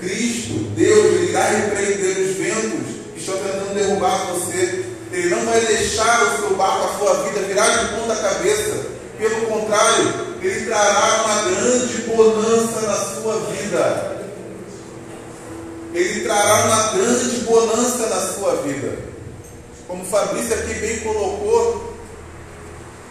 Cristo, 0.00 0.54
Deus, 0.74 1.04
ele 1.14 1.30
irá 1.30 1.44
repreender 1.44 2.18
os 2.18 2.36
ventos 2.36 2.96
que 3.14 3.20
estão 3.20 3.36
tentando 3.36 3.74
derrubar 3.74 4.26
você. 4.32 4.84
Ele 5.12 5.28
não 5.28 5.44
vai 5.44 5.60
deixar 5.60 6.22
o 6.24 6.36
seu 6.38 6.56
barco, 6.56 6.86
a 6.86 6.98
sua 6.98 7.22
vida 7.24 7.40
virar 7.46 7.68
de 7.68 7.94
ponta 7.94 8.16
cabeça. 8.16 8.86
Pelo 9.18 9.46
contrário, 9.46 10.32
ele 10.42 10.66
trará 10.66 11.24
uma 11.24 11.42
grande 11.42 11.94
bonança 12.02 12.80
na 12.80 12.94
sua 12.94 13.38
vida. 13.52 14.16
Ele 15.94 16.20
trará 16.22 16.64
uma 16.64 16.92
grande 16.94 17.36
bonança 17.40 18.06
na 18.06 18.20
sua 18.32 18.56
vida. 18.62 18.98
Como 19.86 20.04
Fabrício 20.06 20.54
aqui 20.54 20.74
bem 20.74 21.00
colocou, 21.00 21.51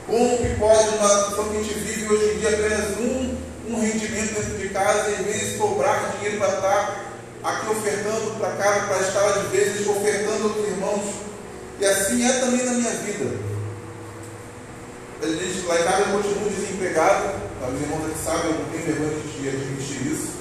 como 0.08 0.38
que 0.38 0.56
pode 0.56 0.90
uma 0.90 1.08
situação 1.08 1.50
que 1.50 1.58
a 1.58 1.64
gente 1.64 1.74
vive 1.80 2.14
hoje 2.14 2.36
em 2.36 2.40
dia 2.40 2.50
apenas 2.50 2.98
um, 2.98 3.38
um 3.70 3.82
rendimento 3.82 4.34
dentro 4.34 4.58
de 4.58 4.70
casa, 4.70 5.12
em 5.12 5.24
vez 5.24 5.40
de 5.40 5.58
sobrar 5.58 6.14
dinheiro 6.18 6.38
para 6.38 6.54
estar 6.56 7.14
aqui 7.44 7.72
ofertando 7.72 8.40
para 8.40 8.52
casa, 8.54 8.88
para 8.88 9.00
estar 9.00 9.26
às 9.26 9.48
vezes 9.50 9.88
ofertando 9.88 10.50
aos 10.50 10.68
irmãos. 10.68 11.04
E 11.80 11.86
assim 11.86 12.26
é 12.26 12.40
também 12.40 12.66
na 12.66 12.74
minha 12.74 12.92
vida. 12.92 13.52
A 15.22 15.28
gente, 15.28 15.66
lá 15.68 15.80
em 15.80 15.84
casa 15.84 16.02
eu 16.02 16.18
continuo 16.18 16.50
desempregado, 16.50 17.30
os 17.62 17.82
irmãos 17.82 18.06
aqui 18.08 18.20
sabem, 18.24 18.52
eu 18.52 18.58
não 18.58 18.66
tenho 18.66 18.86
vergonha 18.86 19.12
de 19.40 19.50
admitir 19.50 20.08
isso. 20.12 20.32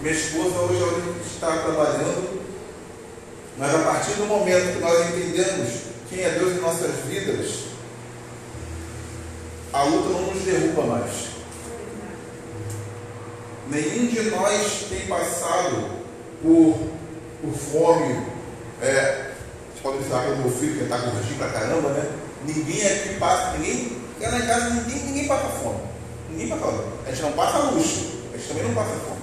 Minha 0.00 0.14
esposa 0.14 0.58
hoje 0.60 0.82
ela 0.82 1.14
está 1.24 1.58
trabalhando, 1.58 2.40
mas 3.58 3.74
a 3.74 3.78
partir 3.80 4.12
do 4.12 4.24
momento 4.24 4.72
que 4.72 4.80
nós 4.80 5.08
entendemos 5.08 5.68
quem 6.08 6.24
é 6.24 6.30
Deus 6.30 6.52
em 6.52 6.60
nossas 6.60 6.90
vidas, 7.06 7.69
a 9.72 9.82
luta 9.84 10.08
não 10.08 10.34
nos 10.34 10.42
derruba 10.42 10.82
mais. 10.82 11.30
Nenhum 13.68 14.06
de 14.08 14.22
nós 14.30 14.86
tem 14.88 15.06
passado 15.06 15.90
por, 16.42 16.76
por 17.40 17.52
fome. 17.52 18.26
É, 18.82 19.30
vocês 19.68 19.82
podem 19.82 20.02
falar 20.02 20.24
pelo 20.24 20.36
meu 20.38 20.50
filho 20.50 20.76
que 20.76 20.82
está 20.84 20.98
gordinho 20.98 21.38
pra 21.38 21.48
caramba, 21.48 21.90
né? 21.90 22.10
Ninguém 22.44 22.84
aqui 22.84 23.14
passa, 23.20 23.56
ninguém, 23.58 23.96
lá 24.20 24.38
em 24.38 24.46
casa 24.46 24.70
ninguém, 24.70 25.04
ninguém 25.04 25.28
passa 25.28 25.48
fome. 25.62 25.78
Ninguém 26.30 26.48
passa 26.48 26.62
fome. 26.62 26.92
A 27.06 27.10
gente 27.10 27.22
não 27.22 27.32
passa 27.32 27.58
luxo, 27.58 28.10
a 28.32 28.36
gente 28.36 28.48
também 28.48 28.64
não 28.64 28.74
passa 28.74 28.94
fome. 29.06 29.20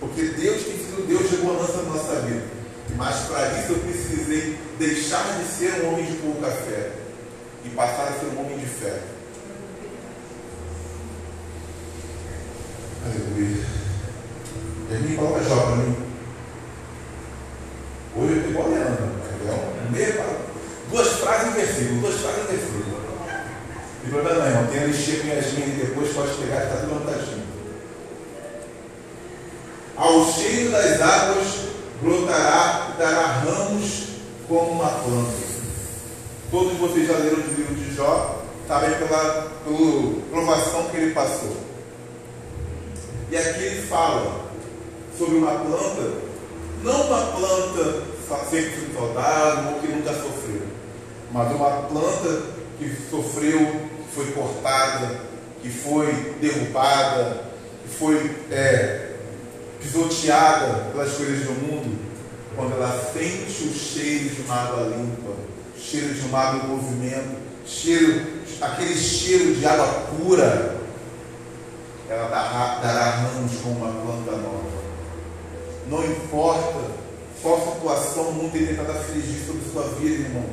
Porque 0.00 0.22
Deus 0.22 0.62
tem 0.62 0.78
sido 0.78 1.06
Deus 1.06 1.28
de 1.28 1.36
bonança 1.38 1.82
na 1.82 1.94
nossa 1.94 2.20
vida. 2.20 2.42
Mas 2.96 3.16
para 3.26 3.58
isso 3.58 3.72
eu 3.72 3.78
precisei 3.80 4.58
deixar 4.78 5.38
de 5.38 5.44
ser 5.44 5.82
um 5.82 5.92
homem 5.92 6.06
de 6.06 6.16
pouca 6.18 6.50
fé 6.50 6.92
e 7.64 7.68
passar 7.70 8.08
a 8.08 8.12
ser 8.12 8.26
um 8.34 8.40
homem 8.40 8.58
de 8.58 8.66
fé. 8.66 9.17
Aleluia. 13.08 13.64
Ele 14.90 15.16
coloca 15.16 15.42
Jó 15.42 15.56
para 15.56 15.76
mim. 15.76 15.96
Hoje 18.16 18.32
eu 18.32 18.36
estou 18.36 18.50
igual 18.50 18.68
Leandro. 18.68 19.08
Meia, 19.90 20.26
duas 20.90 21.08
frases 21.08 21.48
em 21.48 21.52
versículo, 21.52 22.00
duas 22.00 22.14
frases 22.16 22.42
em 22.42 22.56
versículo. 22.56 22.84
Tem 24.02 24.10
problema 24.10 24.44
não. 24.50 24.66
Tem 24.66 24.82
a 24.82 24.86
listinha 24.86 25.18
com 25.18 25.24
minhas 25.24 25.52
minhas 25.52 25.88
depois, 25.88 26.12
pode 26.12 26.34
pegar, 26.34 26.64
está 26.64 26.76
tudo 26.80 26.92
anotadinho. 26.92 27.48
Ao 29.96 30.32
cheiro 30.32 30.70
das 30.70 31.00
águas 31.00 31.46
brotará 32.02 32.92
e 32.94 32.98
dará 32.98 33.26
ramos 33.26 34.08
como 34.46 34.72
uma 34.72 34.90
planta. 34.90 35.48
Todos 36.50 36.78
vocês 36.78 37.08
já 37.08 37.14
leram 37.14 37.38
o 37.38 37.54
livro 37.56 37.74
de 37.74 37.94
Jó, 37.94 38.42
sabem 38.66 38.90
pela, 38.98 39.50
pela 39.64 40.20
provação 40.30 40.88
que 40.90 40.96
ele 40.98 41.14
passou. 41.14 41.67
E 43.30 43.36
aqui 43.36 43.62
ele 43.62 43.82
fala 43.86 44.46
sobre 45.16 45.36
uma 45.36 45.52
planta, 45.52 46.12
não 46.82 47.06
uma 47.06 47.26
planta 47.32 48.08
sempre 48.50 48.92
soldado 48.94 49.74
ou 49.74 49.80
que 49.80 49.88
nunca 49.88 50.12
sofreu, 50.12 50.62
mas 51.32 51.52
uma 51.52 51.70
planta 51.82 52.42
que 52.78 52.90
sofreu, 53.10 53.58
que 53.58 54.14
foi 54.14 54.32
cortada, 54.32 55.20
que 55.62 55.68
foi 55.68 56.36
derrubada, 56.40 57.44
que 57.82 57.96
foi 57.96 58.36
é, 58.50 59.12
pisoteada 59.80 60.90
pelas 60.92 61.12
coisas 61.12 61.46
do 61.46 61.52
mundo, 61.52 61.98
quando 62.56 62.72
ela 62.72 62.92
sente 63.12 63.64
o 63.64 63.74
cheiro 63.74 64.30
de 64.30 64.42
uma 64.42 64.54
água 64.54 64.96
limpa, 64.96 65.32
cheiro 65.78 66.14
de 66.14 66.20
uma 66.22 66.38
água 66.38 66.64
em 66.64 66.68
movimento, 66.68 67.36
cheiro, 67.66 68.26
aquele 68.60 68.94
cheiro 68.94 69.54
de 69.54 69.66
água 69.66 69.86
pura, 70.16 70.77
ela 72.08 72.28
dará, 72.28 72.80
dará 72.82 73.10
ramos 73.10 73.52
como 73.62 73.76
uma 73.76 73.92
planta 74.00 74.32
nova. 74.32 74.78
Não 75.88 76.04
importa 76.04 76.98
qual 77.42 77.60
situação 77.60 78.28
o 78.28 78.32
mundo 78.32 78.52
tem 78.52 78.66
tentado 78.66 78.92
afligir 78.92 79.44
sobre 79.46 79.62
sua 79.70 79.82
vida, 79.98 80.22
irmão. 80.22 80.44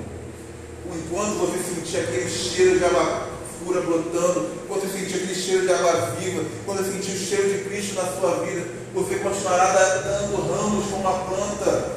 Enquanto 0.85 1.39
você 1.39 1.57
sentir 1.75 1.97
aquele 1.97 2.29
cheiro 2.29 2.79
de 2.79 2.85
água 2.85 3.27
pura 3.63 3.81
brotando, 3.81 4.49
quando 4.67 4.81
você 4.81 4.99
sentir 4.99 5.15
aquele 5.15 5.35
cheiro 5.35 5.65
de 5.65 5.73
água 5.73 6.11
viva, 6.19 6.43
quando 6.65 6.77
você 6.79 6.91
sentir 6.91 7.11
o 7.11 7.25
cheiro 7.25 7.49
de 7.49 7.63
Cristo 7.69 7.95
na 7.95 8.03
sua 8.03 8.45
vida, 8.45 8.67
você 8.93 9.15
continuará 9.15 9.73
dando 9.73 10.55
ramos 10.55 10.85
com 10.89 10.97
uma 10.97 11.13
planta 11.25 11.95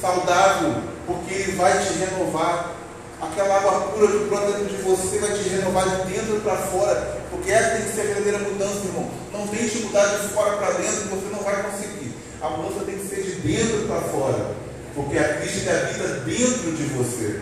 saudável, 0.00 0.82
porque 1.06 1.34
Ele 1.34 1.52
vai 1.52 1.72
te 1.84 1.92
renovar. 1.94 2.77
Aquela 3.20 3.56
água 3.56 3.80
pura 3.92 4.06
que 4.06 4.24
brota 4.26 4.52
dentro 4.52 4.76
de 4.76 4.82
você 4.82 5.18
vai 5.18 5.32
te 5.32 5.48
renovar 5.48 5.88
de 5.88 6.12
dentro 6.12 6.40
para 6.40 6.56
fora, 6.56 7.20
porque 7.30 7.50
essa 7.50 7.76
tem 7.76 7.82
que 7.86 7.92
ser 7.92 8.00
a 8.02 8.04
verdadeira 8.04 8.38
mudança, 8.38 8.86
irmão. 8.86 9.10
Não 9.32 9.46
tente 9.48 9.78
mudar 9.78 10.06
de 10.06 10.28
fora 10.28 10.56
para 10.56 10.70
dentro, 10.74 11.08
você 11.08 11.26
não 11.32 11.42
vai 11.42 11.62
conseguir. 11.64 12.14
A 12.40 12.50
mudança 12.50 12.84
tem 12.84 12.96
que 12.96 13.08
ser 13.08 13.22
de 13.22 13.32
dentro 13.40 13.88
para 13.88 14.00
fora, 14.02 14.54
porque 14.94 15.18
a 15.18 15.34
Cristo 15.38 15.68
habita 15.68 16.08
dentro 16.20 16.72
de 16.72 16.84
você. 16.94 17.40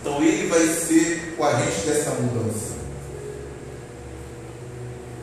Então 0.00 0.22
Ele 0.22 0.46
vai 0.48 0.66
ser 0.66 1.34
o 1.38 1.44
agente 1.44 1.80
dessa 1.86 2.10
mudança. 2.10 2.78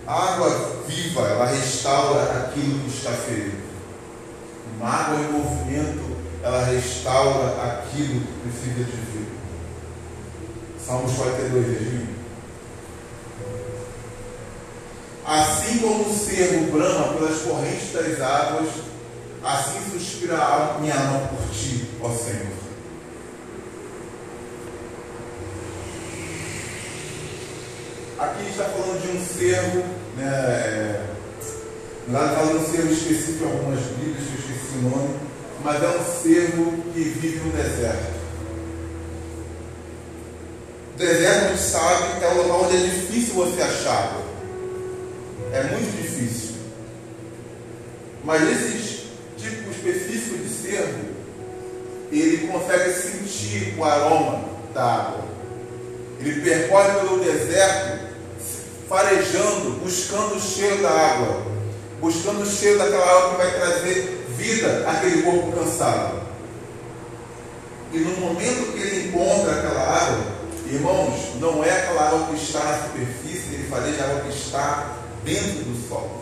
A 0.07 0.33
água 0.33 0.83
viva, 0.87 1.21
ela 1.21 1.45
restaura 1.45 2.47
aquilo 2.47 2.79
que 2.79 2.95
está 2.95 3.11
ferido. 3.11 3.57
Uma 4.77 4.89
água 4.89 5.19
em 5.19 5.31
movimento, 5.31 6.14
ela 6.45 6.63
restaura 6.63 7.59
aquilo 7.63 8.21
que 8.21 8.41
precisa 8.43 8.83
de 8.83 8.91
vida. 8.91 9.31
Salmos 10.79 11.13
42, 11.13 11.65
Virgínia. 11.65 12.15
Assim 15.25 15.79
como 15.79 16.07
o 16.07 16.13
cervo 16.13 16.71
brama 16.71 17.13
pelas 17.15 17.41
correntes 17.41 17.91
das 17.91 18.21
águas, 18.21 18.69
assim 19.43 19.91
suspira 19.91 20.37
a 20.37 20.77
minha 20.79 20.93
alma 20.93 21.29
por 21.29 21.49
ti, 21.49 21.89
ó 21.99 22.11
Senhor. 22.11 22.53
Aqui 28.19 28.49
está 28.51 28.65
falando 28.65 29.01
de 29.01 29.17
um 29.17 29.25
cervo, 29.25 29.83
né? 30.15 30.27
É, 30.27 31.05
lá 32.11 32.35
fala 32.35 32.51
de 32.51 32.57
um 32.57 32.65
cervo 32.71 32.93
específico 32.93 33.45
algumas 33.45 33.79
Bíblias, 33.79 34.27
que 34.27 34.33
eu 34.35 34.55
esqueci 34.55 34.77
o 34.77 34.89
nome, 34.89 35.25
mas 35.65 35.81
é 35.81 35.87
um 35.87 36.21
cervo 36.21 36.83
que 36.93 36.99
vive 36.99 37.39
no 37.39 37.51
deserto. 37.51 38.13
O 40.93 40.97
deserto, 40.97 41.57
sabe, 41.57 42.23
é 42.23 42.29
um 42.29 42.37
local 42.37 42.65
onde 42.65 42.77
é 42.77 42.79
difícil 42.81 43.33
você 43.33 43.63
achar 43.63 44.03
água. 44.03 44.23
É 45.51 45.63
muito 45.63 45.99
difícil. 45.99 46.57
Mas 48.23 48.43
esses 48.43 49.05
tipos 49.37 49.75
específicos 49.75 50.41
de 50.47 50.49
cervo, 50.49 50.99
ele 52.11 52.47
consegue 52.47 52.93
sentir 52.93 53.73
o 53.75 53.83
aroma 53.83 54.45
da 54.71 54.83
água. 54.83 55.25
Ele 56.19 56.41
percorre 56.41 56.93
pelo 56.99 57.23
deserto, 57.23 58.05
farejando, 58.87 59.79
buscando 59.83 60.35
o 60.35 60.39
cheiro 60.39 60.83
da 60.83 60.91
água, 60.91 61.41
buscando 61.99 62.43
o 62.43 62.45
cheiro 62.45 62.77
daquela 62.77 63.03
água 63.03 63.29
que 63.31 63.37
vai 63.37 63.51
trazer 63.51 64.14
vida 64.37 64.85
àquele 64.87 65.23
corpo 65.23 65.51
cansado. 65.51 66.21
E 67.91 67.97
no 67.99 68.11
momento 68.19 68.73
que 68.73 68.81
ele 68.81 69.07
encontra 69.07 69.53
aquela 69.53 69.81
água, 69.81 70.25
irmãos, 70.69 71.35
não 71.39 71.63
é 71.63 71.71
aquela 71.71 72.07
água 72.07 72.27
que 72.27 72.35
está 72.35 72.63
na 72.63 72.83
superfície, 72.83 73.53
ele 73.53 73.67
fareja 73.69 74.03
a 74.03 74.09
água 74.09 74.21
que 74.21 74.37
está 74.37 74.97
dentro 75.23 75.63
do 75.63 75.87
sol, 75.87 76.21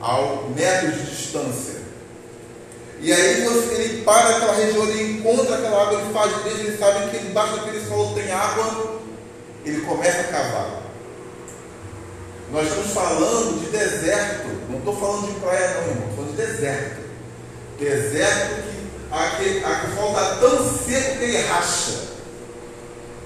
ao 0.00 0.48
metros 0.56 0.94
de 0.94 1.10
distância. 1.10 1.80
E 3.02 3.12
aí 3.12 3.42
ele 3.42 4.02
para 4.02 4.30
naquela 4.30 4.54
região, 4.54 4.84
ele 4.84 5.18
encontra 5.18 5.56
aquela 5.56 5.82
água, 5.82 6.00
ele 6.00 6.12
faz 6.12 6.42
desde 6.42 6.66
ele 6.66 6.78
sabe 6.78 7.10
que 7.10 7.26
embaixo 7.26 7.56
daquele 7.56 7.86
solo 7.86 8.14
tem 8.14 8.30
água, 8.30 9.00
ele 9.64 9.80
começa 9.82 10.20
a 10.20 10.24
cavar. 10.24 10.82
Nós 12.52 12.66
estamos 12.66 12.92
falando 12.92 13.60
de 13.60 13.70
deserto, 13.70 14.48
não 14.68 14.78
estou 14.78 14.96
falando 14.96 15.32
de 15.32 15.40
praia 15.40 15.74
não, 15.74 15.88
irmão, 15.88 16.08
deserto. 16.32 17.00
Deserto 17.78 18.62
que 18.62 18.90
aquele, 19.10 19.64
aquele 19.64 19.94
sol 19.96 20.08
está 20.10 20.36
tão 20.36 20.78
seco 20.78 21.18
que 21.18 21.24
ele 21.24 21.42
racha. 21.42 22.10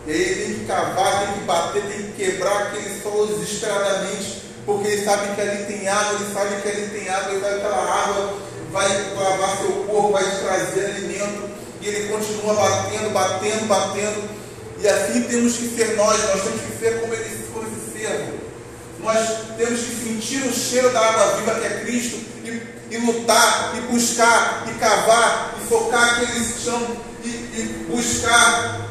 E 0.06 0.12
aí 0.12 0.20
ele 0.20 0.44
tem 0.44 0.54
que 0.54 0.64
cavar, 0.66 1.26
tem 1.26 1.34
que 1.34 1.40
bater, 1.40 1.82
tem 1.82 2.02
que 2.02 2.12
quebrar 2.12 2.62
aquele 2.62 3.00
solo 3.02 3.26
desesperadamente 3.26 4.44
porque 4.66 4.88
ele 4.88 5.04
sabe 5.04 5.34
que 5.34 5.40
ali 5.40 5.64
tem 5.64 5.88
água, 5.88 6.18
ele 6.18 6.32
sabe 6.32 6.62
que 6.62 6.68
ali 6.68 6.86
tem 6.88 7.08
água, 7.08 7.32
ele 7.32 7.40
sabe 7.40 7.60
que 7.60 7.66
aquela 7.66 8.04
água 8.04 8.38
vai 8.72 9.14
lavar 9.14 9.58
seu 9.58 9.72
corpo, 9.84 10.12
vai 10.12 10.24
te 10.24 10.36
trazer 10.38 10.86
alimento, 10.86 11.50
e 11.80 11.88
ele 11.88 12.08
continua 12.08 12.54
batendo, 12.54 13.10
batendo, 13.10 13.66
batendo, 13.66 14.28
e 14.80 14.88
assim 14.88 15.22
temos 15.24 15.56
que 15.56 15.68
ser 15.76 15.96
nós, 15.96 16.18
nós 16.24 16.42
temos 16.42 16.60
que 16.62 16.78
ser 16.78 17.00
como 17.00 17.14
ele 17.14 17.44
como 17.52 17.66
esse 17.68 17.98
servo. 17.98 18.32
Nós 19.00 19.18
temos 19.56 19.80
que 19.80 20.04
sentir 20.04 20.48
o 20.48 20.52
cheiro 20.52 20.90
da 20.90 21.00
água 21.00 21.36
viva 21.36 21.60
que 21.60 21.66
é 21.66 21.80
Cristo 21.84 22.16
e, 22.42 22.62
e 22.94 22.98
lutar, 22.98 23.74
e 23.76 23.80
buscar, 23.92 24.64
e 24.68 24.78
cavar, 24.78 25.56
e 25.60 25.66
focar 25.66 26.22
aquele 26.22 26.44
chão, 26.44 26.80
e, 27.24 27.28
e 27.28 27.86
buscar 27.90 28.88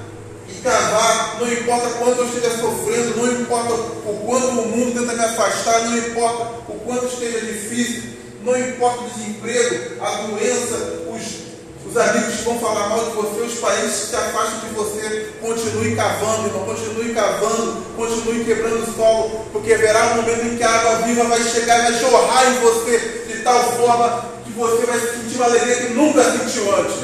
e 0.49 0.53
cavar, 0.61 1.37
não 1.39 1.51
importa 1.51 1.89
quanto 1.91 2.19
eu 2.19 2.25
esteja 2.25 2.49
sofrendo, 2.57 3.15
não 3.15 3.41
importa 3.41 3.73
o 3.73 4.23
quanto 4.25 4.47
o 4.47 4.67
mundo 4.67 4.99
tenta 4.99 5.13
me 5.13 5.23
afastar, 5.23 5.85
não 5.85 5.97
importa 5.97 6.43
o 6.67 6.73
quanto 6.85 7.05
esteja 7.05 7.39
difícil, 7.39 8.03
não 8.43 8.57
importa 8.59 9.03
o 9.03 9.09
desemprego, 9.09 10.03
a 10.03 10.11
doença, 10.23 10.75
os, 11.09 11.89
os 11.89 11.97
amigos 11.97 12.35
que 12.35 12.43
vão 12.43 12.59
falar 12.59 12.89
mal 12.89 13.05
de 13.05 13.11
você, 13.11 13.41
os 13.41 13.59
parentes 13.59 13.99
que 13.99 14.07
se 14.07 14.15
afastam 14.17 14.67
de 14.67 14.75
você, 14.75 15.29
continue 15.39 15.95
cavando, 15.95 16.47
irmão, 16.47 16.65
continue 16.65 17.13
cavando, 17.13 17.85
continue 17.95 18.43
quebrando 18.43 18.83
o 18.83 18.95
solo, 18.95 19.45
porque 19.53 19.73
haverá 19.73 20.07
um 20.07 20.15
momento 20.15 20.45
em 20.45 20.57
que 20.57 20.63
a 20.63 20.69
água 20.69 21.07
viva 21.07 21.23
vai 21.23 21.41
chegar 21.41 21.79
e 21.79 21.91
vai 21.93 22.01
jorrar 22.01 22.51
em 22.51 22.59
você 22.59 23.22
tal 23.43 23.61
forma 23.73 24.25
que 24.43 24.51
você 24.51 24.85
vai 24.85 24.99
sentir 24.99 25.35
uma 25.35 25.45
alegria 25.45 25.75
que 25.75 25.93
nunca 25.93 26.23
sentiu 26.23 26.75
antes. 26.75 26.95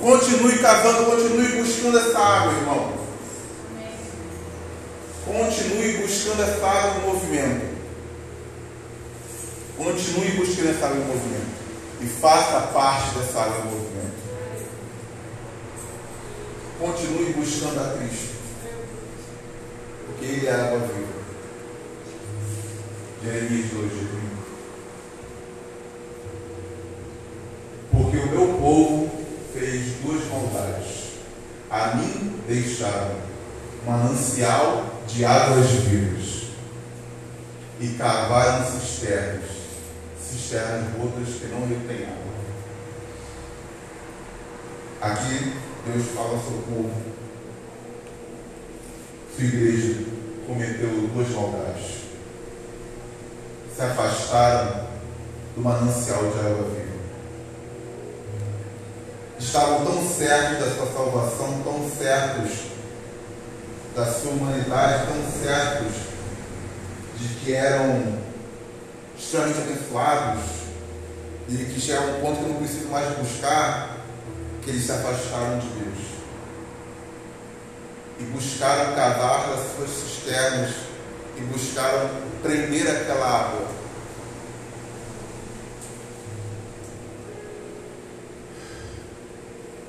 Continue 0.00 0.58
cavando, 0.58 1.06
continue 1.06 1.62
buscando 1.62 1.98
essa 1.98 2.18
água, 2.18 2.52
irmão. 2.54 2.92
Continue 5.24 5.98
buscando 5.98 6.42
essa 6.42 6.66
água 6.66 7.00
em 7.00 7.06
movimento. 7.06 7.72
Continue 9.76 10.32
buscando 10.32 10.70
essa 10.70 10.86
água 10.86 10.98
em 10.98 11.06
movimento. 11.06 11.62
E 12.00 12.06
faça 12.06 12.60
parte 12.72 13.16
dessa 13.16 13.40
água 13.42 13.58
em 13.58 13.70
movimento. 13.70 13.92
Continue 16.80 17.32
buscando 17.34 17.78
a 17.78 17.96
Cristo. 17.96 18.34
Porque 20.06 20.24
Ele 20.24 20.46
é 20.48 20.50
a 20.50 20.64
água 20.64 20.78
viva. 20.80 21.21
Jeremias 23.24 23.70
2, 23.70 23.92
5. 23.92 24.02
Porque 27.92 28.16
o 28.16 28.26
meu 28.26 28.58
povo 28.58 29.10
fez 29.54 29.92
duas 30.02 30.26
maldades. 30.26 31.12
A 31.70 31.94
mim 31.94 32.40
deixaram 32.48 33.14
manancial 33.86 34.86
de 35.06 35.24
águas 35.24 35.70
vivas 35.70 36.48
e 37.80 37.88
cavaram 37.90 38.64
cisternas, 38.64 39.50
cisternas 40.20 40.92
rotas 40.96 41.34
que 41.36 41.46
não 41.46 41.60
retêm 41.60 42.06
água. 42.06 42.32
Aqui 45.00 45.52
Deus 45.86 46.06
fala 46.08 46.30
ao 46.30 46.42
seu 46.42 46.62
povo. 46.62 47.02
Sua 49.36 49.44
igreja 49.44 50.06
cometeu 50.44 51.08
duas 51.14 51.28
maldades. 51.30 52.01
Se 53.82 53.86
afastaram 53.86 54.86
do 55.56 55.60
manancial 55.60 56.20
de 56.20 56.38
água 56.38 56.68
viva 56.70 56.92
estavam 59.40 59.84
tão 59.84 60.08
certos 60.08 60.60
da 60.60 60.76
sua 60.76 60.86
salvação, 60.86 61.62
tão 61.64 61.90
certos 61.90 62.58
da 63.96 64.06
sua 64.06 64.30
humanidade, 64.30 65.08
tão 65.08 65.42
certos 65.42 65.94
de 67.16 67.34
que 67.40 67.54
eram 67.54 68.20
extremamente 69.18 69.58
abençoados 69.62 70.44
e 71.48 71.56
que 71.56 71.80
chegaram 71.80 72.06
a 72.06 72.16
um 72.18 72.20
ponto 72.20 72.36
que 72.36 72.48
não 72.50 72.58
precisam 72.58 72.88
mais 72.88 73.18
buscar, 73.18 73.96
que 74.62 74.70
eles 74.70 74.84
se 74.84 74.92
afastaram 74.92 75.58
de 75.58 75.66
Deus. 75.66 75.98
E 78.20 78.22
buscaram 78.26 78.94
cavar 78.94 79.52
as 79.52 79.74
suas 79.74 79.90
cisternas 79.90 80.70
e 81.36 81.40
buscaram 81.40 82.10
prender 82.42 82.88
aquela 82.88 83.26
água 83.26 83.71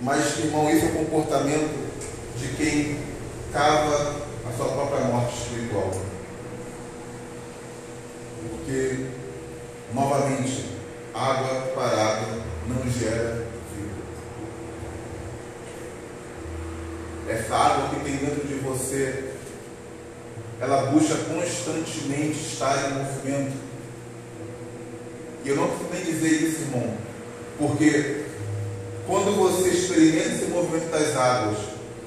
Mas, 0.03 0.37
irmão, 0.37 0.69
isso 0.69 0.85
é 0.85 0.89
o 0.89 1.05
comportamento 1.05 1.89
de 2.37 2.49
quem 2.57 2.99
cava 3.53 4.17
a 4.45 4.51
sua 4.57 4.65
própria 4.67 5.05
morte 5.05 5.33
espiritual. 5.33 5.91
Porque, 8.49 9.05
novamente, 9.93 10.65
água 11.13 11.71
parada 11.73 12.27
não 12.67 12.91
gera 12.91 13.47
vida. 13.73 13.93
Essa 17.29 17.55
água 17.55 17.87
que 17.87 18.03
tem 18.03 18.17
dentro 18.17 18.45
de 18.45 18.55
você, 18.55 19.31
ela 20.59 20.87
busca 20.87 21.15
constantemente 21.15 22.41
estar 22.41 22.91
em 22.91 22.95
movimento. 22.95 23.55
E 25.45 25.49
eu 25.49 25.55
não 25.55 25.69
preciso 25.69 25.89
nem 25.93 26.03
dizer 26.03 26.29
isso, 26.29 26.61
irmão, 26.63 26.97
porque 27.57 28.22
quando 29.05 29.35
você 29.35 29.69
experimenta 29.69 30.29
esse 30.29 30.45
movimento 30.45 30.89
das 30.89 31.15
águas 31.15 31.57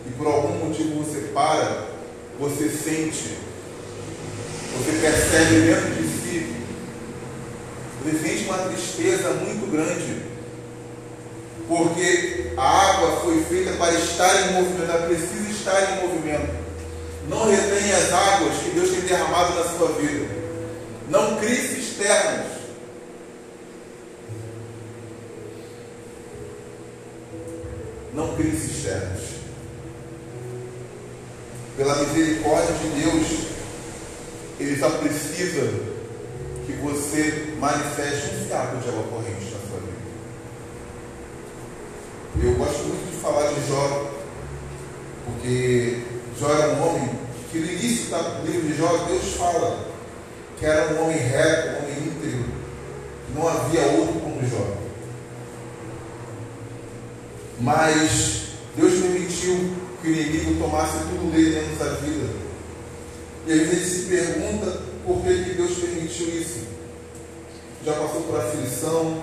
e 0.07 0.11
por 0.11 0.26
algum 0.26 0.66
motivo 0.66 1.03
você 1.03 1.28
para, 1.34 1.86
você 2.38 2.68
sente, 2.70 3.36
você 4.76 4.92
percebe 5.01 5.61
dentro 5.61 5.94
de 5.94 6.09
si, 6.09 6.55
você 8.03 8.18
sente 8.18 8.44
uma 8.44 8.59
tristeza 8.59 9.30
muito 9.34 9.70
grande, 9.70 10.22
porque 11.68 12.53
a 12.57 12.62
água 12.62 13.20
foi 13.22 13.42
feita 13.44 13.72
para 13.72 13.92
estar 13.92 14.49
em 14.49 14.55
movimento, 14.55 14.90
ela 14.90 15.07
precisa 15.07 15.51
estar 15.51 15.92
em 15.92 16.07
movimento. 16.07 16.66
Não 17.28 17.51
retém 17.51 17.92
as 17.92 18.12
águas 18.12 18.57
que 18.59 18.70
Deus 18.70 18.90
tem 18.90 19.01
derramado 19.01 19.55
na 19.55 19.64
sua 19.64 19.88
vida. 20.01 20.28
Não 21.09 21.36
crie 21.36 21.57
cisternas. 21.57 22.56
Não 28.17 28.35
crie 28.35 28.57
cisternas. 28.57 29.37
Pela 31.77 31.95
misericórdia 31.97 32.73
de 32.73 33.03
Deus, 33.03 33.27
Ele 34.59 34.81
só 34.81 34.89
precisa 34.89 35.71
que 36.64 36.73
você 36.83 37.55
manifeste 37.61 38.35
um 38.35 38.47
fiapo 38.47 38.79
de 38.79 38.89
água 38.89 39.03
corrente 39.05 39.45
na 39.45 39.61
sua 39.69 39.81
vida. 39.81 40.07
Eu 42.43 42.55
gosto 42.55 42.85
muito 42.85 43.11
de 43.11 43.21
falar 43.21 43.53
de 43.53 43.69
Jó, 43.69 44.11
porque 45.27 46.03
Jó 46.41 46.51
era 46.51 46.73
um 46.73 46.89
homem 46.89 47.11
que 47.53 47.59
no 47.59 47.71
início 47.71 48.17
do 48.17 48.51
livro 48.51 48.67
de 48.67 48.79
Jó, 48.79 48.97
Deus 49.09 49.35
fala 49.35 49.87
que 50.59 50.64
era 50.64 50.95
um 50.95 51.05
homem 51.05 51.19
reto, 51.19 51.69
um 51.69 51.85
homem 51.85 51.99
íntegro, 52.09 52.47
não 53.35 53.47
havia 53.47 53.83
outro 53.83 54.21
como 54.21 54.49
Jó. 54.49 54.86
Mas 57.61 58.47
Deus 58.77 59.01
permitiu 59.01 59.71
que 60.03 60.09
o 60.09 60.13
inimigo 60.13 60.63
tomasse 60.63 60.99
tudo 60.99 61.33
dele 61.33 61.61
dentro 61.61 61.85
da 61.85 61.95
vida. 61.95 62.29
E 63.47 63.53
às 63.53 63.69
vezes 63.69 63.93
se 63.93 64.07
pergunta 64.09 64.83
por 65.07 65.23
que, 65.23 65.45
que 65.45 65.55
Deus 65.55 65.79
permitiu 65.79 66.29
isso. 66.29 66.67
Já 67.85 67.93
passou 67.93 68.23
por 68.23 68.39
aflição, 68.39 69.23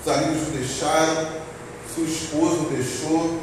os 0.00 0.08
amigos 0.12 0.48
o 0.48 0.50
deixaram, 0.52 1.28
sua 1.94 2.04
esposa 2.04 2.62
o 2.62 2.70
deixou, 2.70 3.38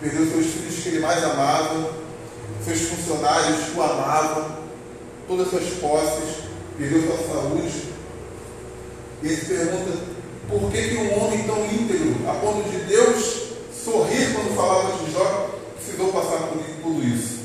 perdeu 0.00 0.26
seus 0.26 0.46
filhos 0.46 0.82
que 0.82 0.88
ele 0.88 1.00
mais 1.00 1.22
amava, 1.22 1.92
seus 2.64 2.80
funcionários 2.80 3.76
o 3.76 3.82
amavam, 3.82 4.58
todas 5.28 5.46
as 5.46 5.50
suas 5.52 5.74
posses, 5.74 6.44
perdeu 6.76 7.02
sua 7.02 7.34
saúde. 7.34 7.90
E 9.22 9.26
ele 9.26 9.36
se 9.36 9.46
pergunta 9.46 9.98
por 10.48 10.72
que, 10.72 10.88
que 10.88 10.96
um 10.96 11.22
homem 11.22 11.44
tão 11.44 11.64
íntegro, 11.66 12.16
a 12.28 12.34
ponto 12.34 12.68
de 12.68 12.78
Deus 12.86 13.39
sorrir 13.84 14.34
quando 14.34 14.54
falava 14.54 14.92
de 14.92 15.12
Jó, 15.12 15.50
precisou 15.76 16.12
passar 16.12 16.48
por 16.48 16.58
tudo 16.82 17.02
isso. 17.02 17.40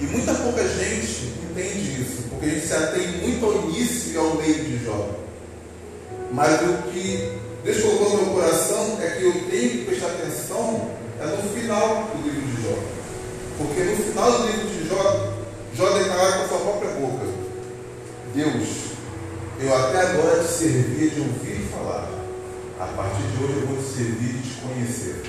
E 0.00 0.04
muita 0.04 0.34
pouca 0.34 0.62
gente 0.68 1.32
entende 1.50 2.02
isso, 2.02 2.22
porque 2.28 2.46
a 2.46 2.48
gente 2.50 2.66
se 2.66 2.74
atém 2.74 3.08
muito 3.22 3.44
ao 3.44 3.54
início 3.68 4.12
e 4.12 4.16
ao 4.16 4.34
meio 4.34 4.64
de 4.64 4.84
Jó. 4.84 5.08
Mas 6.32 6.60
o 6.62 6.90
que 6.90 7.38
Deus 7.64 7.82
colocou 7.82 8.10
no 8.10 8.22
meu 8.24 8.34
coração 8.34 8.98
é 9.00 9.10
que 9.10 9.24
eu 9.24 9.32
tenho 9.50 9.70
que 9.70 9.84
prestar 9.86 10.08
atenção 10.08 10.90
é 11.20 11.26
no 11.26 11.48
final 11.50 12.10
do 12.12 12.22
livro 12.22 12.42
de 12.42 12.62
Jó. 12.62 12.78
Porque 13.56 13.82
no 13.84 13.96
final 13.96 14.32
do 14.32 14.46
livro 14.46 14.68
de 14.68 14.88
Jó, 14.88 15.32
Jó 15.74 15.98
declara 15.98 16.32
com 16.32 16.44
a 16.44 16.48
sua 16.48 16.58
própria 16.58 16.90
boca: 16.90 17.26
Deus, 18.34 18.68
eu 19.60 19.74
até 19.74 20.00
agora 20.00 20.42
te 20.42 20.50
servia 20.50 21.10
de 21.10 21.20
ouvir 21.20 21.68
falar 21.70 22.23
a 22.78 22.86
partir 22.86 23.22
de 23.22 23.44
hoje 23.44 23.60
eu 23.60 23.66
vou 23.66 23.76
te 23.76 23.94
servir 23.94 24.34
e 24.34 24.42
te 24.42 24.60
conhecer. 24.60 25.22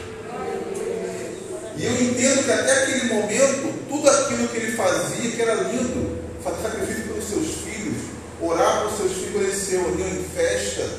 E 1.77 1.85
eu 1.85 2.01
entendo 2.01 2.43
que 2.43 2.51
até 2.51 2.83
aquele 2.83 3.13
momento, 3.13 3.87
tudo 3.89 4.09
aquilo 4.09 4.47
que 4.47 4.57
ele 4.57 4.71
fazia, 4.71 5.31
que 5.31 5.41
era 5.41 5.55
lindo, 5.55 6.19
fazer 6.43 6.61
sacrifício 6.63 7.03
pelos 7.03 7.25
seus 7.25 7.47
filhos, 7.63 7.97
orar 8.41 8.79
pelos 8.79 8.97
seus 8.97 9.11
filhos, 9.11 9.41
eles 9.41 9.57
se 9.57 9.71
reuniam 9.71 10.09
em 10.09 10.23
festa, 10.35 10.89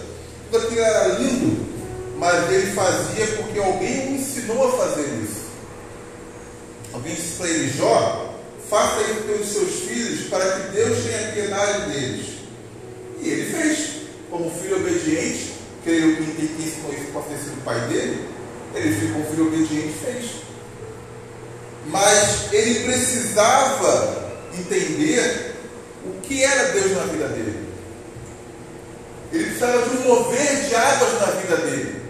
tudo 0.51 0.64
aquilo 0.64 0.80
era 0.80 1.09
lindo, 1.18 1.66
mas 2.18 2.53
ele 2.53 2.72
fazia 2.72 3.26
porque 3.38 3.59
alguém 3.59 4.09
o 4.09 4.14
ensinou 4.16 4.68
a 4.68 4.78
fazer 4.78 5.07
isso. 5.24 5.47
Alguém 6.92 7.14
disse 7.14 7.36
para 7.38 7.49
ele, 7.49 7.72
Jó, 7.76 8.34
faça 8.70 9.01
isso 9.03 9.22
pelos 9.22 9.49
seus 9.49 9.74
filhos 9.80 10.28
para 10.28 10.61
que 10.61 10.72
Deus 10.72 10.99
tenha 11.05 11.32
piedade 11.32 11.90
deles. 11.90 12.26
E 13.20 13.28
ele 13.28 13.53
fez, 13.53 13.88
como 14.30 14.51
filho 14.51 14.76
obediente, 14.76 15.56
creio 15.87 16.16
que 16.16 16.49
quem 16.49 16.66
ensinou 16.66 16.93
isso 16.93 17.12
pode 17.12 17.28
ter 17.28 17.39
sido 17.39 17.59
o 17.59 17.62
pai 17.62 17.80
dele, 17.82 18.28
ele 18.74 19.01
ficou 19.01 19.22
um 19.22 19.24
filho 19.26 19.47
obediente 19.47 19.87
e 19.87 20.05
fez. 20.05 20.30
Mas 21.87 22.53
ele 22.53 22.80
precisava 22.80 24.34
entender 24.53 25.55
o 26.05 26.20
que 26.20 26.43
era 26.43 26.72
Deus 26.72 26.91
na 26.91 27.05
vida 27.05 27.28
dele. 27.28 27.68
Ele 29.32 29.45
precisava 29.45 29.82
de 29.82 29.97
um 29.97 30.01
mover 30.09 30.68
de 30.68 30.74
águas 30.74 31.20
na 31.20 31.26
vida 31.26 31.57
dele. 31.59 32.03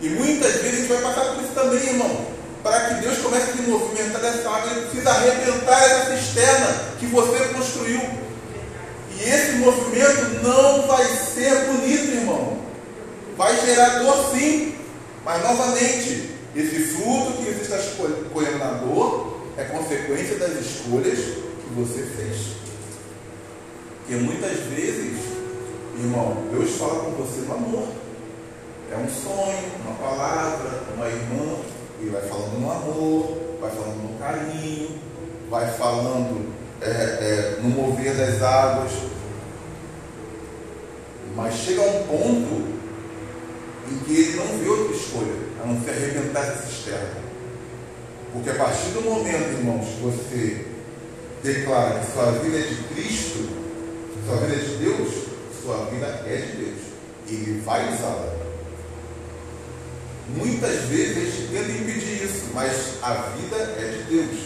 E 0.00 0.08
muitas 0.08 0.54
vezes 0.54 0.72
a 0.72 0.76
gente 0.78 0.88
vai 0.88 1.02
passar 1.02 1.32
por 1.32 1.44
isso 1.44 1.52
também, 1.54 1.88
irmão. 1.88 2.26
Para 2.64 2.80
que 2.80 3.02
Deus 3.02 3.18
comece 3.18 3.52
a 3.52 3.62
movimentar 3.62 4.24
essa 4.24 4.50
água, 4.50 4.70
ele 4.72 4.86
precisa 4.86 5.10
arrebentar 5.10 5.84
essa 5.84 6.16
cisterna 6.16 6.66
que 6.98 7.06
você 7.06 7.38
construiu. 7.54 8.00
E 9.16 9.22
esse 9.22 9.52
movimento 9.52 10.42
não 10.42 10.88
vai 10.88 11.04
ser 11.04 11.54
bonito, 11.66 12.10
irmão. 12.10 12.71
Vai 13.36 13.60
gerar 13.64 14.00
dor 14.00 14.32
sim. 14.32 14.74
Mas 15.24 15.42
novamente, 15.42 16.30
esse 16.54 16.80
fruto 16.94 17.32
que 17.38 17.52
você 17.52 17.62
está 17.62 17.78
colhendo 18.32 18.58
na 18.58 18.72
dor 18.72 19.40
é 19.56 19.64
consequência 19.64 20.38
das 20.38 20.52
escolhas 20.52 21.18
que 21.18 21.74
você 21.74 22.02
fez. 22.02 22.56
Porque 23.98 24.16
muitas 24.16 24.58
vezes, 24.74 25.18
irmão, 25.96 26.36
Deus 26.50 26.72
fala 26.72 27.04
com 27.04 27.10
você 27.12 27.42
no 27.42 27.54
amor. 27.54 27.88
É 28.90 28.96
um 28.96 29.08
sonho, 29.08 29.72
uma 29.86 29.94
palavra, 29.94 30.82
uma 30.94 31.06
irmã, 31.06 31.56
e 32.00 32.06
vai 32.06 32.22
falando 32.22 32.60
no 32.60 32.70
amor, 32.70 33.38
vai 33.60 33.70
falando 33.70 34.02
no 34.02 34.18
carinho, 34.18 34.98
vai 35.48 35.66
falando 35.78 36.52
é, 36.82 36.88
é, 36.90 37.58
no 37.62 37.70
mover 37.70 38.14
das 38.14 38.42
águas. 38.42 38.92
Mas 41.34 41.54
chega 41.54 41.80
um 41.80 42.06
ponto 42.06 42.81
em 43.90 43.98
que 44.04 44.12
ele 44.12 44.36
não 44.36 44.58
vê 44.58 44.68
outra 44.68 44.96
escolha, 44.96 45.34
a 45.62 45.66
não 45.66 45.82
ser 45.82 45.90
arrebentar 45.90 46.42
essa 46.42 46.66
cisterna. 46.66 47.22
Porque 48.32 48.50
a 48.50 48.54
partir 48.54 48.90
do 48.90 49.02
momento, 49.02 49.58
irmãos, 49.58 49.86
que 49.86 50.00
você 50.00 50.66
declara 51.42 52.00
que 52.00 52.12
sua 52.12 52.32
vida 52.32 52.58
é 52.58 52.62
de 52.62 52.76
Cristo, 52.94 53.48
sua 54.26 54.36
vida 54.36 54.54
é 54.54 54.64
de 54.64 54.76
Deus, 54.76 55.08
sua 55.62 55.84
vida 55.86 56.06
é 56.26 56.36
de 56.36 56.56
Deus. 56.56 56.80
Ele 57.28 57.60
vai 57.60 57.92
usá-la. 57.92 58.32
Muitas 60.36 60.80
vezes 60.84 61.50
tenta 61.50 61.70
impedir 61.70 62.24
isso, 62.24 62.46
mas 62.54 62.94
a 63.02 63.14
vida 63.36 63.56
é 63.56 63.98
de 63.98 64.02
Deus. 64.04 64.40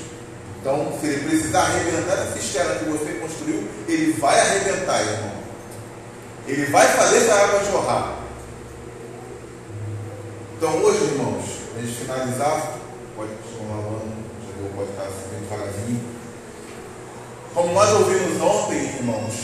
Então, 0.60 0.92
se 1.00 1.06
ele 1.06 1.28
precisar 1.28 1.60
arrebentar 1.60 2.14
essa 2.14 2.32
cisterna 2.32 2.74
que 2.76 2.86
você 2.86 3.12
construiu, 3.20 3.68
ele 3.86 4.12
vai 4.14 4.40
arrebentar, 4.40 5.00
irmão. 5.00 5.32
Ele 6.48 6.66
vai 6.66 6.88
fazer 6.88 7.18
essa 7.18 7.34
água 7.34 7.64
jorrar. 7.70 8.25
Então, 10.56 10.74
hoje, 10.82 11.04
irmãos, 11.04 11.44
a 11.76 11.80
gente 11.82 11.92
finalizar, 11.92 12.78
pode 13.14 13.30
continuar 13.42 13.82
falando, 13.82 14.24
chegou, 14.46 14.70
pode 14.74 14.90
estar 14.90 15.02
assim, 15.02 15.44
devagarzinho. 15.44 16.00
Como 17.52 17.74
nós 17.74 17.92
ouvimos 17.92 18.40
ontem, 18.40 18.78
irmãos, 18.96 19.34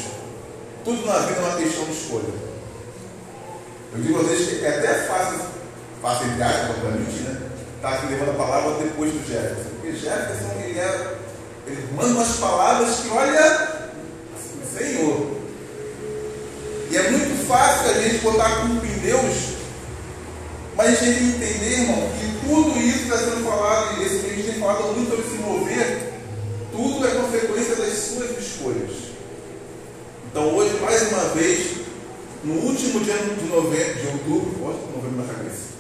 tudo 0.83 1.05
na 1.05 1.19
vida 1.19 1.39
é 1.39 1.45
uma 1.45 1.57
questão 1.59 1.85
de 1.85 1.93
escolha. 1.93 2.33
Eu 3.93 4.01
digo 4.01 4.21
a 4.21 4.23
vocês 4.23 4.59
que 4.59 4.65
é 4.65 4.79
até 4.79 4.95
fácil, 5.07 5.41
fácil 6.01 6.29
entre 6.29 6.45
aspas, 6.45 6.71
obviamente, 6.71 7.21
né? 7.25 7.43
Tá 7.83 7.91
aqui 7.91 8.07
levando 8.07 8.31
a 8.31 8.45
palavra 8.45 8.83
depois 8.83 9.13
do 9.13 9.19
Jefferson. 9.29 9.69
Porque 9.69 9.93
Jefferson, 9.93 10.51
ele, 10.65 10.79
é, 10.79 11.17
ele 11.67 11.89
manda 11.95 12.15
umas 12.15 12.37
palavras 12.39 13.01
que, 13.01 13.09
olha, 13.11 13.93
Senhor. 14.79 15.31
E 16.91 16.97
é 16.97 17.11
muito 17.11 17.47
fácil 17.47 17.91
a 17.91 18.01
gente 18.01 18.19
botar 18.25 18.65
em 18.65 18.99
Deus 19.01 19.52
mas 20.77 20.87
a 20.89 21.05
gente 21.05 21.05
tem 21.05 21.15
que 21.15 21.37
entender, 21.37 21.81
irmão, 21.81 22.09
que 22.19 22.47
tudo 22.47 22.79
isso 22.81 22.99
que 22.99 23.05
está 23.05 23.19
sendo 23.19 23.45
falado, 23.45 24.01
e 24.01 24.05
a 24.05 24.09
gente 24.09 24.43
tem 24.43 24.61
falado 24.61 24.95
muito 24.95 25.11
sobre 25.11 25.25
se 25.25 25.43
mover, 25.43 26.13
tudo 26.73 27.07
é 27.07 27.11
consequência 27.11 27.77
das 27.77 27.93
suas 27.93 28.31
escolhas. 28.39 28.91
Então 30.31 30.55
hoje, 30.57 30.79
mais 30.81 31.13
uma 31.13 31.25
vez, 31.35 31.83
no 32.43 32.55
último 32.55 33.01
dia 33.01 33.15
de 33.15 33.47
novembro, 33.47 33.95
de 34.01 34.07
outubro, 34.07 34.51
pode 34.61 34.79
novembro 34.97 35.27
na 35.27 35.35
cabeça. 35.35 35.73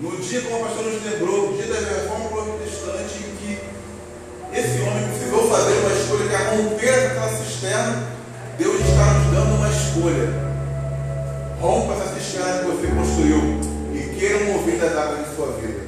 No 0.00 0.16
dia, 0.16 0.40
como 0.42 0.56
o 0.56 0.66
pastor 0.66 0.84
nos 0.84 1.04
lembrou, 1.04 1.52
dia 1.52 1.66
da 1.66 1.78
reforma 1.78 2.28
protestante, 2.30 3.14
em 3.18 3.36
que 3.36 3.58
esse 4.52 4.80
homem 4.80 5.08
precisou 5.08 5.48
fazer 5.48 5.78
uma 5.78 5.92
escolha 5.92 6.28
que 6.28 6.34
é 6.34 6.56
romper 6.56 6.88
aquela 6.88 7.28
cisterna, 7.36 8.08
Deus 8.58 8.80
está 8.80 9.14
nos 9.14 9.34
dando 9.34 9.54
uma 9.56 9.68
escolha. 9.68 10.50
Rompa 11.60 11.92
essa 11.94 12.14
cisterna 12.14 12.58
que 12.58 12.66
você 12.66 12.86
construiu 12.88 13.60
queiram 14.20 14.44
mover 14.52 14.76
das 14.78 14.94
águas 14.94 15.26
de 15.26 15.34
sua 15.34 15.46
vida. 15.52 15.80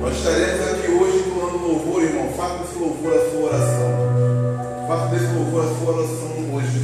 Nós 0.00 0.16
estaremos 0.16 0.68
aqui 0.68 0.92
hoje 0.92 1.24
entoando 1.26 1.58
louvor, 1.58 2.04
irmão. 2.04 2.32
Faça 2.36 2.58
desse 2.58 2.78
louvor 2.78 3.12
a 3.14 3.30
sua 3.30 3.40
oração. 3.50 4.86
Faça 4.86 5.06
desse 5.08 5.34
louvor 5.34 5.64
a 5.64 5.74
sua 5.74 5.96
oração 5.96 6.54
hoje. 6.54 6.78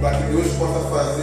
Para 0.00 0.16
que 0.16 0.22
Deus 0.30 0.46
possa 0.52 0.78
fazer 0.88 1.22